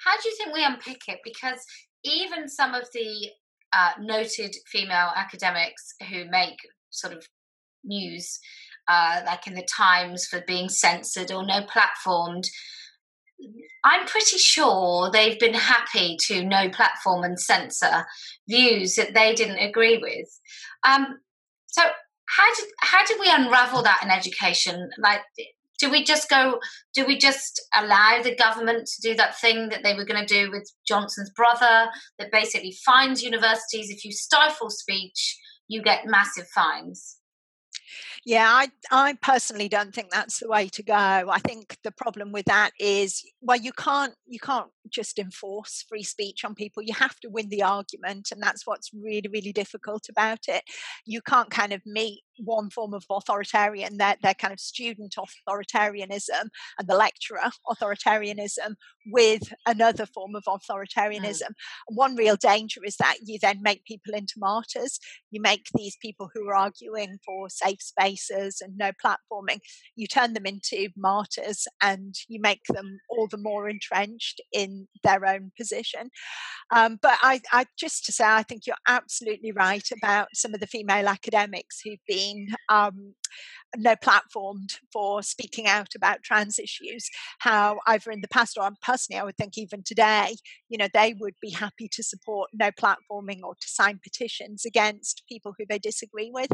How 0.04 0.20
do 0.20 0.28
you 0.28 0.36
think 0.36 0.52
we 0.54 0.64
unpick 0.64 1.02
it? 1.08 1.20
Because 1.24 1.64
even 2.04 2.48
some 2.48 2.74
of 2.74 2.86
the 2.92 3.30
uh, 3.72 3.92
noted 4.00 4.54
female 4.66 5.10
academics 5.16 5.94
who 6.10 6.26
make 6.30 6.58
sort 6.90 7.12
of 7.12 7.26
news, 7.82 8.38
uh, 8.88 9.22
like 9.26 9.46
in 9.46 9.54
the 9.54 9.66
Times 9.66 10.26
for 10.26 10.42
being 10.46 10.68
censored 10.68 11.32
or 11.32 11.44
no 11.44 11.62
platformed, 11.62 12.46
I'm 13.84 14.06
pretty 14.06 14.38
sure 14.38 15.10
they've 15.10 15.38
been 15.38 15.54
happy 15.54 16.16
to 16.26 16.44
no 16.44 16.70
platform 16.70 17.22
and 17.22 17.38
censor 17.38 18.06
views 18.48 18.96
that 18.96 19.14
they 19.14 19.34
didn't 19.34 19.58
agree 19.58 19.98
with. 19.98 20.28
Um, 20.86 21.18
so 21.66 21.82
how 22.26 22.54
did 22.54 22.64
how 22.80 23.04
did 23.04 23.18
we 23.20 23.30
unravel 23.30 23.82
that 23.82 24.00
in 24.02 24.10
education? 24.10 24.90
Like, 24.98 25.20
do 25.78 25.90
we 25.90 26.02
just 26.02 26.30
go? 26.30 26.60
Do 26.94 27.04
we 27.06 27.18
just 27.18 27.60
allow 27.76 28.20
the 28.22 28.34
government 28.34 28.86
to 28.86 29.08
do 29.08 29.14
that 29.16 29.38
thing 29.38 29.68
that 29.68 29.82
they 29.82 29.94
were 29.94 30.06
going 30.06 30.24
to 30.24 30.34
do 30.34 30.50
with 30.50 30.70
Johnson's 30.86 31.30
brother, 31.30 31.90
that 32.18 32.32
basically 32.32 32.76
fines 32.84 33.22
universities 33.22 33.90
if 33.90 34.04
you 34.04 34.12
stifle 34.12 34.70
speech, 34.70 35.38
you 35.68 35.82
get 35.82 36.06
massive 36.06 36.48
fines? 36.48 37.18
Yeah, 38.26 38.46
I, 38.48 38.68
I 38.90 39.14
personally 39.20 39.68
don't 39.68 39.94
think 39.94 40.10
that's 40.10 40.40
the 40.40 40.48
way 40.48 40.68
to 40.68 40.82
go. 40.82 40.94
I 40.94 41.38
think 41.44 41.76
the 41.84 41.90
problem 41.90 42.32
with 42.32 42.46
that 42.46 42.70
is, 42.80 43.22
well, 43.42 43.58
you 43.58 43.72
can't 43.72 44.14
you 44.26 44.38
can't 44.38 44.70
just 44.90 45.18
enforce 45.18 45.84
free 45.88 46.02
speech 46.02 46.44
on 46.44 46.54
people. 46.54 46.82
You 46.82 46.94
have 46.94 47.18
to 47.20 47.28
win 47.28 47.48
the 47.48 47.62
argument, 47.62 48.28
and 48.32 48.42
that's 48.42 48.66
what's 48.66 48.90
really 48.92 49.28
really 49.32 49.52
difficult 49.52 50.06
about 50.08 50.48
it. 50.48 50.62
You 51.06 51.20
can't 51.22 51.50
kind 51.50 51.72
of 51.72 51.82
meet 51.86 52.22
one 52.38 52.70
form 52.70 52.94
of 52.94 53.04
authoritarian, 53.10 53.96
their, 53.96 54.16
their 54.22 54.34
kind 54.34 54.52
of 54.52 54.60
student 54.60 55.14
authoritarianism 55.16 56.48
and 56.78 56.88
the 56.88 56.96
lecturer 56.96 57.50
authoritarianism 57.68 58.74
with 59.06 59.42
another 59.66 60.06
form 60.06 60.34
of 60.34 60.44
authoritarianism. 60.44 61.42
Mm. 61.42 61.54
One 61.88 62.16
real 62.16 62.36
danger 62.36 62.80
is 62.84 62.96
that 62.96 63.16
you 63.24 63.38
then 63.40 63.60
make 63.62 63.84
people 63.84 64.14
into 64.14 64.34
martyrs. 64.38 64.98
You 65.30 65.40
make 65.40 65.66
these 65.74 65.96
people 66.00 66.30
who 66.34 66.48
are 66.48 66.54
arguing 66.54 67.18
for 67.24 67.48
safe 67.48 67.82
spaces 67.82 68.60
and 68.60 68.76
no 68.76 68.92
platforming, 69.04 69.60
you 69.96 70.06
turn 70.06 70.32
them 70.32 70.46
into 70.46 70.88
martyrs 70.96 71.66
and 71.82 72.14
you 72.28 72.40
make 72.40 72.62
them 72.68 72.98
all 73.08 73.28
the 73.28 73.36
more 73.36 73.68
entrenched 73.68 74.40
in 74.52 74.73
their 75.02 75.26
own 75.26 75.52
position. 75.56 76.10
Um, 76.70 76.98
but 77.00 77.18
I, 77.22 77.40
I 77.52 77.66
just 77.78 78.04
to 78.06 78.12
say, 78.12 78.24
I 78.24 78.42
think 78.42 78.66
you're 78.66 78.76
absolutely 78.88 79.52
right 79.52 79.86
about 79.96 80.28
some 80.34 80.54
of 80.54 80.60
the 80.60 80.66
female 80.66 81.08
academics 81.08 81.80
who've 81.82 81.98
been 82.06 82.48
um, 82.68 83.14
no 83.76 83.96
platformed 83.96 84.78
for 84.92 85.22
speaking 85.22 85.66
out 85.66 85.94
about 85.94 86.22
trans 86.22 86.58
issues. 86.58 87.08
How 87.40 87.78
either 87.86 88.10
in 88.10 88.20
the 88.20 88.28
past 88.28 88.56
or 88.58 88.70
personally, 88.82 89.20
I 89.20 89.24
would 89.24 89.36
think 89.36 89.58
even 89.58 89.82
today, 89.84 90.36
you 90.68 90.78
know, 90.78 90.88
they 90.92 91.14
would 91.18 91.34
be 91.40 91.50
happy 91.50 91.88
to 91.92 92.02
support 92.02 92.50
no 92.52 92.70
platforming 92.70 93.40
or 93.42 93.54
to 93.54 93.68
sign 93.68 94.00
petitions 94.02 94.64
against 94.64 95.22
people 95.28 95.54
who 95.58 95.64
they 95.68 95.78
disagree 95.78 96.30
with. 96.32 96.50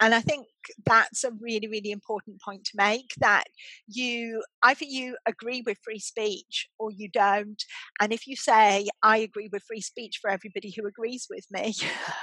And 0.00 0.14
I 0.14 0.20
think 0.20 0.46
that's 0.84 1.24
a 1.24 1.30
really, 1.40 1.68
really 1.68 1.90
important 1.90 2.40
point 2.42 2.64
to 2.64 2.76
make 2.76 3.12
that 3.18 3.44
you 3.86 4.42
either 4.62 4.84
you 4.84 5.16
agree 5.26 5.62
with 5.64 5.78
free 5.84 5.98
speech 5.98 6.68
or 6.78 6.90
you 6.90 7.08
don't. 7.08 7.62
And 8.00 8.12
if 8.12 8.26
you 8.26 8.36
say, 8.36 8.88
I 9.02 9.18
agree 9.18 9.48
with 9.52 9.62
free 9.62 9.80
speech 9.80 10.18
for 10.20 10.30
everybody 10.30 10.72
who 10.76 10.86
agrees 10.86 11.26
with 11.30 11.46
me, 11.50 11.74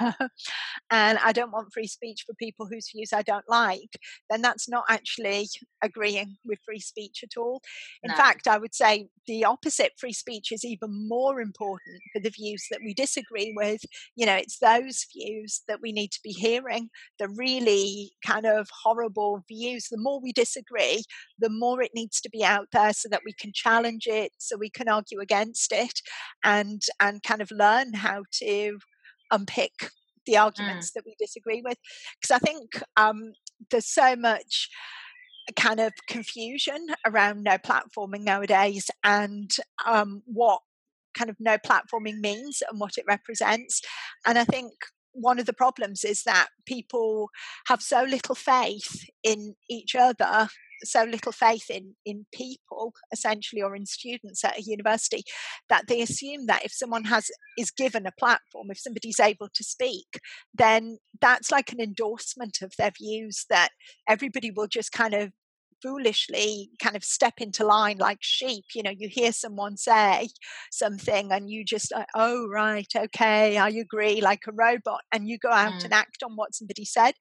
and 0.90 1.18
I 1.18 1.32
don't 1.32 1.52
want 1.52 1.72
free 1.72 1.86
speech 1.86 2.24
for 2.26 2.34
people 2.34 2.66
whose 2.66 2.90
views 2.94 3.12
I 3.12 3.22
don't 3.22 3.48
like, 3.48 3.90
then 4.32 4.42
that's 4.42 4.68
not 4.68 4.84
actually 4.88 5.48
agreeing 5.82 6.36
with 6.44 6.58
free 6.64 6.80
speech 6.80 7.20
at 7.22 7.38
all. 7.38 7.60
In 8.02 8.10
no. 8.10 8.16
fact, 8.16 8.48
I 8.48 8.58
would 8.58 8.74
say 8.74 9.08
the 9.26 9.44
opposite 9.44 9.92
free 9.98 10.12
speech 10.12 10.50
is 10.50 10.64
even 10.64 11.08
more 11.08 11.40
important 11.40 12.00
for 12.12 12.20
the 12.20 12.30
views 12.30 12.66
that 12.70 12.80
we 12.84 12.94
disagree 12.94 13.52
with. 13.54 13.82
You 14.16 14.26
know, 14.26 14.34
it's 14.34 14.58
those 14.58 15.06
views 15.14 15.62
that 15.68 15.80
we 15.82 15.92
need 15.92 16.10
to 16.12 16.20
be 16.24 16.30
hearing, 16.30 16.88
the 17.18 17.28
really 17.28 18.12
kind 18.26 18.46
of 18.46 18.68
horrible 18.82 19.44
views. 19.48 19.88
The 19.90 19.98
more 19.98 20.20
we 20.20 20.32
disagree, 20.32 21.04
the 21.38 21.50
more 21.50 21.82
it 21.82 21.92
needs 21.94 22.20
to 22.22 22.30
be 22.30 22.44
out 22.44 22.68
there 22.72 22.92
so 22.92 23.08
that 23.10 23.22
we 23.24 23.34
can 23.34 23.52
challenge 23.54 24.06
it, 24.06 24.32
so 24.38 24.56
we 24.56 24.70
can 24.70 24.88
argue 24.88 25.20
against 25.20 25.72
it 25.72 26.00
and 26.44 26.82
and 27.00 27.22
kind 27.22 27.42
of 27.42 27.50
learn 27.50 27.94
how 27.94 28.22
to 28.40 28.78
unpick 29.30 29.72
the 30.26 30.34
mm. 30.34 30.42
arguments 30.42 30.90
mm. 30.90 30.94
that 30.94 31.04
we 31.06 31.14
disagree 31.18 31.62
with. 31.64 31.78
Because 32.20 32.34
I 32.34 32.38
think 32.38 32.82
um, 32.96 33.32
there's 33.70 33.88
so 33.88 34.16
much 34.16 34.68
kind 35.56 35.80
of 35.80 35.92
confusion 36.08 36.86
around 37.06 37.42
no 37.42 37.58
platforming 37.58 38.24
nowadays 38.24 38.90
and 39.02 39.50
um, 39.86 40.22
what 40.26 40.60
kind 41.16 41.28
of 41.28 41.36
no 41.40 41.58
platforming 41.58 42.20
means 42.20 42.62
and 42.68 42.80
what 42.80 42.96
it 42.96 43.04
represents. 43.06 43.82
And 44.26 44.38
I 44.38 44.44
think 44.44 44.72
one 45.12 45.38
of 45.38 45.46
the 45.46 45.52
problems 45.52 46.04
is 46.04 46.22
that 46.24 46.48
people 46.66 47.28
have 47.66 47.82
so 47.82 48.02
little 48.02 48.34
faith 48.34 49.04
in 49.22 49.54
each 49.68 49.94
other 49.94 50.48
so 50.84 51.04
little 51.04 51.32
faith 51.32 51.70
in 51.70 51.94
in 52.04 52.26
people 52.32 52.92
essentially 53.12 53.62
or 53.62 53.74
in 53.74 53.86
students 53.86 54.44
at 54.44 54.58
a 54.58 54.62
university 54.62 55.22
that 55.68 55.86
they 55.88 56.00
assume 56.00 56.46
that 56.46 56.64
if 56.64 56.72
someone 56.72 57.04
has 57.04 57.30
is 57.58 57.70
given 57.70 58.06
a 58.06 58.12
platform 58.18 58.68
if 58.70 58.78
somebody's 58.78 59.20
able 59.20 59.48
to 59.54 59.64
speak 59.64 60.20
then 60.54 60.98
that's 61.20 61.50
like 61.50 61.72
an 61.72 61.80
endorsement 61.80 62.58
of 62.62 62.72
their 62.78 62.92
views 62.96 63.46
that 63.50 63.70
everybody 64.08 64.50
will 64.50 64.68
just 64.68 64.92
kind 64.92 65.14
of 65.14 65.32
foolishly 65.82 66.70
kind 66.82 66.96
of 66.96 67.04
step 67.04 67.34
into 67.38 67.64
line 67.64 67.98
like 67.98 68.18
sheep. 68.20 68.64
You 68.74 68.82
know, 68.82 68.92
you 68.96 69.08
hear 69.08 69.32
someone 69.32 69.76
say 69.76 70.28
something 70.70 71.32
and 71.32 71.50
you 71.50 71.64
just 71.64 71.92
like, 71.92 72.06
oh, 72.14 72.46
right, 72.48 72.86
okay, 72.94 73.58
I 73.58 73.68
agree, 73.68 74.20
like 74.20 74.42
a 74.48 74.52
robot, 74.52 75.02
and 75.12 75.28
you 75.28 75.38
go 75.38 75.50
out 75.50 75.74
mm. 75.74 75.84
and 75.84 75.92
act 75.92 76.22
on 76.22 76.36
what 76.36 76.54
somebody 76.54 76.84
said. 76.84 77.14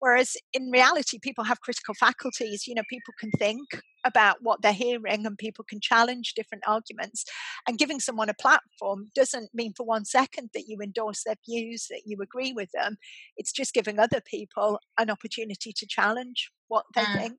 Whereas 0.00 0.36
in 0.52 0.70
reality, 0.70 1.18
people 1.20 1.44
have 1.44 1.60
critical 1.60 1.94
faculties. 1.94 2.66
You 2.66 2.74
know, 2.74 2.82
people 2.90 3.14
can 3.18 3.30
think 3.32 3.66
about 4.04 4.36
what 4.42 4.60
they're 4.62 4.72
hearing 4.72 5.26
and 5.26 5.38
people 5.38 5.64
can 5.68 5.80
challenge 5.80 6.34
different 6.34 6.64
arguments. 6.66 7.24
And 7.66 7.78
giving 7.78 8.00
someone 8.00 8.28
a 8.28 8.34
platform 8.34 9.10
doesn't 9.14 9.50
mean 9.54 9.72
for 9.76 9.86
one 9.86 10.04
second 10.04 10.50
that 10.54 10.68
you 10.68 10.78
endorse 10.82 11.22
their 11.24 11.36
views, 11.48 11.86
that 11.90 12.02
you 12.04 12.18
agree 12.22 12.52
with 12.52 12.70
them. 12.72 12.96
It's 13.36 13.52
just 13.52 13.74
giving 13.74 13.98
other 13.98 14.20
people 14.20 14.78
an 14.98 15.10
opportunity 15.10 15.72
to 15.74 15.86
challenge 15.88 16.50
what 16.68 16.84
they 16.94 17.02
mm. 17.02 17.14
think. 17.14 17.38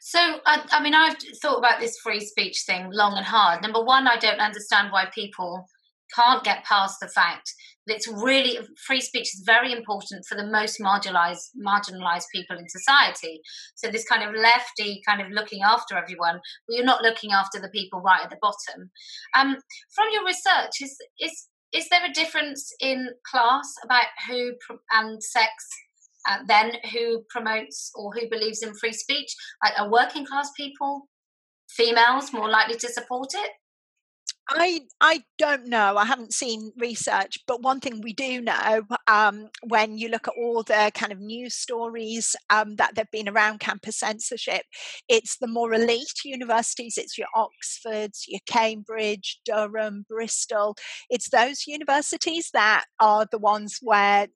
So, 0.00 0.18
I, 0.46 0.64
I, 0.70 0.82
mean, 0.82 0.94
I've 0.94 1.16
thought 1.42 1.58
about 1.58 1.80
this 1.80 1.98
free 2.02 2.20
speech 2.20 2.62
thing 2.66 2.88
long 2.92 3.16
and 3.16 3.26
hard. 3.26 3.62
Number 3.62 3.82
one, 3.82 4.06
I 4.06 4.16
don't 4.16 4.40
understand 4.40 4.92
why 4.92 5.06
people 5.14 5.66
can't 6.14 6.44
get 6.44 6.64
past 6.64 6.98
the 7.00 7.08
fact 7.08 7.52
that 7.86 7.96
it's 7.96 8.08
really 8.08 8.58
free 8.86 9.00
speech 9.00 9.34
is 9.34 9.42
very 9.44 9.72
important 9.72 10.24
for 10.26 10.34
the 10.34 10.46
most 10.46 10.80
marginalized 10.80 11.50
marginalized 11.60 12.26
people 12.34 12.56
in 12.56 12.68
society. 12.68 13.40
So 13.74 13.90
this 13.90 14.04
kind 14.04 14.22
of 14.22 14.34
lefty 14.34 15.02
kind 15.06 15.20
of 15.20 15.30
looking 15.30 15.62
after 15.62 15.96
everyone, 15.96 16.40
well, 16.68 16.76
you're 16.76 16.84
not 16.84 17.02
looking 17.02 17.32
after 17.32 17.60
the 17.60 17.68
people 17.68 18.00
right 18.00 18.22
at 18.22 18.30
the 18.30 18.38
bottom. 18.40 18.90
Um, 19.36 19.56
from 19.94 20.06
your 20.12 20.24
research, 20.24 20.80
is 20.82 20.96
is 21.20 21.48
is 21.72 21.88
there 21.88 22.04
a 22.04 22.12
difference 22.12 22.72
in 22.80 23.08
class 23.30 23.74
about 23.84 24.06
who 24.28 24.52
and 24.92 25.22
sex 25.22 25.52
uh, 26.28 26.38
then 26.46 26.72
who 26.92 27.22
promotes 27.30 27.90
or 27.94 28.12
who 28.12 28.28
believes 28.28 28.62
in 28.62 28.74
free 28.74 28.92
speech? 28.92 29.34
Like, 29.62 29.78
are 29.78 29.90
working 29.90 30.26
class 30.26 30.50
people, 30.56 31.08
females, 31.68 32.32
more 32.32 32.48
likely 32.48 32.76
to 32.76 32.88
support 32.88 33.28
it? 33.34 33.50
I 34.48 34.82
I 35.00 35.24
don't 35.38 35.66
know. 35.66 35.96
I 35.96 36.04
haven't 36.04 36.32
seen 36.32 36.72
research, 36.78 37.38
but 37.48 37.62
one 37.62 37.80
thing 37.80 38.00
we 38.00 38.12
do 38.12 38.40
know 38.40 38.82
um, 39.08 39.48
when 39.66 39.98
you 39.98 40.08
look 40.08 40.28
at 40.28 40.34
all 40.38 40.62
the 40.62 40.92
kind 40.94 41.12
of 41.12 41.18
news 41.18 41.54
stories 41.54 42.36
um, 42.48 42.76
that 42.76 42.96
have 42.96 43.10
been 43.10 43.28
around 43.28 43.58
campus 43.58 43.98
censorship, 43.98 44.62
it's 45.08 45.38
the 45.38 45.48
more 45.48 45.74
elite 45.74 46.24
universities. 46.24 46.96
It's 46.96 47.18
your 47.18 47.26
Oxfords, 47.34 48.24
your 48.28 48.40
Cambridge, 48.46 49.40
Durham, 49.44 50.06
Bristol. 50.08 50.76
It's 51.10 51.30
those 51.30 51.66
universities 51.66 52.50
that 52.52 52.84
are 53.00 53.26
the 53.30 53.38
ones 53.38 53.78
where 53.82 54.28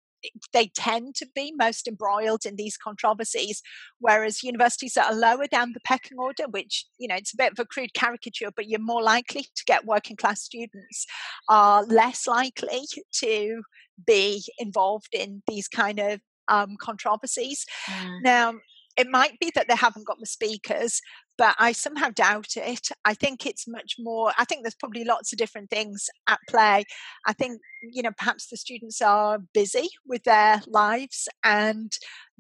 they 0.53 0.71
tend 0.75 1.15
to 1.17 1.27
be 1.35 1.53
most 1.57 1.89
embroiled 1.89 2.45
in 2.45 2.57
these 2.57 2.77
controversies, 2.77 3.63
whereas 3.99 4.43
universities 4.43 4.95
that 4.95 5.13
are 5.13 5.19
lower 5.19 5.47
down 5.47 5.73
the 5.73 5.81
pecking 5.85 6.19
order, 6.19 6.45
which, 6.51 6.87
you 6.99 7.09
know, 7.09 7.15
it's 7.15 7.33
a 7.33 7.37
bit 7.37 7.53
of 7.53 7.59
a 7.59 7.65
crude 7.65 7.95
caricature, 7.95 8.51
but 8.55 8.69
you're 8.69 8.81
more 8.81 9.03
likely 9.03 9.43
to 9.43 9.65
get 9.67 9.85
working 9.85 10.17
class 10.17 10.43
students, 10.43 11.07
are 11.49 11.85
less 11.85 12.27
likely 12.27 12.83
to 13.13 13.63
be 14.07 14.43
involved 14.59 15.15
in 15.15 15.43
these 15.47 15.69
kind 15.69 15.99
of 15.99 16.21
um, 16.49 16.77
controversies. 16.81 17.65
Mm. 17.87 18.23
Now, 18.23 18.55
it 19.01 19.09
might 19.11 19.39
be 19.41 19.51
that 19.55 19.67
they 19.67 19.75
haven't 19.75 20.07
got 20.07 20.21
the 20.21 20.27
speakers, 20.27 21.01
but 21.39 21.57
I 21.59 21.73
somehow 21.73 22.11
doubt 22.11 22.57
it. 22.57 22.89
I 23.05 23.15
think 23.15 23.47
it's 23.47 23.67
much 23.67 23.97
more, 23.99 24.33
I 24.39 24.45
think 24.45 24.63
there's 24.63 24.75
probably 24.75 25.05
lots 25.05 25.33
of 25.33 25.39
different 25.39 25.71
things 25.71 26.11
at 26.29 26.39
play. 26.49 26.85
I 27.27 27.33
think, 27.33 27.61
you 27.83 28.03
know, 28.03 28.13
perhaps 28.17 28.49
the 28.49 28.59
students 28.59 29.01
are 29.01 29.39
busy 29.55 29.89
with 30.07 30.25
their 30.25 30.61
lives 30.67 31.29
and 31.43 31.91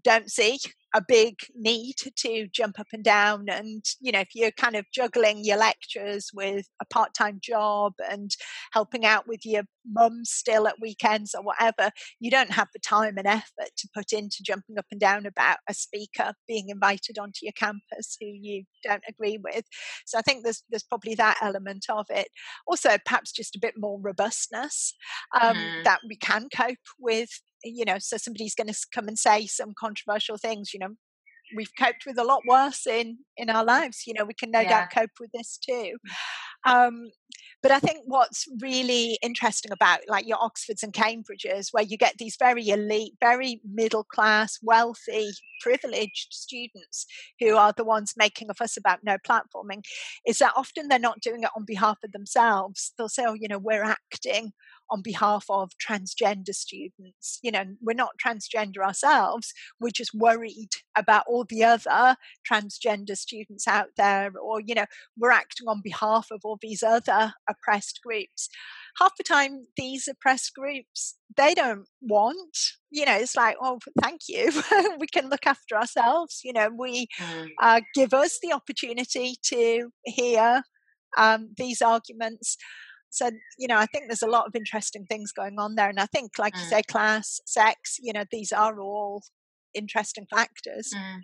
don't 0.05 0.31
see 0.31 0.59
a 0.95 1.03
big 1.07 1.37
need 1.55 1.95
to 2.17 2.49
jump 2.49 2.81
up 2.81 2.89
and 2.93 3.05
down 3.05 3.49
and 3.49 3.85
you 4.01 4.11
know 4.11 4.21
if 4.21 4.35
you're 4.35 4.51
kind 4.53 4.75
of 4.75 4.85
juggling 4.93 5.45
your 5.45 5.57
lectures 5.57 6.31
with 6.35 6.67
a 6.81 6.85
part-time 6.87 7.39
job 7.41 7.93
and 8.11 8.33
helping 8.73 9.05
out 9.05 9.29
with 9.29 9.45
your 9.45 9.63
mum 9.91 10.25
still 10.25 10.67
at 10.67 10.81
weekends 10.81 11.35
or 11.35 11.43
whatever 11.43 11.91
you 12.19 12.31
don't 12.31 12.51
have 12.51 12.69
the 12.73 12.79
time 12.79 13.17
and 13.17 13.27
effort 13.27 13.71
to 13.77 13.89
put 13.95 14.13
into 14.13 14.43
jumping 14.43 14.79
up 14.79 14.87
and 14.91 15.01
down 15.01 15.27
about 15.27 15.59
a 15.69 15.75
speaker 15.75 16.33
being 16.47 16.69
invited 16.69 17.19
onto 17.19 17.41
your 17.43 17.53
campus 17.53 18.17
who 18.21 18.27
you 18.27 18.65
don't 18.85 19.05
agree 19.09 19.39
with 19.43 19.65
so 20.07 20.19
i 20.19 20.23
think 20.23 20.43
there's 20.43 20.63
there's 20.71 20.85
probably 20.85 21.15
that 21.15 21.39
element 21.43 21.87
of 21.89 22.07
it 22.11 22.29
also 22.67 22.91
perhaps 23.05 23.33
just 23.33 23.57
a 23.57 23.61
bit 23.61 23.75
more 23.77 23.99
robustness 24.01 24.95
um, 25.41 25.57
mm. 25.57 25.85
that 25.85 26.01
we 26.09 26.17
can 26.17 26.49
cope 26.55 26.77
with 26.99 27.31
you 27.65 27.85
know, 27.85 27.97
so 27.99 28.17
somebody's 28.17 28.55
going 28.55 28.69
to 28.69 28.87
come 28.95 29.09
and 29.09 29.19
say 29.19 29.47
some 29.47 29.75
controversial 29.79 30.39
things, 30.39 30.73
you 30.73 30.81
know, 30.81 30.95
we've 31.55 31.75
coped 31.79 32.05
with 32.07 32.19
a 32.19 32.25
lot 32.25 32.43
worse 32.47 32.87
in 32.87 33.19
in 33.37 33.51
our 33.51 33.65
lives 33.65 34.05
you 34.07 34.15
know 34.15 34.25
we 34.25 34.35
can 34.35 34.51
no 34.51 34.61
yeah. 34.61 34.69
doubt 34.69 34.89
cope 34.95 35.11
with 35.19 35.31
this 35.33 35.59
too 35.59 35.97
um, 36.67 37.11
but 37.63 37.73
i 37.73 37.79
think 37.79 38.01
what's 38.05 38.47
really 38.61 39.19
interesting 39.23 39.73
about 39.73 40.01
like 40.09 40.27
your 40.27 40.39
oxfords 40.41 40.83
and 40.83 40.93
cambridges 40.93 41.69
where 41.73 41.85
you 41.85 41.97
get 41.97 42.15
these 42.19 42.37
very 42.39 42.69
elite 42.69 43.15
very 43.21 43.61
middle 43.73 44.05
class 44.05 44.59
wealthy 44.63 45.31
privileged 45.61 46.29
students 46.31 47.07
who 47.39 47.57
are 47.57 47.73
the 47.77 47.85
ones 47.85 48.15
making 48.17 48.49
a 48.51 48.55
fuss 48.55 48.77
about 48.77 49.01
no 49.05 49.17
platforming 49.29 49.83
is 50.27 50.39
that 50.39 50.53
often 50.57 50.89
they're 50.89 50.99
not 50.99 51.21
doing 51.21 51.43
it 51.43 51.51
on 51.57 51.65
behalf 51.65 51.99
of 52.05 52.13
themselves 52.13 52.93
they'll 52.97 53.09
say 53.09 53.25
oh 53.27 53.35
you 53.35 53.49
know 53.49 53.59
we're 53.59 53.85
acting 53.85 54.53
on 54.91 55.03
behalf 55.03 55.45
of 55.49 55.71
transgender 55.79 56.55
students. 56.55 57.39
You 57.43 57.53
know, 57.53 57.65
we're 57.81 57.95
not 57.95 58.19
transgender 58.25 58.79
ourselves, 58.79 59.53
we're 59.81 59.91
just 59.91 60.15
worried 60.15 60.71
about 60.97 61.25
all 61.27 61.45
the 61.49 61.65
other 61.65 62.17
transgender 62.51 63.17
students 63.17 63.67
out 63.69 63.89
there, 63.97 64.33
or, 64.43 64.61
you 64.61 64.75
know, 64.75 64.87
we're 65.17 65.31
acting 65.31 65.69
on 65.69 65.81
behalf 65.83 66.29
of 66.31 66.41
all 66.45 66.59
these 66.61 66.83
other 66.83 67.35
oppressed 67.49 68.01
groups. 68.05 68.49
Half 68.99 69.17
the 69.17 69.25
time, 69.25 69.67
these 69.77 70.09
oppressed 70.09 70.53
groups, 70.55 71.17
they 71.37 71.55
don't 71.55 71.87
want, 72.01 72.57
you 72.91 73.07
know, 73.07 73.17
it's 73.17 73.37
like, 73.37 73.57
oh, 73.63 73.79
thank 74.03 74.23
you. 74.29 74.51
we 74.99 75.07
can 75.07 75.29
look 75.29 75.47
after 75.47 75.77
ourselves. 75.77 76.41
You 76.45 76.53
know, 76.53 76.71
we 76.77 77.07
mm. 77.19 77.49
uh, 77.63 77.83
give 77.95 78.13
us 78.13 78.39
the 78.43 78.53
opportunity 78.53 79.37
to 79.45 79.91
hear 80.05 80.63
um, 81.17 81.51
these 81.57 81.83
arguments 81.83 82.57
so 83.11 83.31
you 83.59 83.69
know 83.69 83.77
i 83.77 83.87
think 83.87 84.05
there's 84.09 84.23
a 84.23 84.27
lot 84.27 84.47
of 84.47 84.55
interesting 84.55 85.05
things 85.07 85.33
going 85.33 85.59
on 85.59 85.75
there 85.75 85.89
and 85.89 86.01
i 86.01 86.07
think 86.07 86.33
like 86.39 86.55
mm. 86.55 86.61
you 86.61 86.65
say 86.65 86.83
class 86.83 87.41
sex 87.47 87.99
you 88.01 88.13
know 88.13 88.25
these 88.31 88.53
are 88.53 88.81
all 88.81 89.23
interesting 89.75 90.27
factors 90.31 90.91
mm. 90.97 91.21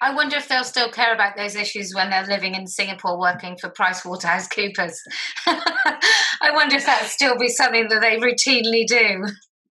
I 0.00 0.14
wonder 0.14 0.36
if 0.36 0.48
they'll 0.48 0.64
still 0.64 0.90
care 0.90 1.12
about 1.12 1.36
those 1.36 1.56
issues 1.56 1.92
when 1.94 2.10
they're 2.10 2.26
living 2.26 2.54
in 2.54 2.66
Singapore 2.66 3.18
working 3.18 3.56
for 3.56 3.70
PricewaterhouseCoopers. 3.70 4.94
I 5.46 6.50
wonder 6.52 6.76
if 6.76 6.86
that'll 6.86 7.08
still 7.08 7.36
be 7.36 7.48
something 7.48 7.88
that 7.88 8.00
they 8.00 8.16
routinely 8.18 8.86
do. 8.86 9.24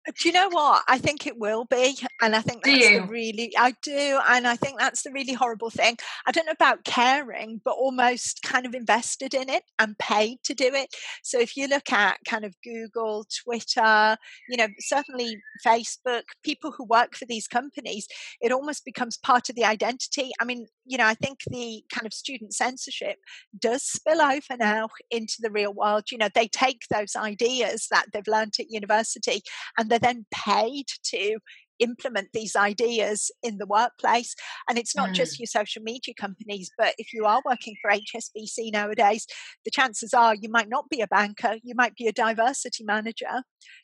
Do 0.06 0.28
you 0.28 0.34
know 0.34 0.49
what? 0.49 0.84
I 0.89 0.97
think 0.97 1.26
it 1.26 1.38
will 1.38 1.64
be, 1.64 1.97
and 2.22 2.36
I 2.36 2.41
think 2.41 2.64
that's 2.64 2.78
the 2.78 3.08
really 3.08 3.54
I 3.58 3.74
do, 3.82 4.20
and 4.28 4.45
I 4.45 4.58
think 4.58 4.78
that's 4.78 5.01
the 5.04 5.12
really 5.12 5.32
horrible 5.32 5.70
thing. 5.70 5.97
I 6.26 6.32
don't 6.34 6.45
know 6.45 6.51
about 6.51 6.84
caring, 6.84 7.62
but 7.64 7.76
almost 7.76 8.41
kind 8.43 8.66
of 8.66 8.76
invested 8.76 9.34
in 9.34 9.49
it 9.49 9.64
and 9.80 9.97
paid 9.97 10.39
to 10.43 10.54
do 10.54 10.72
it. 10.74 10.93
So 11.24 11.39
if 11.39 11.56
you 11.56 11.70
look 11.70 11.93
at 11.93 12.18
kind 12.28 12.43
of 12.43 12.54
Google, 12.66 13.26
Twitter, 13.45 14.18
you 14.49 14.58
know, 14.58 14.68
certainly 14.80 15.38
Facebook, 15.66 16.24
people 16.43 16.74
who 16.74 16.84
work 16.84 17.16
for 17.16 17.26
these 17.26 17.47
companies, 17.47 18.06
it 18.41 18.51
almost 18.51 18.84
becomes 18.84 19.18
part 19.18 19.47
of 19.49 19.56
the 19.56 19.64
identity. 19.64 20.32
I 20.41 20.43
mean, 20.43 20.68
you 20.86 20.97
know, 20.97 21.06
I 21.06 21.14
think 21.14 21.39
the 21.47 21.82
kind 21.93 22.06
of 22.06 22.14
student 22.14 22.54
censorship 22.54 23.20
does 23.58 23.84
spill 23.84 24.22
over 24.22 24.58
now 24.60 24.89
into 25.10 25.38
the 25.39 25.51
real 25.51 25.74
world. 25.74 26.12
You 26.12 26.18
know, 26.18 26.30
they 26.36 26.49
take 26.49 26.82
those 26.89 27.16
ideas 27.16 27.88
that 27.89 28.08
they've 28.12 28.28
learned 28.28 28.56
at 28.60 28.70
university 28.70 29.41
and 29.78 29.92
they're 29.93 29.99
then 29.99 30.25
paid 30.31 30.87
to 31.03 31.37
implement 31.80 32.30
these 32.34 32.55
ideas 32.55 33.32
in 33.41 33.57
the 33.57 33.65
workplace. 33.65 34.36
And 34.69 34.78
it's 34.78 34.95
not 34.95 35.09
mm. 35.09 35.13
just 35.13 35.39
your 35.39 35.47
social 35.47 35.82
media 35.84 36.13
companies, 36.19 36.71
but 36.78 36.93
if 36.97 37.13
you 37.13 37.26
are 37.26 37.41
working 37.45 37.76
for 37.82 37.91
HSBC 37.91 38.71
nowadays, 38.71 39.26
the 39.65 39.71
chances 39.71 40.13
are 40.13 40.36
you 40.36 40.49
might 40.49 40.69
not 40.69 40.89
be 40.89 41.01
a 41.01 41.07
banker, 41.07 41.55
you 41.63 41.76
might 41.76 41.95
be 41.95 42.07
a 42.07 42.13
diversity 42.13 42.84
manager. 42.84 43.43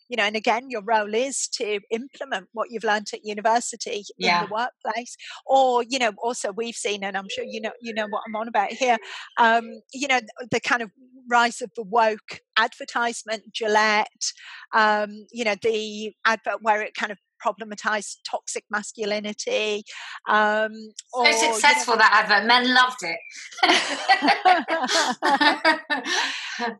You 0.10 0.18
know, 0.18 0.24
and 0.24 0.36
again, 0.36 0.70
your 0.70 0.82
role 0.82 1.14
is 1.14 1.48
to 1.54 1.80
implement 1.92 2.48
what 2.54 2.72
you've 2.72 2.84
learned 2.84 3.08
at 3.14 3.24
university 3.24 4.04
yeah. 4.18 4.42
in 4.42 4.50
the 4.50 4.54
workplace. 4.54 5.16
Or, 5.46 5.84
you 5.88 6.00
know, 6.00 6.12
also 6.18 6.52
we've 6.52 6.76
seen, 6.76 7.04
and 7.04 7.16
I'm 7.16 7.28
sure 7.30 7.46
you 7.48 7.62
know, 7.62 7.72
you 7.80 7.94
know 7.94 8.08
what 8.08 8.24
I'm 8.28 8.36
on 8.36 8.48
about 8.48 8.72
here. 8.72 8.98
Um, 9.38 9.70
you 9.94 10.08
know, 10.08 10.20
the 10.50 10.60
kind 10.60 10.82
of 10.82 10.90
rise 11.30 11.62
of 11.62 11.72
the 11.76 11.84
woke 11.84 12.42
advertisement, 12.58 13.44
Gillette, 13.54 14.32
um, 14.74 15.26
you 15.32 15.46
know, 15.46 15.56
the 15.62 16.14
advert 16.26 16.62
where 16.62 16.82
it 16.82 16.96
kind 16.96 17.12
of 17.12 17.18
problematized 17.46 18.18
toxic 18.30 18.64
masculinity. 18.70 19.84
Um, 20.28 20.74
so 21.14 21.22
or, 21.22 21.32
successful 21.32 21.94
you 21.94 22.00
know, 22.00 22.06
that 22.06 22.30
advert, 22.30 22.48
men 22.48 22.74
loved 22.74 23.04
it. 23.04 23.20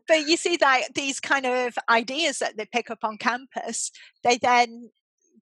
but 0.08 0.28
you 0.28 0.36
see 0.36 0.56
that 0.56 0.94
these 0.94 1.20
kind 1.20 1.46
of 1.46 1.74
ideas 1.88 2.38
that 2.38 2.56
they 2.56 2.66
pick 2.72 2.90
up 2.90 3.00
on 3.02 3.16
campus, 3.18 3.90
they 4.24 4.38
then 4.38 4.90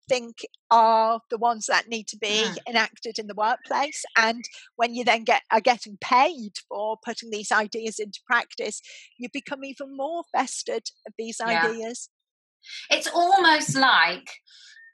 think 0.09 0.37
are 0.71 1.21
the 1.31 1.39
ones 1.39 1.66
that 1.66 1.89
need 1.89 2.07
to 2.09 2.16
be 2.16 2.45
mm. 2.45 2.57
enacted 2.69 3.19
in 3.19 3.27
the 3.27 3.35
workplace 3.35 4.05
and 4.16 4.45
when 4.77 4.95
you 4.95 5.05
then 5.05 5.23
get 5.23 5.43
are 5.51 5.61
getting 5.61 5.99
paid 6.01 6.53
for 6.69 6.97
putting 7.05 7.31
these 7.31 7.53
ideas 7.53 7.99
into 7.99 8.21
practice 8.27 8.81
you 9.19 9.29
become 9.33 9.64
even 9.64 9.97
more 9.97 10.25
vested 10.35 10.83
of 11.07 11.12
these 11.19 11.37
yeah. 11.41 11.66
ideas 11.66 12.09
it's 12.91 13.09
almost 13.09 13.77
like 13.77 14.31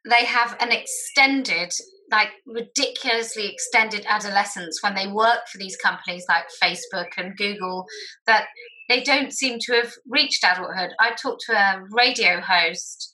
they 0.09 0.25
have 0.25 0.57
an 0.61 0.71
extended 0.71 1.73
like 2.11 2.29
ridiculously 2.47 3.51
extended 3.51 4.05
adolescence 4.07 4.83
when 4.83 4.95
they 4.95 5.07
work 5.07 5.41
for 5.51 5.59
these 5.59 5.77
companies 5.77 6.25
like 6.29 6.45
facebook 6.63 7.09
and 7.17 7.37
google 7.37 7.87
that 8.27 8.47
they 8.89 9.03
don't 9.03 9.33
seem 9.33 9.59
to 9.61 9.73
have 9.75 9.93
reached 10.09 10.45
adulthood. 10.45 10.91
I 11.01 11.15
talked 11.15 11.43
to 11.47 11.53
a 11.53 11.83
radio 11.91 12.41
host 12.41 13.13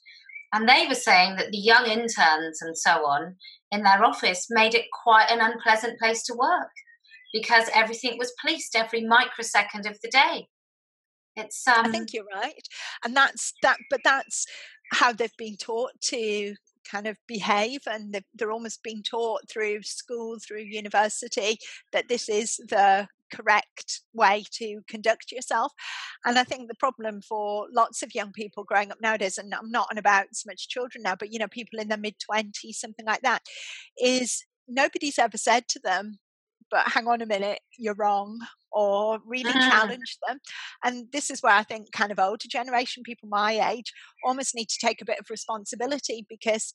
and 0.53 0.67
they 0.67 0.85
were 0.87 0.95
saying 0.95 1.37
that 1.37 1.51
the 1.51 1.57
young 1.57 1.85
interns 1.85 2.61
and 2.61 2.77
so 2.77 3.05
on 3.05 3.35
in 3.71 3.83
their 3.83 4.03
office 4.03 4.47
made 4.49 4.75
it 4.75 4.85
quite 5.03 5.27
an 5.29 5.39
unpleasant 5.39 5.97
place 5.97 6.23
to 6.23 6.33
work 6.33 6.71
because 7.33 7.69
everything 7.73 8.17
was 8.17 8.33
policed 8.41 8.75
every 8.75 9.05
microsecond 9.05 9.85
of 9.85 9.97
the 10.03 10.09
day. 10.09 10.47
It's 11.37 11.65
um 11.65 11.85
i 11.85 11.89
think 11.89 12.11
you're 12.11 12.25
right 12.25 12.67
and 13.05 13.15
that's 13.15 13.53
that 13.61 13.77
but 13.89 14.01
that's 14.03 14.45
how 14.91 15.13
they've 15.13 15.31
been 15.37 15.55
taught 15.55 15.91
to 16.01 16.55
kind 16.89 17.07
of 17.07 17.17
behave 17.27 17.81
and 17.87 18.21
they're 18.35 18.51
almost 18.51 18.83
being 18.83 19.03
taught 19.03 19.49
through 19.49 19.81
school 19.83 20.37
through 20.39 20.61
university 20.61 21.57
that 21.91 22.07
this 22.07 22.29
is 22.29 22.57
the 22.69 23.07
correct 23.33 24.01
way 24.13 24.43
to 24.51 24.81
conduct 24.89 25.31
yourself. 25.31 25.71
And 26.25 26.37
i 26.37 26.43
think 26.43 26.67
the 26.67 26.75
problem 26.75 27.21
for 27.21 27.67
lots 27.73 28.03
of 28.03 28.15
young 28.15 28.31
people 28.31 28.63
growing 28.63 28.91
up 28.91 29.01
nowadays 29.01 29.37
and 29.37 29.53
i'm 29.53 29.71
not 29.71 29.87
on 29.91 29.97
about 29.97 30.25
so 30.33 30.47
much 30.47 30.69
children 30.69 31.03
now 31.03 31.15
but 31.15 31.31
you 31.31 31.39
know 31.39 31.47
people 31.47 31.79
in 31.79 31.87
their 31.87 31.97
mid 31.97 32.15
20s 32.19 32.75
something 32.75 33.05
like 33.05 33.21
that 33.21 33.41
is 33.97 34.43
nobody's 34.67 35.17
ever 35.17 35.37
said 35.37 35.67
to 35.69 35.79
them 35.79 36.19
but 36.71 36.87
hang 36.87 37.07
on 37.07 37.21
a 37.21 37.25
minute, 37.25 37.59
you're 37.77 37.93
wrong, 37.95 38.39
or 38.71 39.19
really 39.25 39.51
uh. 39.51 39.69
challenge 39.69 40.17
them. 40.27 40.39
And 40.83 41.07
this 41.11 41.29
is 41.29 41.41
where 41.41 41.53
I 41.53 41.63
think 41.63 41.91
kind 41.91 42.11
of 42.11 42.19
older 42.19 42.47
generation 42.47 43.03
people 43.03 43.29
my 43.29 43.71
age 43.71 43.93
almost 44.25 44.55
need 44.55 44.69
to 44.69 44.85
take 44.85 45.01
a 45.01 45.05
bit 45.05 45.19
of 45.19 45.29
responsibility 45.29 46.25
because 46.29 46.73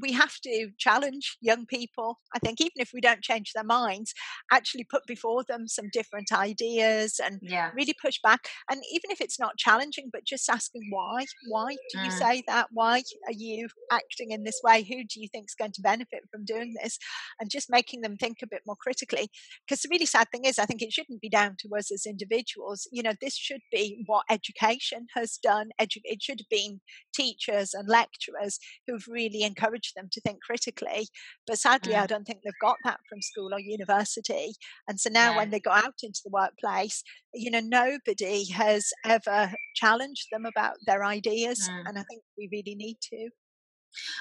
we 0.00 0.12
have 0.12 0.34
to 0.44 0.70
challenge 0.78 1.36
young 1.40 1.66
people. 1.66 2.18
I 2.34 2.38
think 2.38 2.60
even 2.60 2.72
if 2.76 2.90
we 2.92 3.00
don't 3.00 3.22
change 3.22 3.52
their 3.52 3.64
minds, 3.64 4.14
actually 4.52 4.84
put 4.84 5.06
before 5.06 5.44
them 5.44 5.66
some 5.66 5.86
different 5.92 6.32
ideas 6.32 7.20
and 7.22 7.38
yeah. 7.42 7.70
really 7.74 7.94
push 8.02 8.18
back. 8.22 8.48
And 8.70 8.80
even 8.92 9.10
if 9.10 9.20
it's 9.20 9.38
not 9.38 9.56
challenging, 9.56 10.10
but 10.12 10.24
just 10.24 10.48
asking 10.48 10.88
why, 10.90 11.24
why 11.48 11.76
do 11.92 12.00
you 12.00 12.10
mm. 12.10 12.18
say 12.18 12.42
that? 12.46 12.68
Why 12.72 13.02
are 13.26 13.32
you 13.32 13.68
acting 13.90 14.30
in 14.30 14.44
this 14.44 14.60
way? 14.62 14.82
Who 14.82 15.04
do 15.04 15.20
you 15.20 15.28
think 15.28 15.46
is 15.48 15.54
going 15.54 15.72
to 15.72 15.82
benefit 15.82 16.24
from 16.30 16.44
doing 16.44 16.74
this? 16.80 16.98
And 17.40 17.50
just 17.50 17.70
making 17.70 18.00
them 18.00 18.16
think 18.16 18.38
a 18.42 18.46
bit 18.46 18.62
more 18.66 18.76
critically. 18.76 19.30
Because 19.66 19.82
the 19.82 19.88
really 19.90 20.06
sad 20.06 20.28
thing 20.30 20.44
is, 20.44 20.58
I 20.58 20.64
think 20.64 20.82
it 20.82 20.92
shouldn't 20.92 21.20
be 21.20 21.28
down 21.28 21.56
to 21.60 21.76
us 21.76 21.90
as 21.92 22.06
individuals. 22.06 22.86
You 22.92 23.02
know, 23.02 23.14
this 23.20 23.36
should 23.36 23.62
be 23.72 24.02
what 24.06 24.24
education 24.30 25.06
has 25.14 25.38
done. 25.42 25.70
Edu- 25.80 26.00
it 26.04 26.22
should 26.22 26.40
have 26.40 26.48
been 26.48 26.80
teachers 27.14 27.74
and 27.74 27.88
lecturers 27.88 28.58
who've 28.86 29.06
really 29.08 29.42
encouraged 29.42 29.87
them 29.94 30.08
to 30.12 30.20
think 30.20 30.42
critically. 30.42 31.08
But 31.46 31.58
sadly, 31.58 31.94
mm. 31.94 32.02
I 32.02 32.06
don't 32.06 32.24
think 32.24 32.40
they've 32.42 32.52
got 32.60 32.76
that 32.84 33.00
from 33.08 33.22
school 33.22 33.52
or 33.52 33.60
university. 33.60 34.52
And 34.86 34.98
so 35.00 35.10
now, 35.10 35.36
when 35.36 35.50
they 35.50 35.60
go 35.60 35.70
out 35.70 36.00
into 36.02 36.20
the 36.24 36.30
workplace, 36.30 37.02
you 37.34 37.50
know, 37.50 37.60
nobody 37.62 38.50
has 38.50 38.90
ever 39.04 39.52
challenged 39.74 40.26
them 40.32 40.44
about 40.44 40.74
their 40.86 41.04
ideas. 41.04 41.68
Mm. 41.70 41.88
And 41.88 41.98
I 41.98 42.02
think 42.02 42.22
we 42.36 42.48
really 42.50 42.74
need 42.74 42.98
to. 43.10 43.30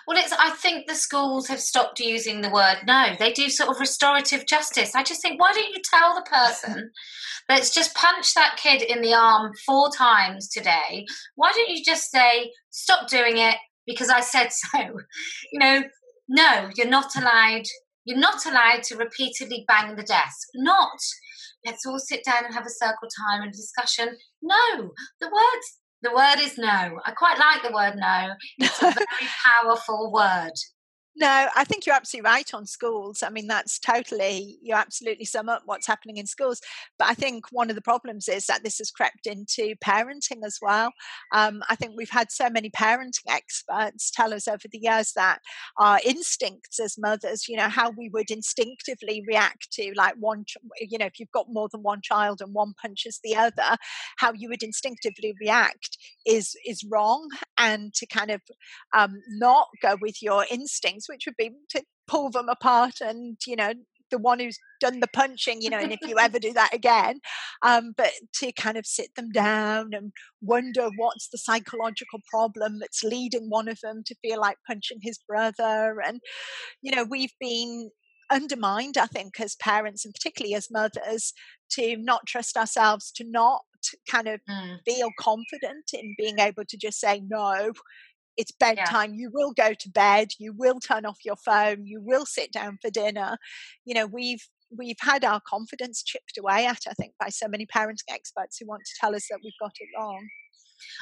Well, 0.07 0.17
it's. 0.17 0.31
I 0.31 0.51
think 0.51 0.87
the 0.87 0.95
schools 0.95 1.47
have 1.47 1.59
stopped 1.59 1.99
using 1.99 2.41
the 2.41 2.49
word 2.49 2.77
no. 2.85 3.15
They 3.19 3.33
do 3.33 3.49
sort 3.49 3.69
of 3.69 3.79
restorative 3.79 4.45
justice. 4.47 4.95
I 4.95 5.03
just 5.03 5.21
think, 5.21 5.39
why 5.39 5.51
don't 5.53 5.73
you 5.73 5.81
tell 5.83 6.15
the 6.15 6.21
person 6.21 6.91
that's 7.49 7.73
just 7.73 7.95
punched 7.95 8.35
that 8.35 8.57
kid 8.57 8.81
in 8.81 9.01
the 9.01 9.13
arm 9.13 9.51
four 9.65 9.89
times 9.91 10.47
today? 10.49 11.05
Why 11.35 11.51
don't 11.53 11.69
you 11.69 11.83
just 11.83 12.09
say, 12.11 12.51
stop 12.69 13.07
doing 13.09 13.37
it 13.37 13.55
because 13.87 14.09
I 14.09 14.19
said 14.19 14.49
so? 14.51 14.79
You 15.51 15.59
know, 15.59 15.83
no, 16.27 16.69
you're 16.75 16.87
not 16.87 17.15
allowed. 17.15 17.63
You're 18.05 18.19
not 18.19 18.45
allowed 18.45 18.83
to 18.83 18.95
repeatedly 18.95 19.65
bang 19.67 19.95
the 19.95 20.03
desk. 20.03 20.47
Not. 20.55 20.99
Let's 21.65 21.85
all 21.85 21.99
sit 21.99 22.23
down 22.23 22.45
and 22.45 22.53
have 22.53 22.65
a 22.65 22.69
circle 22.69 23.09
time 23.27 23.41
and 23.41 23.51
discussion. 23.51 24.15
No, 24.41 24.91
the 25.19 25.27
words 25.27 25.79
the 26.03 26.13
word 26.13 26.39
is 26.39 26.57
no. 26.57 26.99
I 27.05 27.11
quite 27.11 27.39
like 27.39 27.63
the 27.63 27.73
word 27.73 27.95
no. 27.95 28.33
It's 28.59 28.81
a 28.81 28.91
very 28.91 29.29
powerful 29.43 30.11
word. 30.11 30.53
No, 31.19 31.47
I 31.55 31.63
think 31.63 31.87
you're 31.87 31.95
absolutely 31.95 32.29
right 32.29 32.53
on 32.53 32.67
schools. 32.67 33.23
I 33.23 33.31
mean, 33.31 33.47
that's 33.47 33.79
totally, 33.79 34.59
you 34.61 34.75
absolutely 34.75 35.25
sum 35.25 35.49
up 35.49 35.63
what's 35.65 35.87
happening 35.87 36.17
in 36.17 36.27
schools. 36.27 36.61
But 36.99 37.07
I 37.09 37.15
think 37.15 37.45
one 37.51 37.71
of 37.71 37.75
the 37.75 37.81
problems 37.81 38.27
is 38.27 38.45
that 38.45 38.63
this 38.63 38.77
has 38.77 38.91
crept 38.91 39.25
into 39.25 39.73
parenting 39.83 40.45
as 40.45 40.59
well. 40.61 40.91
Um, 41.33 41.63
I 41.69 41.75
think 41.75 41.93
we've 41.97 42.11
had 42.11 42.31
so 42.31 42.51
many 42.51 42.69
parenting 42.69 43.23
experts 43.27 44.11
tell 44.11 44.31
us 44.31 44.47
over 44.47 44.67
the 44.71 44.77
years 44.77 45.13
that 45.15 45.39
our 45.79 45.99
instincts 46.05 46.79
as 46.79 46.99
mothers, 46.99 47.47
you 47.49 47.57
know, 47.57 47.67
how 47.67 47.89
we 47.89 48.09
would 48.09 48.29
instinctively 48.29 49.23
react 49.27 49.71
to 49.71 49.91
like 49.95 50.13
one, 50.19 50.45
you 50.79 50.99
know, 50.99 51.07
if 51.07 51.19
you've 51.19 51.31
got 51.31 51.47
more 51.49 51.67
than 51.71 51.81
one 51.81 52.01
child 52.03 52.41
and 52.41 52.53
one 52.53 52.75
punches 52.79 53.19
the 53.23 53.35
other, 53.35 53.77
how 54.17 54.33
you 54.33 54.49
would 54.49 54.61
instinctively 54.61 55.33
react 55.41 55.97
is 56.27 56.55
is 56.63 56.83
wrong. 56.91 57.27
And 57.57 57.91
to 57.95 58.05
kind 58.05 58.29
of 58.29 58.41
um, 58.93 59.19
not 59.29 59.67
go 59.81 59.97
with 59.99 60.21
your 60.21 60.45
instincts 60.51 61.06
which 61.07 61.25
would 61.25 61.37
be 61.37 61.51
to 61.69 61.83
pull 62.07 62.29
them 62.29 62.49
apart 62.49 62.95
and, 63.01 63.37
you 63.45 63.55
know, 63.55 63.73
the 64.09 64.17
one 64.17 64.39
who's 64.39 64.57
done 64.79 64.99
the 64.99 65.07
punching, 65.07 65.61
you 65.61 65.69
know, 65.69 65.79
and 65.79 65.91
if 65.91 65.99
you 66.07 66.17
ever 66.17 66.39
do 66.39 66.53
that 66.53 66.73
again, 66.73 67.19
um, 67.61 67.93
but 67.97 68.11
to 68.35 68.51
kind 68.53 68.77
of 68.77 68.85
sit 68.85 69.09
them 69.15 69.29
down 69.31 69.89
and 69.93 70.11
wonder 70.41 70.89
what's 70.95 71.27
the 71.29 71.37
psychological 71.37 72.19
problem 72.29 72.79
that's 72.79 73.03
leading 73.03 73.49
one 73.49 73.67
of 73.67 73.79
them 73.83 74.03
to 74.05 74.15
feel 74.21 74.39
like 74.39 74.57
punching 74.65 74.99
his 75.01 75.19
brother. 75.27 75.97
And, 76.05 76.21
you 76.81 76.95
know, 76.95 77.03
we've 77.03 77.33
been 77.39 77.89
undermined, 78.31 78.97
I 78.97 79.07
think, 79.07 79.39
as 79.39 79.55
parents 79.55 80.05
and 80.05 80.13
particularly 80.13 80.55
as 80.55 80.71
mothers, 80.71 81.33
to 81.71 81.97
not 81.97 82.25
trust 82.27 82.55
ourselves, 82.55 83.11
to 83.13 83.25
not 83.27 83.61
kind 84.09 84.27
of 84.27 84.39
mm. 84.49 84.77
feel 84.85 85.09
confident 85.19 85.85
in 85.93 86.15
being 86.17 86.39
able 86.39 86.63
to 86.67 86.77
just 86.77 86.99
say 86.99 87.21
no 87.27 87.71
it's 88.37 88.51
bedtime 88.51 89.13
yeah. 89.13 89.21
you 89.21 89.31
will 89.33 89.51
go 89.51 89.73
to 89.73 89.89
bed 89.89 90.29
you 90.39 90.53
will 90.53 90.79
turn 90.79 91.05
off 91.05 91.17
your 91.25 91.35
phone 91.35 91.85
you 91.85 92.01
will 92.01 92.25
sit 92.25 92.51
down 92.51 92.77
for 92.81 92.89
dinner 92.89 93.37
you 93.85 93.93
know 93.93 94.05
we've 94.05 94.47
we've 94.75 94.99
had 94.99 95.23
our 95.23 95.41
confidence 95.47 96.03
chipped 96.03 96.37
away 96.37 96.65
at 96.65 96.81
i 96.89 96.93
think 96.93 97.13
by 97.19 97.29
so 97.29 97.47
many 97.47 97.65
parenting 97.65 98.09
experts 98.09 98.57
who 98.57 98.67
want 98.67 98.83
to 98.85 98.93
tell 98.99 99.15
us 99.15 99.27
that 99.29 99.39
we've 99.43 99.53
got 99.59 99.73
it 99.79 99.87
wrong 99.97 100.27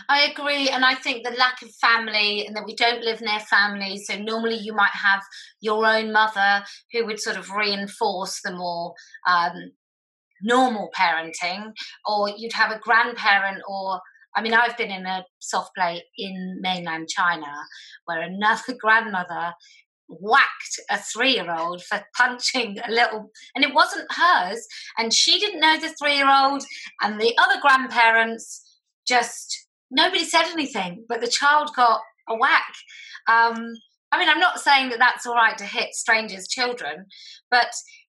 I 0.07 0.31
agree, 0.31 0.69
and 0.69 0.85
I 0.85 0.95
think 0.95 1.23
the 1.23 1.35
lack 1.37 1.61
of 1.61 1.69
family 1.75 2.45
and 2.45 2.55
that 2.55 2.65
we 2.65 2.75
don't 2.75 3.03
live 3.03 3.21
near 3.21 3.39
family. 3.39 3.97
So 3.97 4.17
normally 4.17 4.55
you 4.55 4.73
might 4.73 4.93
have 4.93 5.21
your 5.59 5.85
own 5.85 6.13
mother 6.13 6.63
who 6.93 7.05
would 7.05 7.19
sort 7.19 7.37
of 7.37 7.51
reinforce 7.51 8.39
the 8.41 8.53
more 8.53 8.93
um, 9.27 9.71
normal 10.41 10.89
parenting, 10.97 11.73
or 12.05 12.29
you'd 12.29 12.53
have 12.53 12.71
a 12.71 12.79
grandparent 12.79 13.61
or 13.67 13.99
I 14.35 14.41
mean, 14.41 14.53
I've 14.53 14.77
been 14.77 14.91
in 14.91 15.05
a 15.05 15.25
soft 15.39 15.75
play 15.75 16.03
in 16.17 16.59
mainland 16.61 17.09
China 17.09 17.51
where 18.05 18.21
another 18.21 18.75
grandmother 18.79 19.53
whacked 20.07 20.79
a 20.89 20.97
three 20.97 21.33
year 21.33 21.51
old 21.51 21.83
for 21.83 22.01
punching 22.15 22.77
a 22.87 22.91
little, 22.91 23.31
and 23.55 23.63
it 23.63 23.73
wasn't 23.73 24.11
hers, 24.11 24.67
and 24.97 25.13
she 25.13 25.39
didn't 25.39 25.61
know 25.61 25.79
the 25.79 25.93
three 25.99 26.15
year 26.15 26.29
old, 26.29 26.63
and 27.01 27.19
the 27.19 27.35
other 27.37 27.59
grandparents 27.61 28.61
just 29.07 29.67
nobody 29.91 30.23
said 30.23 30.45
anything, 30.51 31.05
but 31.07 31.21
the 31.21 31.27
child 31.27 31.71
got 31.75 32.01
a 32.29 32.35
whack. 32.35 32.73
Um, 33.27 33.73
I 34.11 34.19
mean, 34.19 34.29
I'm 34.29 34.39
not 34.39 34.59
saying 34.59 34.89
that 34.89 34.99
that's 34.99 35.25
all 35.25 35.35
right 35.35 35.57
to 35.57 35.65
hit 35.65 35.93
strangers' 35.93 36.47
children, 36.47 37.05
but 37.49 37.67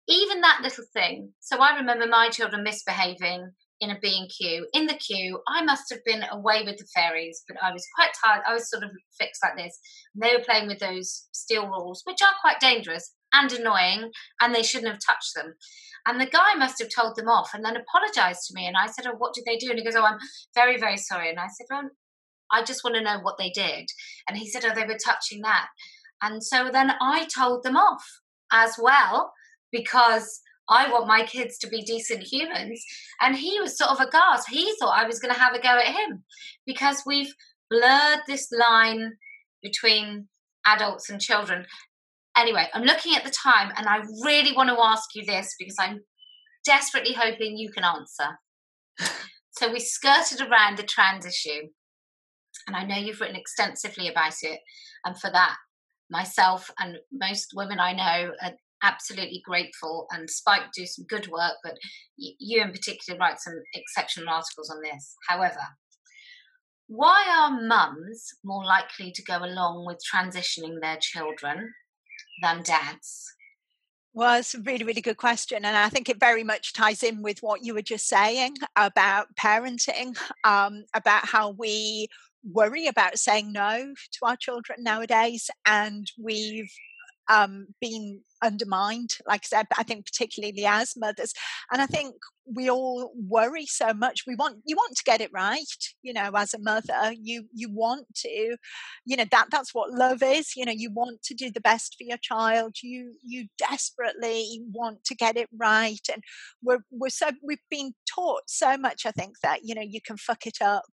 even 0.08 0.40
that 0.40 0.60
little 0.62 0.84
thing. 0.92 1.32
So 1.40 1.58
I 1.58 1.76
remember 1.76 2.06
my 2.06 2.28
children 2.28 2.62
misbehaving 2.62 3.50
in 3.80 3.90
a 3.90 3.98
B&Q. 3.98 4.66
In 4.72 4.86
the 4.86 4.94
queue, 4.94 5.40
I 5.48 5.62
must 5.62 5.90
have 5.90 6.04
been 6.04 6.24
away 6.30 6.62
with 6.64 6.78
the 6.78 6.86
fairies, 6.94 7.42
but 7.46 7.56
I 7.62 7.72
was 7.72 7.84
quite 7.94 8.10
tired. 8.24 8.42
I 8.46 8.54
was 8.54 8.70
sort 8.70 8.82
of 8.82 8.90
fixed 9.18 9.42
like 9.42 9.56
this. 9.56 9.78
And 10.14 10.22
they 10.22 10.34
were 10.34 10.42
playing 10.42 10.66
with 10.66 10.78
those 10.78 11.28
steel 11.32 11.66
rules, 11.66 12.02
which 12.04 12.22
are 12.22 12.40
quite 12.40 12.60
dangerous 12.60 13.14
and 13.32 13.52
annoying, 13.52 14.10
and 14.40 14.54
they 14.54 14.62
shouldn't 14.62 14.90
have 14.90 15.00
touched 15.06 15.34
them. 15.34 15.54
And 16.06 16.20
the 16.20 16.26
guy 16.26 16.54
must 16.56 16.80
have 16.80 16.88
told 16.94 17.16
them 17.16 17.28
off 17.28 17.50
and 17.52 17.64
then 17.64 17.76
apologized 17.76 18.46
to 18.46 18.54
me. 18.54 18.66
And 18.66 18.76
I 18.76 18.86
said, 18.86 19.06
Oh, 19.06 19.16
what 19.18 19.34
did 19.34 19.44
they 19.44 19.56
do? 19.56 19.70
And 19.70 19.78
he 19.78 19.84
goes, 19.84 19.96
Oh, 19.96 20.04
I'm 20.04 20.18
very, 20.54 20.78
very 20.78 20.96
sorry. 20.96 21.30
And 21.30 21.38
I 21.38 21.48
said, 21.48 21.66
Oh, 21.72 21.88
I 22.50 22.62
just 22.62 22.84
want 22.84 22.96
to 22.96 23.02
know 23.02 23.18
what 23.22 23.38
they 23.38 23.50
did. 23.50 23.86
And 24.28 24.38
he 24.38 24.48
said, 24.48 24.64
Oh, 24.64 24.74
they 24.74 24.86
were 24.86 24.98
touching 25.04 25.42
that. 25.42 25.66
And 26.22 26.42
so 26.42 26.70
then 26.72 26.92
I 27.00 27.26
told 27.26 27.62
them 27.62 27.76
off 27.76 28.04
as 28.52 28.76
well 28.80 29.32
because 29.72 30.40
I 30.68 30.90
want 30.90 31.06
my 31.06 31.24
kids 31.24 31.58
to 31.58 31.68
be 31.68 31.82
decent 31.82 32.22
humans. 32.22 32.84
And 33.20 33.36
he 33.36 33.60
was 33.60 33.78
sort 33.78 33.90
of 33.90 34.00
aghast. 34.00 34.48
He 34.48 34.74
thought 34.78 34.98
I 34.98 35.06
was 35.06 35.18
going 35.18 35.32
to 35.32 35.40
have 35.40 35.54
a 35.54 35.60
go 35.60 35.78
at 35.78 35.94
him 35.94 36.24
because 36.66 37.02
we've 37.06 37.32
blurred 37.70 38.20
this 38.26 38.48
line 38.52 39.12
between 39.62 40.28
adults 40.66 41.10
and 41.10 41.20
children. 41.20 41.66
Anyway, 42.36 42.66
I'm 42.74 42.82
looking 42.82 43.14
at 43.14 43.24
the 43.24 43.30
time 43.30 43.72
and 43.76 43.86
I 43.86 43.98
really 44.24 44.54
want 44.54 44.68
to 44.68 44.82
ask 44.82 45.14
you 45.14 45.24
this 45.24 45.54
because 45.58 45.76
I'm 45.78 46.00
desperately 46.64 47.14
hoping 47.14 47.56
you 47.56 47.70
can 47.70 47.84
answer. 47.84 48.38
so 49.52 49.72
we 49.72 49.80
skirted 49.80 50.40
around 50.40 50.76
the 50.76 50.82
trans 50.82 51.24
issue. 51.24 51.68
And 52.66 52.76
I 52.76 52.84
know 52.84 52.96
you've 52.96 53.20
written 53.20 53.36
extensively 53.36 54.08
about 54.08 54.34
it. 54.42 54.58
And 55.04 55.18
for 55.18 55.30
that, 55.30 55.56
myself 56.10 56.70
and 56.78 56.98
most 57.12 57.52
women 57.54 57.78
I 57.78 57.92
know 57.92 58.32
are 58.42 58.52
absolutely 58.82 59.42
grateful. 59.44 60.06
And 60.10 60.28
Spike 60.28 60.72
do 60.74 60.86
some 60.86 61.04
good 61.08 61.28
work, 61.28 61.54
but 61.62 61.76
you 62.16 62.62
in 62.62 62.72
particular 62.72 63.18
write 63.18 63.40
some 63.40 63.54
exceptional 63.74 64.28
articles 64.28 64.70
on 64.70 64.80
this. 64.82 65.14
However, 65.28 65.60
why 66.88 67.24
are 67.38 67.50
mums 67.50 68.28
more 68.44 68.64
likely 68.64 69.10
to 69.12 69.22
go 69.22 69.38
along 69.38 69.86
with 69.86 69.98
transitioning 70.12 70.80
their 70.80 70.98
children 71.00 71.72
than 72.42 72.62
dads? 72.62 73.32
Well, 74.14 74.38
it's 74.38 74.54
a 74.54 74.60
really, 74.60 74.84
really 74.84 75.02
good 75.02 75.18
question. 75.18 75.64
And 75.66 75.76
I 75.76 75.90
think 75.90 76.08
it 76.08 76.18
very 76.18 76.42
much 76.42 76.72
ties 76.72 77.02
in 77.02 77.20
with 77.22 77.40
what 77.40 77.62
you 77.62 77.74
were 77.74 77.82
just 77.82 78.06
saying 78.06 78.54
about 78.74 79.26
parenting, 79.38 80.16
um, 80.44 80.84
about 80.94 81.26
how 81.26 81.50
we 81.50 82.08
worry 82.42 82.86
about 82.86 83.18
saying 83.18 83.52
no 83.52 83.92
to 84.12 84.18
our 84.26 84.36
children 84.36 84.82
nowadays. 84.82 85.50
And 85.66 86.10
we've 86.18 86.72
um, 87.28 87.66
been 87.80 88.22
undermined, 88.42 89.16
like 89.26 89.42
I 89.44 89.46
said, 89.46 89.66
but 89.68 89.78
I 89.78 89.82
think 89.82 90.06
particularly 90.06 90.64
as 90.66 90.94
mothers. 90.96 91.32
And 91.70 91.80
I 91.80 91.86
think 91.86 92.14
we 92.46 92.70
all 92.70 93.12
worry 93.16 93.66
so 93.66 93.92
much. 93.92 94.22
We 94.26 94.36
want 94.36 94.58
you 94.64 94.76
want 94.76 94.96
to 94.96 95.04
get 95.04 95.20
it 95.20 95.30
right, 95.32 95.64
you 96.02 96.12
know, 96.12 96.30
as 96.34 96.54
a 96.54 96.60
mother. 96.60 97.12
You 97.12 97.44
you 97.52 97.68
want 97.70 98.06
to, 98.16 98.56
you 99.04 99.16
know, 99.16 99.24
that 99.30 99.48
that's 99.50 99.74
what 99.74 99.92
love 99.92 100.22
is. 100.22 100.54
You 100.56 100.64
know, 100.64 100.72
you 100.72 100.90
want 100.92 101.22
to 101.24 101.34
do 101.34 101.50
the 101.50 101.60
best 101.60 101.96
for 101.98 102.04
your 102.04 102.18
child. 102.18 102.76
You 102.82 103.14
you 103.24 103.46
desperately 103.58 104.62
want 104.72 105.04
to 105.06 105.14
get 105.14 105.36
it 105.36 105.48
right. 105.58 106.00
And 106.12 106.22
we're 106.62 106.84
we're 106.90 107.08
so 107.08 107.30
we've 107.42 107.58
been 107.70 107.94
taught 108.08 108.42
so 108.46 108.76
much, 108.76 109.06
I 109.06 109.10
think, 109.10 109.40
that, 109.42 109.60
you 109.64 109.74
know, 109.74 109.82
you 109.82 110.00
can 110.00 110.16
fuck 110.16 110.46
it 110.46 110.58
up 110.62 110.84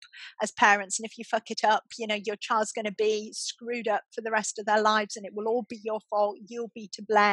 as 0.43 0.53
parents. 0.53 0.99
And 0.99 1.07
if 1.07 1.19
you 1.19 1.25
fuck 1.25 1.51
it 1.51 1.65
up, 1.65 1.85
you 1.99 2.07
know, 2.07 2.19
your 2.25 2.37
child's 2.37 2.73
gonna 2.73 2.93
be 2.93 3.33
screwed 3.35 3.89
up 3.89 4.03
for 4.15 4.23
the 4.23 4.31
rest 4.31 4.59
of 4.59 4.67
their 4.67 4.81
lives 4.81 5.17
and 5.17 5.27
it 5.27 5.35
will 5.35 5.49
all 5.49 5.67
be 5.69 5.81
your 5.85 6.01
fault. 6.09 6.39
You'll 6.47 6.73
be 6.75 6.89
to 6.95 7.03
blame. 7.03 7.32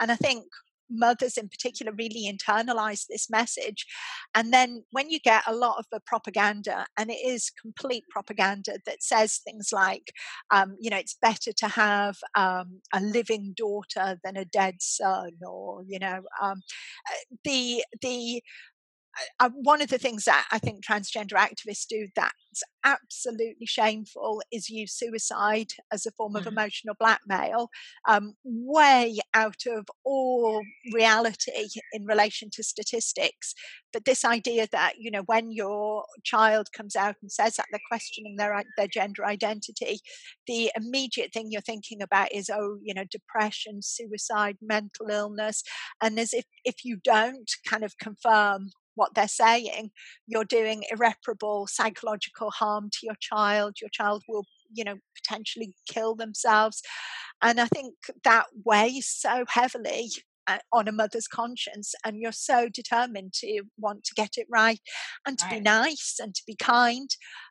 And 0.00 0.12
I 0.12 0.16
think 0.16 0.44
mothers 0.90 1.36
in 1.36 1.48
particular 1.48 1.92
really 1.92 2.30
internalize 2.32 3.06
this 3.06 3.28
message. 3.30 3.86
And 4.34 4.52
then 4.52 4.84
when 4.90 5.10
you 5.10 5.18
get 5.20 5.42
a 5.46 5.54
lot 5.54 5.76
of 5.78 5.86
the 5.92 6.00
propaganda, 6.06 6.86
and 6.96 7.10
it 7.10 7.18
is 7.24 7.50
complete 7.60 8.04
propaganda 8.10 8.78
that 8.86 9.02
says 9.02 9.38
things 9.38 9.70
like, 9.72 10.12
um, 10.50 10.76
you 10.80 10.90
know, 10.90 10.96
it's 10.96 11.16
better 11.20 11.52
to 11.52 11.68
have 11.68 12.16
um, 12.34 12.80
a 12.92 13.00
living 13.00 13.54
daughter 13.56 14.18
than 14.24 14.36
a 14.36 14.44
dead 14.44 14.76
son, 14.80 15.32
or 15.46 15.82
you 15.86 15.98
know, 15.98 16.22
um, 16.42 16.62
uh, 17.10 17.36
the 17.44 17.84
the 18.00 18.42
uh, 19.40 19.50
one 19.54 19.82
of 19.82 19.88
the 19.88 19.98
things 19.98 20.24
that 20.24 20.46
I 20.52 20.58
think 20.58 20.84
transgender 20.84 21.34
activists 21.34 21.86
do 21.88 22.08
that's 22.14 22.62
absolutely 22.84 23.66
shameful 23.66 24.42
is 24.52 24.70
use 24.70 24.96
suicide 24.96 25.68
as 25.92 26.06
a 26.06 26.12
form 26.12 26.36
of 26.36 26.44
mm. 26.44 26.48
emotional 26.48 26.94
blackmail, 26.98 27.68
um, 28.08 28.34
way 28.44 29.18
out 29.34 29.62
of 29.66 29.86
all 30.04 30.62
reality 30.92 31.68
in 31.92 32.04
relation 32.06 32.48
to 32.52 32.62
statistics. 32.62 33.54
But 33.92 34.04
this 34.04 34.24
idea 34.24 34.66
that 34.72 34.94
you 34.98 35.10
know 35.10 35.22
when 35.26 35.50
your 35.52 36.04
child 36.24 36.68
comes 36.72 36.96
out 36.96 37.16
and 37.22 37.30
says 37.30 37.56
that 37.56 37.66
they're 37.70 37.80
questioning 37.88 38.36
their 38.36 38.62
their 38.76 38.88
gender 38.88 39.24
identity, 39.24 40.00
the 40.46 40.70
immediate 40.76 41.32
thing 41.32 41.48
you're 41.50 41.60
thinking 41.62 42.02
about 42.02 42.32
is 42.32 42.50
oh 42.50 42.78
you 42.82 42.94
know 42.94 43.04
depression, 43.10 43.80
suicide, 43.82 44.56
mental 44.60 45.08
illness, 45.10 45.62
and 46.02 46.18
as 46.18 46.32
if 46.32 46.44
if 46.64 46.84
you 46.84 46.98
don't 47.02 47.50
kind 47.68 47.84
of 47.84 47.98
confirm 47.98 48.70
what 48.98 49.14
they're 49.14 49.28
saying, 49.28 49.90
you're 50.26 50.44
doing 50.44 50.82
irreparable 50.90 51.66
psychological 51.68 52.50
harm 52.50 52.90
to 52.92 52.98
your 53.02 53.16
child. 53.20 53.76
Your 53.80 53.90
child 53.90 54.24
will, 54.28 54.44
you 54.72 54.84
know, 54.84 54.96
potentially 55.16 55.74
kill 55.88 56.14
themselves. 56.14 56.82
And 57.40 57.60
I 57.60 57.66
think 57.66 57.94
that 58.24 58.46
weighs 58.64 59.08
so 59.08 59.44
heavily 59.48 60.10
uh, 60.48 60.58
on 60.72 60.88
a 60.88 60.92
mother's 60.92 61.28
conscience 61.28 61.94
and 62.04 62.20
you're 62.20 62.32
so 62.32 62.68
determined 62.68 63.34
to 63.34 63.62
want 63.78 64.02
to 64.04 64.14
get 64.14 64.32
it 64.36 64.46
right 64.50 64.80
and 65.26 65.38
to 65.38 65.44
right. 65.44 65.54
be 65.54 65.60
nice 65.60 66.16
and 66.20 66.34
to 66.34 66.42
be 66.46 66.56
kind 66.56 67.10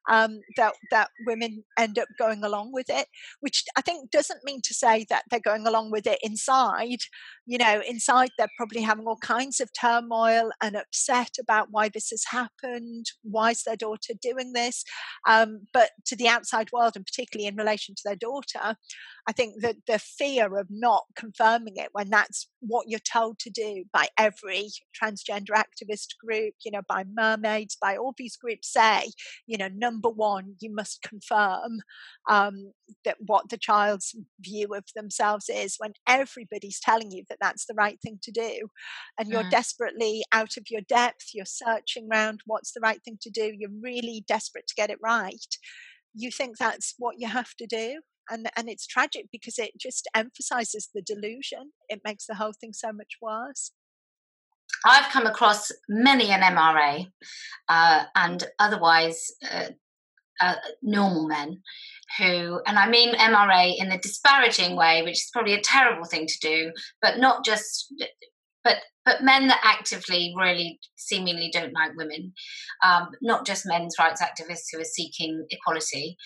um, 0.10 0.41
that 0.55 0.74
that 0.91 1.10
women 1.26 1.64
end 1.78 1.99
up 1.99 2.08
going 2.18 2.43
along 2.43 2.72
with 2.72 2.88
it 2.89 3.08
which 3.41 3.64
i 3.76 3.82
think 3.82 4.10
doesn't 4.12 4.43
mean 4.43 4.62
to 4.62 4.74
say 4.74 5.05
that 5.10 5.24
they're 5.30 5.39
going 5.39 5.68
along 5.68 5.91
with 5.91 6.08
it 6.08 6.20
inside 6.22 6.99
you 7.45 7.58
know 7.58 7.82
inside 7.88 8.30
they're 8.38 8.47
probably 8.58 8.82
having 8.82 9.05
all 9.05 9.18
kinds 9.18 9.60
of 9.60 9.70
turmoil 9.80 10.51
and 10.62 10.76
upset 10.76 11.32
about 11.39 11.68
why 11.72 11.89
this 11.89 12.10
has 12.10 12.24
happened 12.30 13.05
why 13.24 13.51
is 13.51 13.64
their 13.64 13.76
daughter 13.76 14.14
doing 14.22 14.53
this 14.53 14.84
um, 15.28 15.62
but 15.74 15.89
to 16.05 16.16
the 16.16 16.28
outside 16.28 16.72
world 16.72 16.93
and 16.95 17.05
particularly 17.05 17.47
in 17.47 17.55
relation 17.55 17.95
to 17.95 18.01
their 18.05 18.16
daughter 18.16 18.76
i 19.28 19.32
think 19.32 19.62
that 19.62 19.76
the 19.88 19.99
fear 19.99 20.58
of 20.58 20.68
not 20.70 21.03
confirming 21.16 21.76
it 21.78 21.89
when 21.91 22.10
that's 22.10 22.49
what 22.60 22.88
you're 22.88 22.99
told 22.99 23.39
to 23.39 23.49
do 23.49 23.84
by 23.93 24.08
every 24.18 24.70
transgender 24.99 25.51
activist 25.51 26.18
group, 26.24 26.53
you 26.64 26.72
know, 26.72 26.82
by 26.88 27.03
mermaids, 27.12 27.78
by 27.80 27.95
all 27.97 28.14
these 28.18 28.38
groups 28.38 28.72
say, 28.72 29.12
you 29.45 29.58
know, 29.58 29.70
number 29.76 29.97
one, 30.02 30.56
you 30.60 30.74
must 30.74 31.02
confirm 31.02 31.80
um, 32.30 32.74
that 33.06 33.18
what 33.26 33.50
the 33.50 33.58
child's 33.58 34.16
view 34.39 34.74
of 34.74 34.84
themselves 34.95 35.50
is 35.50 35.76
when 35.78 35.93
everybody's 36.08 36.80
telling 36.80 37.12
you 37.12 37.24
that 37.30 37.39
that's 37.41 37.66
the 37.66 37.76
right 37.76 38.00
thing 38.02 38.20
to 38.24 38.32
do. 38.32 38.68
And 39.20 39.30
you're 39.30 39.43
mm. 39.43 39.52
desperately 39.52 40.24
out 40.32 40.58
of 40.58 40.66
your 40.70 40.82
depth, 40.82 41.32
you're 41.34 41.45
searching 41.45 42.08
around 42.12 42.41
what's 42.45 42.74
the 42.74 42.82
right 42.82 43.02
thing 43.04 43.18
to 43.22 43.30
do, 43.30 43.54
you're 43.58 43.70
really 43.82 44.24
desperate 44.28 44.68
to 44.68 44.76
get 44.76 44.89
it 44.89 45.00
right. 45.02 45.56
You 46.14 46.32
think 46.32 46.58
that's 46.58 46.95
what 46.98 47.16
you 47.20 47.28
have 47.28 47.54
to 47.56 47.68
do 47.68 48.02
and 48.30 48.50
and 48.56 48.70
it's 48.70 48.86
tragic 48.86 49.26
because 49.32 49.58
it 49.58 49.72
just 49.80 50.10
emphasizes 50.14 50.89
the 50.93 51.02
delusion 51.02 51.72
it 51.89 52.02
makes 52.04 52.26
the 52.26 52.36
whole 52.36 52.54
thing 52.60 52.74
so 52.74 52.91
much 52.91 53.18
worse 53.22 53.72
I've 54.86 55.12
come 55.12 55.26
across 55.26 55.72
many 55.88 56.30
an 56.30 56.41
MRA 56.41 57.08
uh, 57.70 58.04
and 58.16 58.43
otherwise 58.60 59.32
uh, 59.50 59.70
uh, 60.42 60.56
normal 60.82 61.28
men 61.28 61.62
who, 62.18 62.62
and 62.66 62.80
I 62.80 62.90
mean 62.90 63.16
MRA 63.16 63.76
in 63.78 63.90
the 63.90 63.98
disparaging 63.98 64.76
way, 64.76 65.02
which 65.04 65.18
is 65.18 65.30
probably 65.34 65.54
a 65.54 65.62
terrible 65.62 66.06
thing 66.06 66.28
to 66.28 66.40
do, 66.42 66.72
but 67.02 67.20
not 67.20 67.44
just, 67.46 67.94
but 68.64 68.78
but 69.06 69.24
men 69.24 69.48
that 69.48 69.62
actively 69.64 70.34
really 70.38 70.80
seemingly 70.98 71.50
don't 71.52 71.74
like 71.74 71.96
women, 71.96 72.34
um, 72.84 73.08
not 73.22 73.46
just 73.46 73.66
men's 73.66 73.96
rights 73.98 74.22
activists 74.22 74.66
who 74.72 74.82
are 74.82 74.84
seeking 74.84 75.46
equality. 75.50 76.18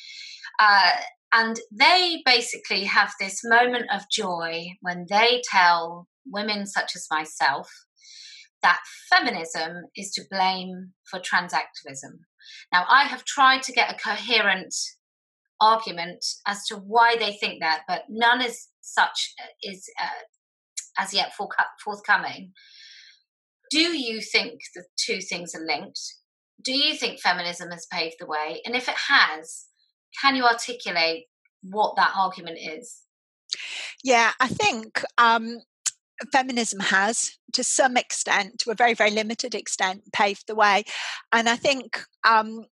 Uh, 0.59 0.93
and 1.31 1.59
they 1.71 2.23
basically 2.25 2.83
have 2.85 3.13
this 3.19 3.41
moment 3.43 3.85
of 3.93 4.09
joy 4.11 4.65
when 4.81 5.05
they 5.09 5.43
tell 5.49 6.07
women 6.25 6.65
such 6.65 6.95
as 6.95 7.07
myself 7.11 7.69
that 8.63 8.79
feminism 9.09 9.85
is 9.95 10.11
to 10.11 10.23
blame 10.29 10.91
for 11.09 11.19
trans 11.19 11.53
activism. 11.53 12.19
Now, 12.71 12.85
I 12.89 13.03
have 13.03 13.25
tried 13.25 13.63
to 13.63 13.71
get 13.71 13.91
a 13.91 13.97
coherent 13.97 14.73
argument 15.59 16.25
as 16.47 16.65
to 16.67 16.75
why 16.75 17.15
they 17.17 17.33
think 17.33 17.61
that, 17.61 17.81
but 17.87 18.03
none 18.09 18.41
is 18.41 18.67
such 18.81 19.33
is 19.63 19.87
uh, 20.01 21.01
as 21.01 21.13
yet 21.13 21.33
forthcoming. 21.83 22.51
Do 23.69 23.79
you 23.79 24.21
think 24.21 24.59
the 24.75 24.83
two 24.97 25.21
things 25.21 25.55
are 25.55 25.65
linked? 25.65 26.01
Do 26.63 26.73
you 26.73 26.95
think 26.95 27.19
feminism 27.19 27.71
has 27.71 27.87
paved 27.91 28.15
the 28.19 28.25
way? 28.25 28.61
And 28.65 28.75
if 28.75 28.89
it 28.89 28.95
has, 29.09 29.65
can 30.21 30.35
you 30.35 30.43
articulate 30.43 31.25
what 31.63 31.95
that 31.95 32.11
argument 32.17 32.59
is? 32.59 33.01
Yeah, 34.03 34.31
I 34.39 34.47
think 34.47 35.03
um, 35.17 35.59
feminism 36.31 36.79
has, 36.79 37.37
to 37.53 37.63
some 37.63 37.97
extent, 37.97 38.59
to 38.59 38.71
a 38.71 38.75
very, 38.75 38.93
very 38.93 39.11
limited 39.11 39.55
extent, 39.55 40.03
paved 40.13 40.47
the 40.47 40.55
way. 40.55 40.83
And 41.31 41.49
I 41.49 41.55
think 41.55 42.03
um, 42.27 42.65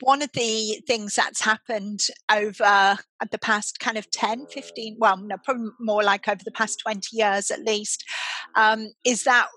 one 0.00 0.22
of 0.22 0.30
the 0.32 0.80
things 0.86 1.14
that's 1.14 1.40
happened 1.40 2.00
over 2.32 2.96
the 3.30 3.38
past 3.38 3.80
kind 3.80 3.98
of 3.98 4.10
10, 4.10 4.46
15, 4.46 4.96
well, 4.98 5.16
no, 5.16 5.36
probably 5.44 5.70
more 5.80 6.02
like 6.02 6.28
over 6.28 6.42
the 6.44 6.52
past 6.52 6.80
20 6.80 7.08
years 7.12 7.50
at 7.50 7.64
least, 7.64 8.04
um, 8.56 8.88
is 9.04 9.24
that 9.24 9.48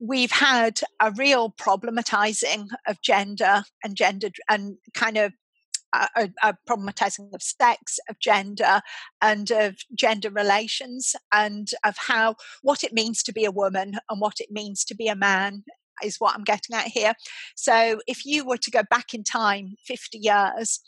we've 0.00 0.32
had 0.32 0.80
a 1.00 1.12
real 1.12 1.50
problematizing 1.50 2.68
of 2.86 3.00
gender 3.02 3.62
and 3.84 3.96
gender 3.96 4.30
and 4.48 4.76
kind 4.94 5.18
of 5.18 5.32
a, 5.92 6.30
a, 6.42 6.54
problematizing 6.68 7.32
of 7.34 7.42
sex, 7.42 7.98
of 8.08 8.18
gender, 8.18 8.80
and 9.20 9.50
of 9.50 9.76
gender 9.94 10.30
relations, 10.30 11.14
and 11.32 11.70
of 11.84 11.96
how 11.96 12.36
what 12.62 12.84
it 12.84 12.92
means 12.92 13.22
to 13.24 13.32
be 13.32 13.44
a 13.44 13.50
woman 13.50 13.94
and 14.08 14.20
what 14.20 14.40
it 14.40 14.50
means 14.50 14.84
to 14.84 14.94
be 14.94 15.08
a 15.08 15.16
man 15.16 15.64
is 16.02 16.16
what 16.18 16.34
I'm 16.34 16.44
getting 16.44 16.76
at 16.76 16.86
here. 16.86 17.14
So, 17.56 18.00
if 18.06 18.24
you 18.24 18.44
were 18.44 18.56
to 18.58 18.70
go 18.70 18.82
back 18.90 19.14
in 19.14 19.24
time 19.24 19.74
50 19.86 20.18
years, 20.18 20.80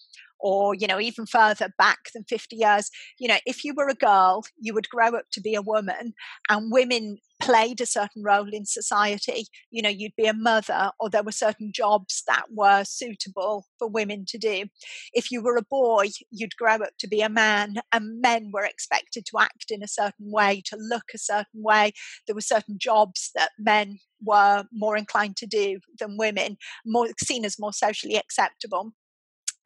or 0.42 0.74
you 0.74 0.86
know 0.86 1.00
even 1.00 1.24
further 1.24 1.68
back 1.78 1.98
than 2.12 2.24
50 2.24 2.56
years 2.56 2.90
you 3.18 3.28
know 3.28 3.38
if 3.46 3.64
you 3.64 3.72
were 3.74 3.88
a 3.88 3.94
girl 3.94 4.44
you 4.58 4.74
would 4.74 4.88
grow 4.88 5.08
up 5.08 5.24
to 5.32 5.40
be 5.40 5.54
a 5.54 5.62
woman 5.62 6.12
and 6.48 6.72
women 6.72 7.18
played 7.42 7.80
a 7.80 7.86
certain 7.86 8.22
role 8.22 8.48
in 8.52 8.64
society. 8.64 9.46
You 9.70 9.82
know 9.82 9.88
you'd 9.88 10.16
be 10.16 10.26
a 10.26 10.32
mother 10.32 10.92
or 11.00 11.10
there 11.10 11.24
were 11.24 11.32
certain 11.32 11.72
jobs 11.74 12.22
that 12.26 12.44
were 12.50 12.84
suitable 12.84 13.66
for 13.78 13.88
women 13.88 14.24
to 14.28 14.38
do. 14.38 14.66
If 15.12 15.30
you 15.30 15.42
were 15.42 15.56
a 15.56 15.62
boy 15.62 16.08
you'd 16.30 16.56
grow 16.56 16.74
up 16.74 16.92
to 17.00 17.08
be 17.08 17.20
a 17.20 17.28
man 17.28 17.76
and 17.92 18.20
men 18.20 18.50
were 18.52 18.64
expected 18.64 19.26
to 19.26 19.38
act 19.40 19.70
in 19.70 19.82
a 19.82 19.88
certain 19.88 20.30
way 20.30 20.62
to 20.66 20.76
look 20.78 21.04
a 21.14 21.18
certain 21.18 21.62
way. 21.62 21.92
There 22.26 22.34
were 22.34 22.40
certain 22.40 22.78
jobs 22.78 23.30
that 23.34 23.50
men 23.58 23.98
were 24.24 24.64
more 24.72 24.96
inclined 24.96 25.36
to 25.38 25.46
do 25.46 25.80
than 25.98 26.16
women 26.16 26.56
more 26.86 27.08
seen 27.20 27.44
as 27.44 27.58
more 27.58 27.72
socially 27.72 28.16
acceptable 28.16 28.92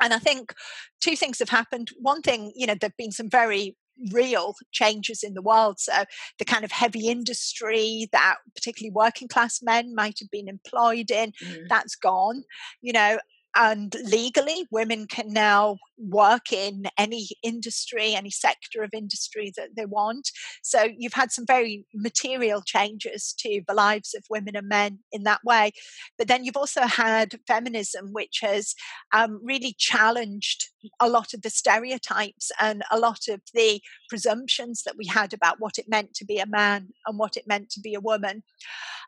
and 0.00 0.12
I 0.12 0.18
think 0.18 0.54
two 1.00 1.16
things 1.16 1.38
have 1.38 1.48
happened. 1.48 1.90
One 2.00 2.22
thing, 2.22 2.52
you 2.54 2.66
know, 2.66 2.74
there 2.74 2.88
have 2.88 2.96
been 2.96 3.12
some 3.12 3.30
very 3.30 3.76
real 4.12 4.54
changes 4.72 5.22
in 5.22 5.34
the 5.34 5.42
world. 5.42 5.80
So 5.80 6.04
the 6.38 6.44
kind 6.44 6.64
of 6.64 6.72
heavy 6.72 7.08
industry 7.08 8.08
that 8.12 8.36
particularly 8.54 8.92
working 8.92 9.28
class 9.28 9.62
men 9.62 9.94
might 9.94 10.18
have 10.20 10.30
been 10.30 10.48
employed 10.48 11.10
in, 11.10 11.32
mm. 11.42 11.62
that's 11.68 11.96
gone. 11.96 12.44
You 12.82 12.92
know, 12.92 13.18
and 13.54 13.94
legally 14.04 14.66
women 14.70 15.06
can 15.06 15.32
now 15.32 15.78
work 15.98 16.52
in 16.52 16.84
any 16.98 17.28
industry, 17.42 18.14
any 18.14 18.30
sector 18.30 18.82
of 18.82 18.90
industry 18.92 19.52
that 19.56 19.70
they 19.76 19.86
want. 19.86 20.30
So 20.62 20.88
you've 20.96 21.14
had 21.14 21.32
some 21.32 21.46
very 21.46 21.86
material 21.94 22.62
changes 22.62 23.34
to 23.38 23.62
the 23.66 23.74
lives 23.74 24.14
of 24.14 24.24
women 24.30 24.56
and 24.56 24.68
men 24.68 24.98
in 25.12 25.24
that 25.24 25.44
way. 25.44 25.72
But 26.18 26.28
then 26.28 26.44
you've 26.44 26.56
also 26.56 26.82
had 26.82 27.40
feminism, 27.46 28.12
which 28.12 28.38
has 28.42 28.74
um, 29.12 29.40
really 29.42 29.74
challenged 29.78 30.68
a 31.00 31.08
lot 31.08 31.34
of 31.34 31.42
the 31.42 31.50
stereotypes 31.50 32.50
and 32.60 32.82
a 32.90 32.98
lot 32.98 33.28
of 33.28 33.40
the 33.54 33.80
presumptions 34.08 34.82
that 34.84 34.96
we 34.96 35.06
had 35.06 35.32
about 35.32 35.56
what 35.58 35.78
it 35.78 35.88
meant 35.88 36.14
to 36.14 36.24
be 36.24 36.38
a 36.38 36.46
man 36.46 36.88
and 37.06 37.18
what 37.18 37.36
it 37.36 37.46
meant 37.46 37.70
to 37.70 37.80
be 37.80 37.94
a 37.94 38.00
woman. 38.00 38.42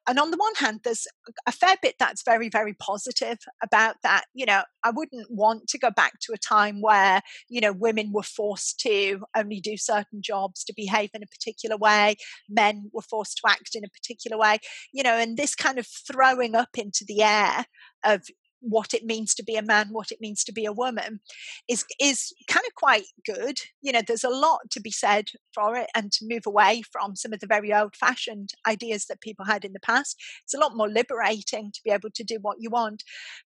And 0.08 0.18
on 0.18 0.30
the 0.30 0.36
one 0.36 0.54
hand, 0.54 0.80
there's 0.84 1.06
a 1.46 1.52
fair 1.52 1.76
bit 1.82 1.96
that's 1.98 2.22
very, 2.24 2.48
very 2.48 2.74
positive 2.74 3.38
about 3.62 3.96
that. 4.02 4.24
You 4.32 4.46
know, 4.46 4.62
I 4.84 4.90
wouldn't 4.90 5.30
want 5.30 5.66
to 5.68 5.78
go 5.78 5.90
back 5.90 6.14
to 6.22 6.32
a 6.32 6.38
time 6.38 6.77
where, 6.80 7.20
you 7.48 7.60
know, 7.60 7.72
women 7.72 8.12
were 8.12 8.22
forced 8.22 8.80
to 8.80 9.20
only 9.36 9.60
do 9.60 9.76
certain 9.76 10.20
jobs, 10.22 10.64
to 10.64 10.74
behave 10.76 11.10
in 11.14 11.22
a 11.22 11.26
particular 11.26 11.76
way, 11.76 12.16
men 12.48 12.90
were 12.92 13.02
forced 13.02 13.38
to 13.38 13.50
act 13.50 13.74
in 13.74 13.84
a 13.84 13.88
particular 13.88 14.38
way, 14.38 14.58
you 14.92 15.02
know, 15.02 15.14
and 15.14 15.36
this 15.36 15.54
kind 15.54 15.78
of 15.78 15.86
throwing 15.86 16.54
up 16.54 16.70
into 16.76 17.04
the 17.06 17.22
air 17.22 17.64
of 18.04 18.22
what 18.60 18.94
it 18.94 19.04
means 19.04 19.34
to 19.34 19.44
be 19.44 19.56
a 19.56 19.62
man, 19.62 19.88
what 19.90 20.10
it 20.10 20.20
means 20.20 20.44
to 20.44 20.52
be 20.52 20.64
a 20.64 20.72
woman, 20.72 21.20
is 21.68 21.84
is 22.00 22.32
kind 22.48 22.64
of 22.66 22.74
quite 22.74 23.04
good. 23.24 23.58
You 23.82 23.92
know, 23.92 24.02
there's 24.06 24.24
a 24.24 24.28
lot 24.28 24.70
to 24.70 24.80
be 24.80 24.90
said 24.90 25.26
for 25.54 25.76
it, 25.76 25.88
and 25.94 26.12
to 26.12 26.26
move 26.28 26.42
away 26.46 26.82
from 26.92 27.16
some 27.16 27.32
of 27.32 27.40
the 27.40 27.46
very 27.46 27.72
old-fashioned 27.72 28.50
ideas 28.66 29.06
that 29.06 29.20
people 29.20 29.44
had 29.44 29.64
in 29.64 29.72
the 29.72 29.80
past. 29.80 30.16
It's 30.44 30.54
a 30.54 30.58
lot 30.58 30.76
more 30.76 30.88
liberating 30.88 31.72
to 31.72 31.80
be 31.84 31.90
able 31.90 32.10
to 32.14 32.24
do 32.24 32.38
what 32.40 32.58
you 32.60 32.70
want. 32.70 33.02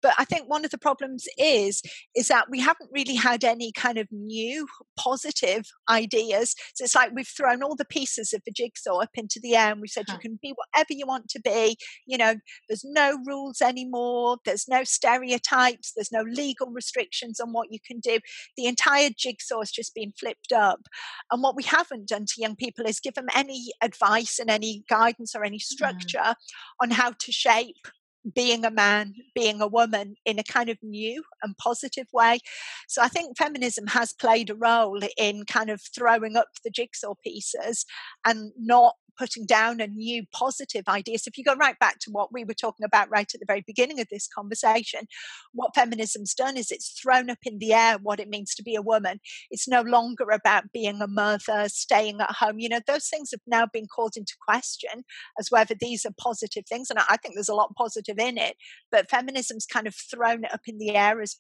But 0.01 0.14
I 0.18 0.26
think 0.26 0.47
one 0.47 0.66
of 0.66 0.72
the 0.72 0.78
problems 0.78 1.26
is 1.38 1.82
is 2.16 2.28
that 2.28 2.49
we 2.49 2.60
haven't 2.60 2.91
really 2.91 3.16
had 3.16 3.43
any 3.43 3.72
kind 3.72 3.97
of 3.97 4.08
new 4.12 4.68
positive 4.97 5.66
ideas. 5.89 6.55
So 6.76 6.84
it's 6.84 6.95
like 6.95 7.12
we've 7.14 7.28
thrown 7.28 7.64
all 7.64 7.76
the 7.76 7.86
pieces 7.86 8.34
of 8.34 8.41
the 8.45 8.51
jigsaw 8.51 8.99
up 8.99 9.12
into 9.16 9.39
the 9.41 9.55
air, 9.55 9.72
and 9.72 9.82
we 9.82 9.88
said 9.88 10.05
huh. 10.08 10.14
you 10.16 10.20
can 10.20 10.39
be 10.41 10.53
whatever 10.55 10.91
you 10.91 11.08
want 11.08 11.30
to 11.30 11.39
be. 11.39 11.78
You 12.05 12.18
know, 12.18 12.36
there's 12.68 12.86
no 12.86 13.18
rules 13.26 13.62
anymore. 13.62 14.38
There's 14.45 14.68
no 14.68 14.84
stereotypes, 14.97 15.93
there's 15.95 16.11
no 16.11 16.21
legal 16.21 16.67
restrictions 16.67 17.39
on 17.39 17.53
what 17.53 17.71
you 17.71 17.79
can 17.85 17.99
do. 17.99 18.19
The 18.57 18.65
entire 18.65 19.09
jigsaw 19.15 19.59
has 19.59 19.71
just 19.71 19.95
been 19.95 20.13
flipped 20.19 20.51
up. 20.51 20.81
And 21.31 21.41
what 21.41 21.55
we 21.55 21.63
haven't 21.63 22.07
done 22.07 22.25
to 22.25 22.41
young 22.41 22.55
people 22.55 22.85
is 22.85 22.99
give 22.99 23.13
them 23.13 23.27
any 23.35 23.71
advice 23.81 24.39
and 24.39 24.49
any 24.49 24.83
guidance 24.89 25.35
or 25.35 25.43
any 25.43 25.57
mm. 25.59 25.61
structure 25.61 26.35
on 26.81 26.91
how 26.91 27.11
to 27.11 27.31
shape 27.31 27.87
being 28.35 28.65
a 28.65 28.71
man, 28.71 29.13
being 29.33 29.61
a 29.61 29.67
woman 29.67 30.15
in 30.25 30.39
a 30.39 30.43
kind 30.43 30.69
of 30.69 30.77
new 30.81 31.23
and 31.43 31.55
positive 31.57 32.07
way. 32.13 32.39
So 32.87 33.01
I 33.01 33.07
think 33.07 33.37
feminism 33.37 33.87
has 33.87 34.13
played 34.13 34.49
a 34.49 34.55
role 34.55 34.99
in 35.17 35.45
kind 35.45 35.69
of 35.69 35.81
throwing 35.95 36.35
up 36.35 36.47
the 36.63 36.69
jigsaw 36.69 37.13
pieces 37.23 37.85
and 38.25 38.51
not 38.57 38.95
putting 39.18 39.45
down 39.45 39.80
a 39.80 39.88
new 39.88 40.24
positive 40.34 40.88
idea. 40.88 41.18
So 41.18 41.30
if 41.30 41.38
you 41.38 41.43
go 41.43 41.55
right 41.55 41.78
back 41.80 41.99
to 41.99 42.11
what 42.11 42.32
we 42.34 42.43
were 42.43 42.53
talking 42.53 42.86
about 42.86 43.09
right 43.09 43.30
at 43.34 43.39
the 43.39 43.45
very 43.45 43.63
beginning 43.65 43.99
of 43.99 44.07
this 44.09 44.28
conversation, 44.28 45.01
what 45.53 45.76
feminism's 45.76 46.34
done 46.34 46.57
is 46.57 46.72
it's 46.72 46.99
thrown 46.99 47.30
up 47.30 47.39
in 47.43 47.59
the 47.59 47.74
air 47.74 47.97
what 48.01 48.20
it 48.20 48.30
means 48.30 48.53
to 48.55 48.63
be 48.63 48.76
a 48.76 48.82
woman. 48.82 49.20
It's 49.51 49.68
no 49.68 49.82
longer 49.82 50.30
about 50.32 50.72
being 50.74 51.01
a 51.01 51.07
mother, 51.07 51.68
staying 51.68 52.22
at 52.22 52.32
home. 52.32 52.59
You 52.59 52.70
know, 52.70 52.82
those 52.86 53.07
things 53.07 53.32
have 53.32 53.41
now 53.47 53.65
been 53.72 53.88
called 53.88 54.13
into 54.15 54.36
question 54.47 55.03
as 55.39 55.49
whether 55.49 55.76
these 55.80 56.05
are 56.05 56.13
positive 56.20 56.65
things. 56.68 56.89
And 56.89 56.99
I 56.99 57.18
think 57.18 57.36
there's 57.36 57.49
a 57.49 57.55
lot 57.55 57.76
positive 57.76 58.20
in 58.20 58.38
it, 58.38 58.55
but 58.91 59.09
feminism's 59.09 59.65
kind 59.65 59.88
of 59.88 59.95
thrown 59.95 60.43
it 60.45 60.53
up 60.53 60.61
in 60.68 60.78
the 60.78 60.95
air 60.95 61.22
as 61.22 61.38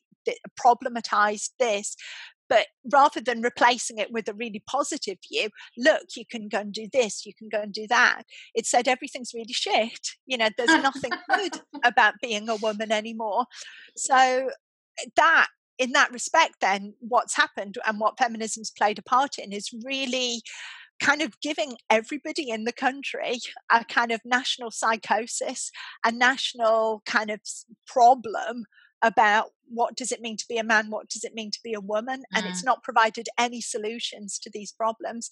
problematized 0.59 1.51
this 1.59 1.95
but 2.49 2.67
rather 2.91 3.21
than 3.21 3.41
replacing 3.41 3.97
it 3.97 4.11
with 4.11 4.27
a 4.27 4.33
really 4.33 4.63
positive 4.69 5.17
view, 5.29 5.49
look, 5.77 6.03
you 6.15 6.25
can 6.29 6.47
go 6.47 6.59
and 6.59 6.73
do 6.73 6.87
this, 6.91 7.25
you 7.25 7.33
can 7.37 7.49
go 7.49 7.61
and 7.61 7.73
do 7.73 7.87
that. 7.87 8.23
It 8.55 8.65
said 8.65 8.87
everything's 8.87 9.33
really 9.33 9.53
shit. 9.53 10.07
You 10.25 10.37
know, 10.37 10.49
there's 10.57 10.69
nothing 10.83 11.11
good 11.33 11.61
about 11.83 12.15
being 12.21 12.49
a 12.49 12.55
woman 12.55 12.91
anymore. 12.91 13.45
So 13.95 14.15
eh, 14.15 15.05
that 15.15 15.47
in 15.77 15.91
that 15.91 16.11
respect, 16.11 16.55
then 16.61 16.93
what's 16.99 17.35
happened 17.35 17.77
and 17.85 17.99
what 17.99 18.17
feminism's 18.17 18.71
played 18.71 18.97
a 18.97 19.03
part 19.03 19.37
in 19.37 19.53
is 19.53 19.69
really 19.85 20.41
kind 20.99 21.21
of 21.21 21.39
giving 21.41 21.77
everybody 21.89 22.49
in 22.49 22.63
the 22.63 22.73
country 22.73 23.39
a 23.71 23.85
kind 23.85 24.11
of 24.11 24.19
national 24.25 24.71
psychosis, 24.71 25.71
a 26.05 26.11
national 26.11 27.03
kind 27.05 27.29
of 27.29 27.39
problem 27.85 28.65
about 29.01 29.47
what 29.69 29.95
does 29.95 30.11
it 30.11 30.21
mean 30.21 30.37
to 30.37 30.45
be 30.47 30.57
a 30.57 30.63
man 30.63 30.89
what 30.89 31.09
does 31.09 31.23
it 31.23 31.33
mean 31.33 31.51
to 31.51 31.59
be 31.63 31.73
a 31.73 31.81
woman 31.81 32.23
and 32.33 32.45
it's 32.45 32.61
mm. 32.61 32.65
not 32.65 32.83
provided 32.83 33.27
any 33.37 33.61
solutions 33.61 34.39
to 34.39 34.49
these 34.53 34.71
problems 34.71 35.29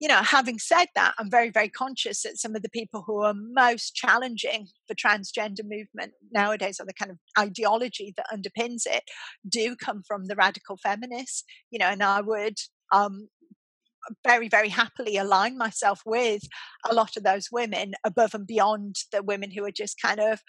you 0.00 0.08
know 0.08 0.22
having 0.22 0.58
said 0.58 0.86
that 0.94 1.14
i'm 1.18 1.30
very 1.30 1.50
very 1.50 1.68
conscious 1.68 2.22
that 2.22 2.38
some 2.38 2.56
of 2.56 2.62
the 2.62 2.70
people 2.70 3.04
who 3.06 3.22
are 3.22 3.34
most 3.34 3.94
challenging 3.94 4.66
the 4.88 4.94
transgender 4.94 5.62
movement 5.62 6.12
nowadays 6.32 6.80
or 6.80 6.86
the 6.86 6.94
kind 6.94 7.10
of 7.10 7.18
ideology 7.38 8.14
that 8.16 8.26
underpins 8.32 8.82
it 8.86 9.04
do 9.48 9.76
come 9.76 10.02
from 10.06 10.26
the 10.26 10.36
radical 10.36 10.78
feminists 10.82 11.44
you 11.70 11.78
know 11.78 11.86
and 11.86 12.02
i 12.02 12.20
would 12.20 12.56
um, 12.92 13.28
very, 14.24 14.48
very 14.48 14.68
happily 14.68 15.16
align 15.16 15.56
myself 15.56 16.00
with 16.04 16.42
a 16.88 16.94
lot 16.94 17.16
of 17.16 17.22
those 17.22 17.48
women 17.50 17.94
above 18.04 18.34
and 18.34 18.46
beyond 18.46 18.96
the 19.12 19.22
women 19.22 19.50
who 19.50 19.64
are 19.64 19.72
just 19.72 20.00
kind 20.00 20.20
of 20.20 20.40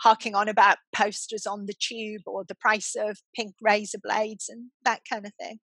harking 0.00 0.34
on 0.34 0.48
about 0.48 0.78
posters 0.94 1.46
on 1.46 1.66
the 1.66 1.74
tube 1.78 2.22
or 2.26 2.44
the 2.44 2.54
price 2.54 2.94
of 2.98 3.18
pink 3.34 3.54
razor 3.60 3.98
blades 4.02 4.48
and 4.48 4.70
that 4.84 5.00
kind 5.10 5.26
of 5.26 5.32
thing. 5.40 5.58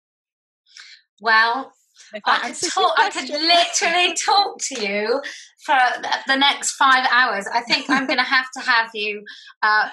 Well, 1.21 1.73
I 2.15 2.53
could, 2.53 2.71
talk, 2.71 2.95
I 2.97 3.11
could 3.11 3.29
literally 3.29 4.15
talk 4.25 4.57
to 4.59 4.81
you 4.81 5.23
for 5.65 5.77
the 6.27 6.37
next 6.37 6.73
five 6.73 7.07
hours. 7.13 7.47
I 7.53 7.61
think 7.63 7.91
I'm 7.91 8.07
going 8.07 8.19
to 8.19 8.25
have 8.25 8.47
to 8.57 8.61
have 8.63 8.91
you 8.95 9.23
uh, 9.63 9.89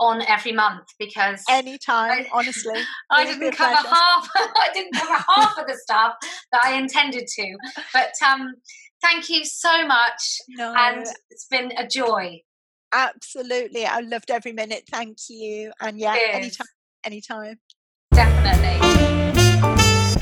on 0.00 0.22
every 0.22 0.52
month 0.52 0.84
because 0.98 1.42
anytime 1.48 2.10
I, 2.10 2.26
honestly 2.32 2.74
i 3.10 3.24
didn't 3.24 3.52
cover 3.52 3.74
pleasure. 3.74 3.88
half 3.88 4.28
i 4.36 4.68
didn't 4.72 4.94
cover 4.94 5.24
half 5.28 5.58
of 5.58 5.66
the 5.66 5.76
stuff 5.82 6.14
that 6.52 6.62
i 6.64 6.74
intended 6.74 7.26
to 7.26 7.56
but 7.92 8.12
um 8.26 8.54
thank 9.00 9.28
you 9.28 9.44
so 9.44 9.86
much 9.86 10.38
no. 10.48 10.74
and 10.76 11.06
it's 11.30 11.46
been 11.46 11.72
a 11.78 11.86
joy 11.86 12.40
absolutely 12.92 13.86
i 13.86 14.00
loved 14.00 14.30
every 14.30 14.52
minute 14.52 14.82
thank 14.90 15.16
you 15.28 15.72
and 15.80 15.98
yeah 15.98 16.16
anytime 16.32 16.66
anytime 17.04 17.58
definitely 18.12 18.94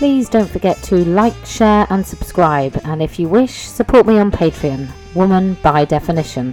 Please 0.02 0.28
don't 0.28 0.50
forget 0.50 0.82
to 0.82 0.96
like, 1.04 1.46
share, 1.46 1.86
and 1.88 2.04
subscribe. 2.04 2.76
And 2.82 3.00
if 3.00 3.20
you 3.20 3.28
wish, 3.28 3.52
support 3.52 4.04
me 4.04 4.18
on 4.18 4.32
Patreon, 4.32 4.88
Woman 5.14 5.54
by 5.62 5.84
Definition. 5.84 6.52